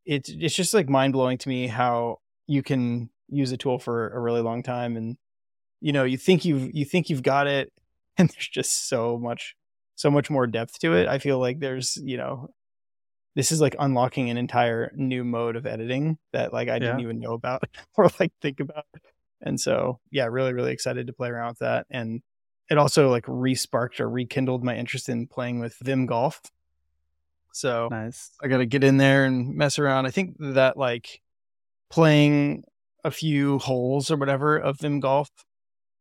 it's 0.04 0.30
it's 0.30 0.54
just 0.54 0.72
like 0.72 0.88
mind 0.88 1.12
blowing 1.12 1.38
to 1.38 1.48
me 1.48 1.66
how 1.66 2.18
you 2.46 2.62
can 2.62 3.10
use 3.28 3.52
a 3.52 3.56
tool 3.56 3.78
for 3.78 4.08
a 4.10 4.20
really 4.20 4.40
long 4.40 4.62
time 4.62 4.96
and 4.96 5.16
you 5.80 5.92
know 5.92 6.04
you 6.04 6.16
think 6.16 6.44
you've 6.44 6.70
you 6.72 6.84
think 6.84 7.10
you've 7.10 7.24
got 7.24 7.46
it 7.46 7.72
and 8.18 8.30
there's 8.30 8.48
just 8.48 8.88
so 8.88 9.18
much 9.18 9.56
so 9.96 10.10
much 10.10 10.30
more 10.30 10.46
depth 10.46 10.78
to 10.78 10.94
it 10.94 11.08
i 11.08 11.18
feel 11.18 11.38
like 11.38 11.58
there's 11.58 11.98
you 12.02 12.16
know 12.16 12.48
this 13.36 13.52
is 13.52 13.60
like 13.60 13.76
unlocking 13.78 14.30
an 14.30 14.36
entire 14.36 14.90
new 14.96 15.22
mode 15.22 15.54
of 15.54 15.66
editing 15.66 16.18
that 16.32 16.52
like 16.52 16.68
i 16.68 16.80
didn't 16.80 17.00
even 17.00 17.20
know 17.20 17.34
about 17.34 17.62
or 17.96 18.10
like 18.18 18.32
think 18.42 18.58
about. 18.58 18.84
And 19.42 19.60
so 19.60 20.00
yeah 20.10 20.24
really 20.24 20.52
really 20.52 20.72
excited 20.72 21.06
to 21.06 21.12
play 21.12 21.28
around 21.28 21.50
with 21.50 21.58
that. 21.58 21.86
And 21.90 22.22
it 22.68 22.78
also 22.78 23.10
like 23.10 23.24
re-sparked 23.28 24.00
or 24.00 24.10
rekindled 24.10 24.64
my 24.64 24.74
interest 24.74 25.08
in 25.08 25.28
playing 25.28 25.60
with 25.60 25.76
vim 25.80 26.06
golf. 26.06 26.40
So 27.52 27.88
nice. 27.90 28.32
I 28.42 28.48
got 28.48 28.58
to 28.58 28.66
get 28.66 28.84
in 28.84 28.96
there 28.96 29.24
and 29.24 29.54
mess 29.54 29.78
around. 29.78 30.06
I 30.06 30.10
think 30.10 30.36
that 30.40 30.76
like 30.76 31.20
playing 31.88 32.64
a 33.04 33.10
few 33.10 33.58
holes 33.58 34.10
or 34.10 34.16
whatever 34.16 34.58
of 34.58 34.78
Vim 34.80 35.00
Golf, 35.00 35.30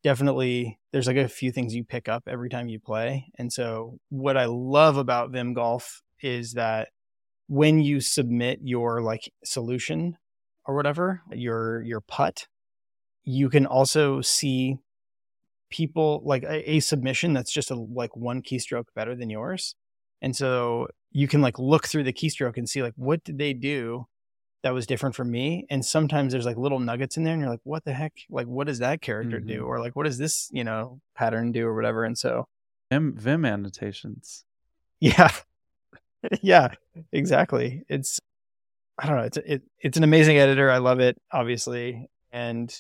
definitely 0.04 0.80
there's 0.92 1.08
like 1.08 1.18
a 1.18 1.30
few 1.30 1.52
things 1.52 1.74
you 1.74 1.84
pick 1.84 2.10
up 2.10 2.24
every 2.28 2.50
time 2.50 2.68
you 2.68 2.80
play. 2.80 3.32
And 3.38 3.54
so 3.54 4.00
what 4.10 4.36
I 4.36 4.46
love 4.46 4.98
about 4.98 5.32
Vim 5.32 5.54
Golf 5.54 6.02
is 6.22 6.54
that 6.54 6.90
when 7.48 7.80
you 7.80 8.00
submit 8.00 8.60
your 8.64 9.02
like 9.02 9.32
solution 9.44 10.18
or 10.66 10.76
whatever, 10.76 11.22
your 11.32 11.82
your 11.82 12.02
putt, 12.02 12.48
you 13.24 13.50
can 13.50 13.66
also 13.66 14.22
see 14.22 14.78
people 15.70 16.22
like 16.26 16.44
a, 16.44 16.72
a 16.72 16.80
submission 16.80 17.34
that's 17.34 17.52
just 17.52 17.72
a 17.72 17.76
like 17.76 18.16
one 18.16 18.42
keystroke 18.42 18.86
better 18.96 19.16
than 19.16 19.30
yours. 19.30 19.76
And 20.22 20.36
so 20.36 20.88
you 21.12 21.28
can 21.28 21.42
like 21.42 21.60
look 21.60 21.88
through 21.88 22.04
the 22.04 22.14
keystroke 22.14 22.58
and 22.58 22.70
see 22.70 22.82
like 22.82 22.94
what 22.96 23.24
did 23.24 23.38
they 23.38 23.54
do 23.54 24.08
that 24.66 24.74
was 24.74 24.88
different 24.88 25.16
for 25.16 25.24
me. 25.24 25.68
And 25.70 25.86
sometimes 25.86 26.32
there's 26.32 26.48
like 26.48 26.58
little 26.58 26.80
nuggets 26.80 27.18
in 27.18 27.24
there 27.24 27.34
and 27.34 27.42
you're 27.42 27.52
like, 27.52 27.60
what 27.64 27.86
the 27.86 27.94
heck? 27.94 28.14
Like, 28.32 28.48
what 28.48 28.66
does 28.66 28.80
that 28.80 29.00
character 29.00 29.38
mm-hmm. 29.38 29.48
do? 29.48 29.64
Or 29.64 29.80
like, 29.80 29.96
what 29.96 30.06
does 30.06 30.18
this, 30.18 30.50
you 30.52 30.64
know, 30.64 31.00
pattern 31.16 31.52
do 31.52 31.68
or 31.68 31.76
whatever? 31.76 32.04
And 32.04 32.18
so 32.18 32.48
Vim, 32.92 33.16
Vim 33.16 33.46
annotations. 33.46 34.44
Yeah. 35.02 35.30
yeah, 36.42 36.70
exactly. 37.12 37.84
It's, 37.90 38.20
I 38.98 39.08
don't 39.08 39.18
know. 39.18 39.24
It's, 39.24 39.38
it, 39.38 39.64
it's 39.80 39.98
an 39.98 40.04
amazing 40.04 40.38
editor. 40.38 40.70
I 40.70 40.78
love 40.78 41.00
it, 41.00 41.18
obviously. 41.32 42.08
And 42.32 42.74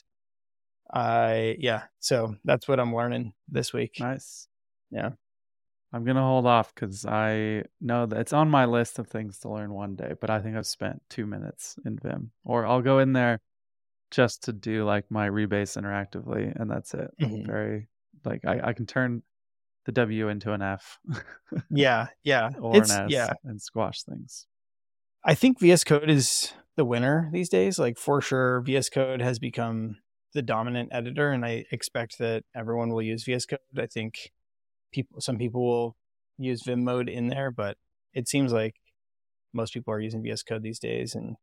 I, 0.93 1.57
yeah. 1.59 1.83
So 1.99 2.35
that's 2.43 2.67
what 2.67 2.79
I'm 2.79 2.95
learning 2.95 3.33
this 3.49 3.73
week. 3.73 3.97
Nice. 3.99 4.47
Yeah. 4.91 5.11
I'm 5.95 6.03
gonna 6.03 6.21
hold 6.21 6.45
off 6.45 6.75
because 6.75 7.05
I 7.05 7.63
know 7.79 8.05
that 8.05 8.19
it's 8.19 8.33
on 8.33 8.49
my 8.49 8.65
list 8.65 8.99
of 8.99 9.07
things 9.07 9.39
to 9.39 9.49
learn 9.49 9.71
one 9.71 9.95
day, 9.95 10.13
but 10.19 10.29
I 10.29 10.41
think 10.41 10.57
I've 10.57 10.67
spent 10.67 11.01
two 11.09 11.25
minutes 11.25 11.77
in 11.85 11.97
Vim. 11.97 12.31
Or 12.43 12.65
I'll 12.65 12.81
go 12.81 12.99
in 12.99 13.13
there 13.13 13.39
just 14.11 14.43
to 14.43 14.53
do 14.53 14.83
like 14.83 15.05
my 15.09 15.29
rebase 15.29 15.81
interactively, 15.81 16.53
and 16.53 16.69
that's 16.69 16.93
it. 16.93 17.11
Mm-hmm. 17.21 17.45
Very 17.45 17.87
like 18.25 18.43
I, 18.45 18.59
I 18.61 18.73
can 18.73 18.85
turn 18.85 19.23
the 19.85 19.91
W 19.91 20.27
into 20.29 20.51
an 20.51 20.61
F. 20.61 20.99
yeah, 21.69 22.07
yeah, 22.23 22.51
or 22.59 22.77
it's, 22.77 22.91
an 22.91 23.05
S, 23.05 23.11
yeah, 23.11 23.33
and 23.43 23.61
squash 23.61 24.03
things. 24.03 24.47
I 25.23 25.33
think 25.33 25.59
VS 25.59 25.83
Code 25.83 26.09
is 26.09 26.53
the 26.75 26.85
winner 26.85 27.29
these 27.31 27.49
days. 27.49 27.79
Like 27.79 27.97
for 27.97 28.21
sure, 28.21 28.61
VS 28.61 28.89
Code 28.89 29.21
has 29.21 29.39
become 29.39 29.97
the 30.33 30.41
dominant 30.41 30.89
editor, 30.91 31.31
and 31.31 31.45
I 31.45 31.65
expect 31.71 32.17
that 32.19 32.43
everyone 32.55 32.89
will 32.89 33.01
use 33.01 33.23
VS 33.23 33.45
Code. 33.45 33.59
I 33.77 33.87
think 33.87 34.31
people 34.91 35.21
some 35.21 35.37
people 35.37 35.65
will 35.65 35.95
use 36.37 36.63
Vim 36.65 36.83
mode 36.83 37.09
in 37.09 37.27
there, 37.27 37.51
but 37.51 37.77
it 38.13 38.27
seems 38.27 38.51
like 38.51 38.75
most 39.53 39.73
people 39.73 39.93
are 39.93 39.99
using 39.99 40.21
VS 40.21 40.43
Code 40.43 40.63
these 40.63 40.79
days. 40.79 41.15
And 41.15 41.37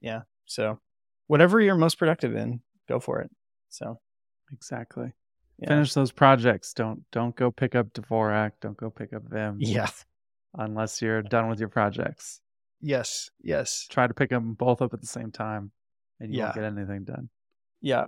yeah, 0.00 0.22
so 0.44 0.80
whatever 1.26 1.60
you're 1.60 1.76
most 1.76 1.98
productive 1.98 2.34
in, 2.34 2.60
go 2.88 3.00
for 3.00 3.20
it. 3.20 3.30
So 3.68 3.98
exactly. 4.52 5.12
Yeah. 5.58 5.68
Finish 5.68 5.94
those 5.94 6.12
projects. 6.12 6.74
Don't 6.74 7.02
don't 7.12 7.34
go 7.34 7.50
pick 7.50 7.74
up 7.74 7.92
Dvorak. 7.92 8.52
Don't 8.60 8.76
go 8.76 8.90
pick 8.90 9.12
up 9.12 9.22
Vim. 9.26 9.56
Yeah. 9.58 9.88
Unless 10.54 11.00
you're 11.00 11.22
done 11.22 11.48
with 11.48 11.60
your 11.60 11.68
projects. 11.68 12.40
Yes. 12.80 13.30
Yes. 13.42 13.86
Try 13.90 14.06
to 14.06 14.14
pick 14.14 14.30
them 14.30 14.54
both 14.54 14.82
up 14.82 14.92
at 14.92 15.00
the 15.00 15.06
same 15.06 15.30
time, 15.32 15.72
and 16.20 16.32
you 16.32 16.38
yeah. 16.38 16.44
won't 16.46 16.54
get 16.56 16.64
anything 16.64 17.04
done. 17.04 17.30
Yeah. 17.80 18.06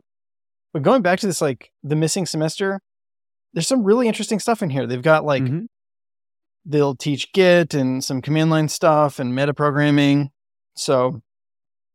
But 0.73 0.83
going 0.83 1.03
back 1.03 1.21
to 1.21 1.27
this, 1.27 1.41
like 1.41 1.73
the 1.83 1.97
missing 1.97 2.27
semester, 2.27 2.81
there's 3.55 3.67
some 3.67 3.83
really 3.83 4.07
interesting 4.07 4.39
stuff 4.39 4.63
in 4.63 4.71
here. 4.71 4.87
They've 4.87 5.01
got 5.01 5.25
like 5.25 5.43
mm-hmm. 5.43 5.65
they'll 6.67 6.97
teach 6.97 7.33
Git 7.33 7.73
and 7.73 8.05
some 8.05 8.21
command 8.21 8.51
line 8.51 8.69
stuff 8.69 9.19
and 9.19 9.33
metaprogramming. 9.33 10.29
So 10.75 11.23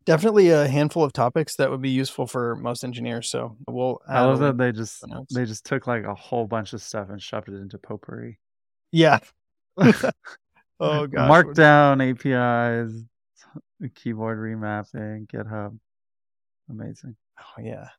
definitely 0.06 0.50
a 0.50 0.68
handful 0.68 1.04
of 1.04 1.14
topics 1.14 1.56
that 1.58 1.70
would 1.70 1.82
be 1.82 1.90
useful 1.90 2.28
for 2.28 2.56
most 2.56 2.84
engineers. 2.84 3.30
So 3.30 3.58
we'll. 3.68 4.02
I 4.08 4.22
love 4.22 4.40
that 4.40 4.58
they 4.58 4.72
just 4.72 5.04
they 5.34 5.46
just 5.46 5.66
took 5.66 5.88
like 5.88 6.04
a 6.04 6.16
whole 6.16 6.48
bunch 6.48 6.74
of 6.74 6.82
stuff 6.82 7.10
and 7.10 7.22
shoved 7.22 7.50
it 7.50 7.56
into 7.56 7.78
potpourri. 7.78 8.40
Yeah. 8.92 9.20
oh 9.78 11.08
god. 11.08 11.12
Markdown 11.12 12.02
APIs, 12.02 13.04
keyboard 13.96 14.38
remapping, 14.38 15.28
GitHub. 15.28 15.78
Amazing. 16.70 17.16
Oh 17.40 17.62
yeah. 17.62 17.90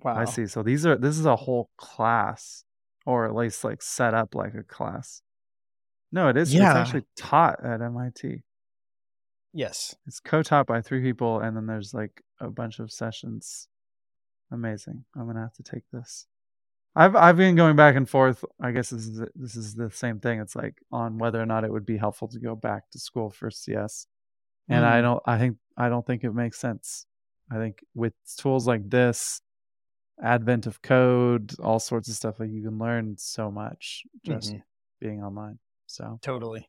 Wow. 0.00 0.16
I 0.16 0.24
see. 0.24 0.46
So 0.46 0.62
these 0.62 0.84
are 0.86 0.96
this 0.96 1.18
is 1.18 1.26
a 1.26 1.36
whole 1.36 1.70
class 1.76 2.64
or 3.06 3.24
at 3.26 3.34
least 3.34 3.64
like 3.64 3.82
set 3.82 4.14
up 4.14 4.34
like 4.34 4.54
a 4.54 4.62
class. 4.62 5.22
No, 6.12 6.28
it 6.28 6.36
is. 6.36 6.52
Yeah. 6.52 6.70
It's 6.70 6.76
actually 6.76 7.04
taught 7.16 7.64
at 7.64 7.80
MIT. 7.80 8.42
Yes. 9.56 9.96
It's 10.06 10.20
co-taught 10.20 10.66
by 10.66 10.82
three 10.82 11.00
people, 11.00 11.40
and 11.40 11.56
then 11.56 11.64
there's 11.64 11.94
like 11.94 12.22
a 12.40 12.50
bunch 12.50 12.78
of 12.78 12.92
sessions. 12.92 13.68
Amazing. 14.52 15.06
I'm 15.16 15.26
gonna 15.26 15.40
have 15.40 15.54
to 15.54 15.62
take 15.62 15.84
this. 15.90 16.26
I've 16.94 17.16
I've 17.16 17.38
been 17.38 17.56
going 17.56 17.74
back 17.74 17.96
and 17.96 18.06
forth. 18.08 18.44
I 18.60 18.70
guess 18.72 18.90
this 18.90 19.06
is 19.06 19.22
this 19.34 19.56
is 19.56 19.74
the 19.74 19.90
same 19.90 20.20
thing. 20.20 20.40
It's 20.40 20.54
like 20.54 20.74
on 20.92 21.16
whether 21.16 21.40
or 21.40 21.46
not 21.46 21.64
it 21.64 21.72
would 21.72 21.86
be 21.86 21.96
helpful 21.96 22.28
to 22.28 22.38
go 22.38 22.54
back 22.54 22.90
to 22.90 22.98
school 22.98 23.30
for 23.30 23.50
CS, 23.50 24.06
and 24.68 24.84
mm. 24.84 24.88
I 24.88 25.00
don't. 25.00 25.22
I 25.24 25.38
think 25.38 25.56
I 25.74 25.88
don't 25.88 26.06
think 26.06 26.22
it 26.22 26.34
makes 26.34 26.60
sense. 26.60 27.06
I 27.50 27.56
think 27.56 27.82
with 27.94 28.12
tools 28.36 28.66
like 28.66 28.90
this, 28.90 29.40
advent 30.22 30.66
of 30.66 30.82
code, 30.82 31.54
all 31.60 31.78
sorts 31.78 32.10
of 32.10 32.14
stuff. 32.14 32.40
Like 32.40 32.50
you 32.50 32.62
can 32.62 32.78
learn 32.78 33.16
so 33.16 33.50
much 33.50 34.02
just 34.22 34.50
mm-hmm. 34.50 34.60
being 35.00 35.22
online. 35.22 35.58
So 35.86 36.18
totally. 36.20 36.68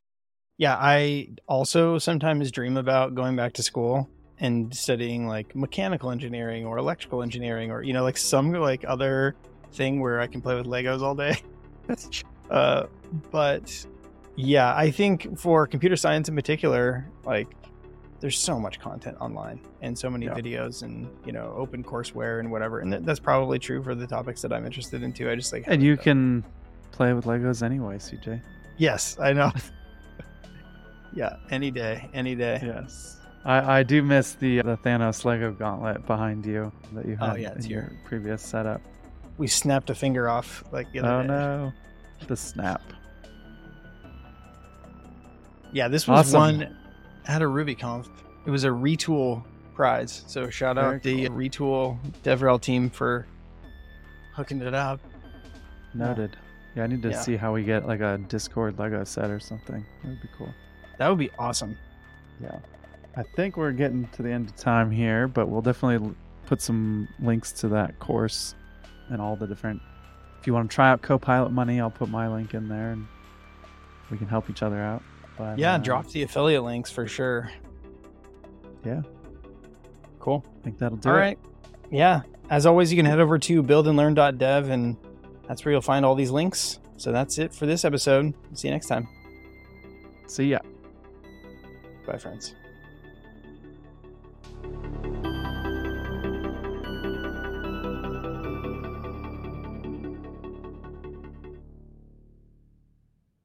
Yeah, 0.58 0.76
I 0.76 1.30
also 1.48 1.98
sometimes 2.00 2.52
dream 2.52 2.78
about 2.78 3.14
going 3.14 3.36
back 3.36 3.54
to 3.54 3.64
school 3.64 4.10
and 4.40 4.74
studying 4.76 5.28
like 5.28 5.56
mechanical 5.56 6.12
engineering 6.12 6.66
or 6.66 6.78
electrical 6.78 7.24
engineering 7.24 7.72
or 7.72 7.82
you 7.84 7.94
know 7.94 8.04
like 8.04 8.18
some 8.18 8.52
like 8.52 8.84
other 8.88 9.36
thing 9.72 10.00
where 10.00 10.20
I 10.20 10.28
can 10.28 10.42
play 10.42 10.56
with 10.56 10.66
Legos 10.66 11.02
all 11.02 11.16
day. 11.16 11.42
uh, 12.50 12.88
but 13.32 13.86
yeah, 14.36 14.76
I 14.76 14.92
think 14.92 15.38
for 15.38 15.68
computer 15.68 15.96
science 15.96 16.28
in 16.30 16.36
particular, 16.36 17.08
like 17.24 17.48
there's 18.20 18.38
so 18.38 18.60
much 18.60 18.80
content 18.80 19.18
online 19.20 19.60
and 19.82 19.98
so 19.98 20.10
many 20.10 20.26
yeah. 20.26 20.34
videos 20.34 20.82
and 20.82 21.08
you 21.26 21.32
know 21.32 21.54
open 21.56 21.84
courseware 21.84 22.40
and 22.40 22.52
whatever 22.52 22.80
and 22.80 22.92
th- 22.92 23.04
that's 23.04 23.20
probably 23.20 23.60
true 23.60 23.84
for 23.84 23.94
the 23.94 24.08
topics 24.08 24.42
that 24.42 24.52
i'm 24.52 24.66
interested 24.66 25.04
in 25.04 25.14
too 25.14 25.30
i 25.30 25.36
just 25.36 25.54
like 25.54 25.64
and 25.68 25.84
you 25.84 25.96
can 25.96 26.44
play 26.92 27.14
with 27.14 27.26
legos 27.26 27.62
anyway 27.62 27.96
cj 27.98 28.42
yes 28.78 29.18
i 29.20 29.32
know 29.32 29.52
yeah 31.18 31.38
any 31.50 31.72
day 31.72 32.10
any 32.14 32.36
day 32.36 32.60
yes 32.64 33.18
i 33.46 33.80
i 33.80 33.84
do 33.84 34.02
miss 34.02 34.34
the 34.34 34.62
the 34.62 34.78
thanos 34.78 35.26
lego 35.26 35.52
gauntlet 35.52 36.06
behind 36.06 36.46
you 36.46 36.72
that 36.94 37.06
you 37.06 37.18
oh, 37.20 37.26
had 37.26 37.34
oh, 37.34 37.40
yeah, 37.40 37.56
in 37.56 37.62
your, 37.64 37.82
your 37.82 37.92
previous 38.06 38.42
setup 38.42 38.82
we 39.38 39.48
snapped 39.48 39.90
a 39.90 39.96
finger 39.96 40.30
off 40.30 40.64
like 40.72 40.92
the 40.92 41.00
other 41.00 41.10
oh 41.10 41.22
day. 41.22 41.28
no 41.28 41.74
the 42.28 42.36
snap 42.36 42.82
yeah 45.72 45.88
this 45.88 46.08
was 46.08 46.34
awesome. 46.34 46.60
one 46.60 46.78
at 47.28 47.42
a 47.42 47.48
Ruby 47.48 47.76
RubyConf. 47.76 48.08
It 48.46 48.50
was 48.50 48.64
a 48.64 48.70
retool 48.70 49.44
prize. 49.76 50.24
So 50.28 50.50
shout 50.50 50.76
Very 50.76 50.96
out 50.96 51.04
the 51.04 51.28
cool. 51.28 51.36
retool 51.36 52.00
DevRel 52.24 52.60
team 52.60 52.90
for 52.90 53.28
hooking 54.34 54.62
it 54.62 54.74
up. 54.74 55.00
Noted. 55.94 56.38
Yeah, 56.76 56.84
I 56.84 56.88
need 56.88 57.02
to 57.04 57.10
yeah. 57.10 57.22
see 57.22 57.36
how 57.36 57.54
we 57.54 57.64
get 57.64 57.88
like 57.88 58.02
a 58.02 58.18
Discord 58.28 58.80
Lego 58.80 59.04
set 59.04 59.30
or 59.30 59.40
something. 59.40 59.86
That 60.04 60.10
would 60.10 60.22
be 60.22 60.30
cool. 60.38 60.54
That 60.98 61.10
would 61.10 61.20
be 61.20 61.30
awesome. 61.38 61.78
Yeah. 62.42 62.60
I 63.16 63.24
think 63.24 63.58
we're 63.58 63.72
getting 63.72 64.08
to 64.10 64.22
the 64.22 64.30
end 64.30 64.50
of 64.50 64.56
time 64.56 64.92
here, 64.92 65.28
but 65.28 65.48
we'll 65.48 65.62
definitely 65.62 66.14
put 66.46 66.62
some 66.62 67.08
links 67.20 67.52
to 67.52 67.68
that 67.70 67.98
course 68.00 68.56
and 69.10 69.22
all 69.22 69.36
the 69.36 69.48
different. 69.48 69.82
If 70.40 70.46
you 70.46 70.54
want 70.54 70.70
to 70.70 70.76
try 70.76 70.90
out 70.90 71.02
Copilot 71.02 71.52
Money, 71.52 71.82
I'll 71.82 71.90
put 71.90 72.10
my 72.10 72.28
link 72.28 72.54
in 72.54 72.68
there 72.68 72.92
and 72.92 73.08
we 74.12 74.18
can 74.18 74.28
help 74.28 74.50
each 74.50 74.62
other 74.62 74.80
out. 74.80 75.02
But, 75.38 75.58
yeah, 75.58 75.76
uh, 75.76 75.78
drop 75.80 76.08
the 76.10 76.24
affiliate 76.24 76.64
links 76.64 76.92
for 76.92 77.08
sure. 77.08 77.52
Yeah. 78.86 79.02
Cool. 80.20 80.46
I 80.60 80.64
think 80.64 80.78
that'll 80.78 80.98
do 80.98 81.10
all 81.10 81.16
it. 81.16 81.18
All 81.18 81.22
right. 81.22 81.40
Yeah. 81.92 82.22
As 82.50 82.66
always, 82.66 82.92
you 82.92 82.98
can 82.98 83.06
head 83.06 83.20
over 83.20 83.38
to 83.40 83.64
buildandlearn.dev 83.64 84.70
and 84.70 84.96
that's 85.48 85.66
where 85.66 85.72
you'll 85.72 85.82
find 85.82 86.06
all 86.06 86.16
these 86.16 86.32
links. 86.32 86.80
So 86.98 87.12
that's 87.12 87.38
it 87.38 87.54
for 87.54 87.66
this 87.66 87.86
episode. 87.86 88.34
See 88.54 88.68
you 88.68 88.74
next 88.74 88.88
time. 88.88 89.08
See 90.28 90.46
ya. 90.46 90.60
Bye, 92.08 92.18
friends. 92.18 92.54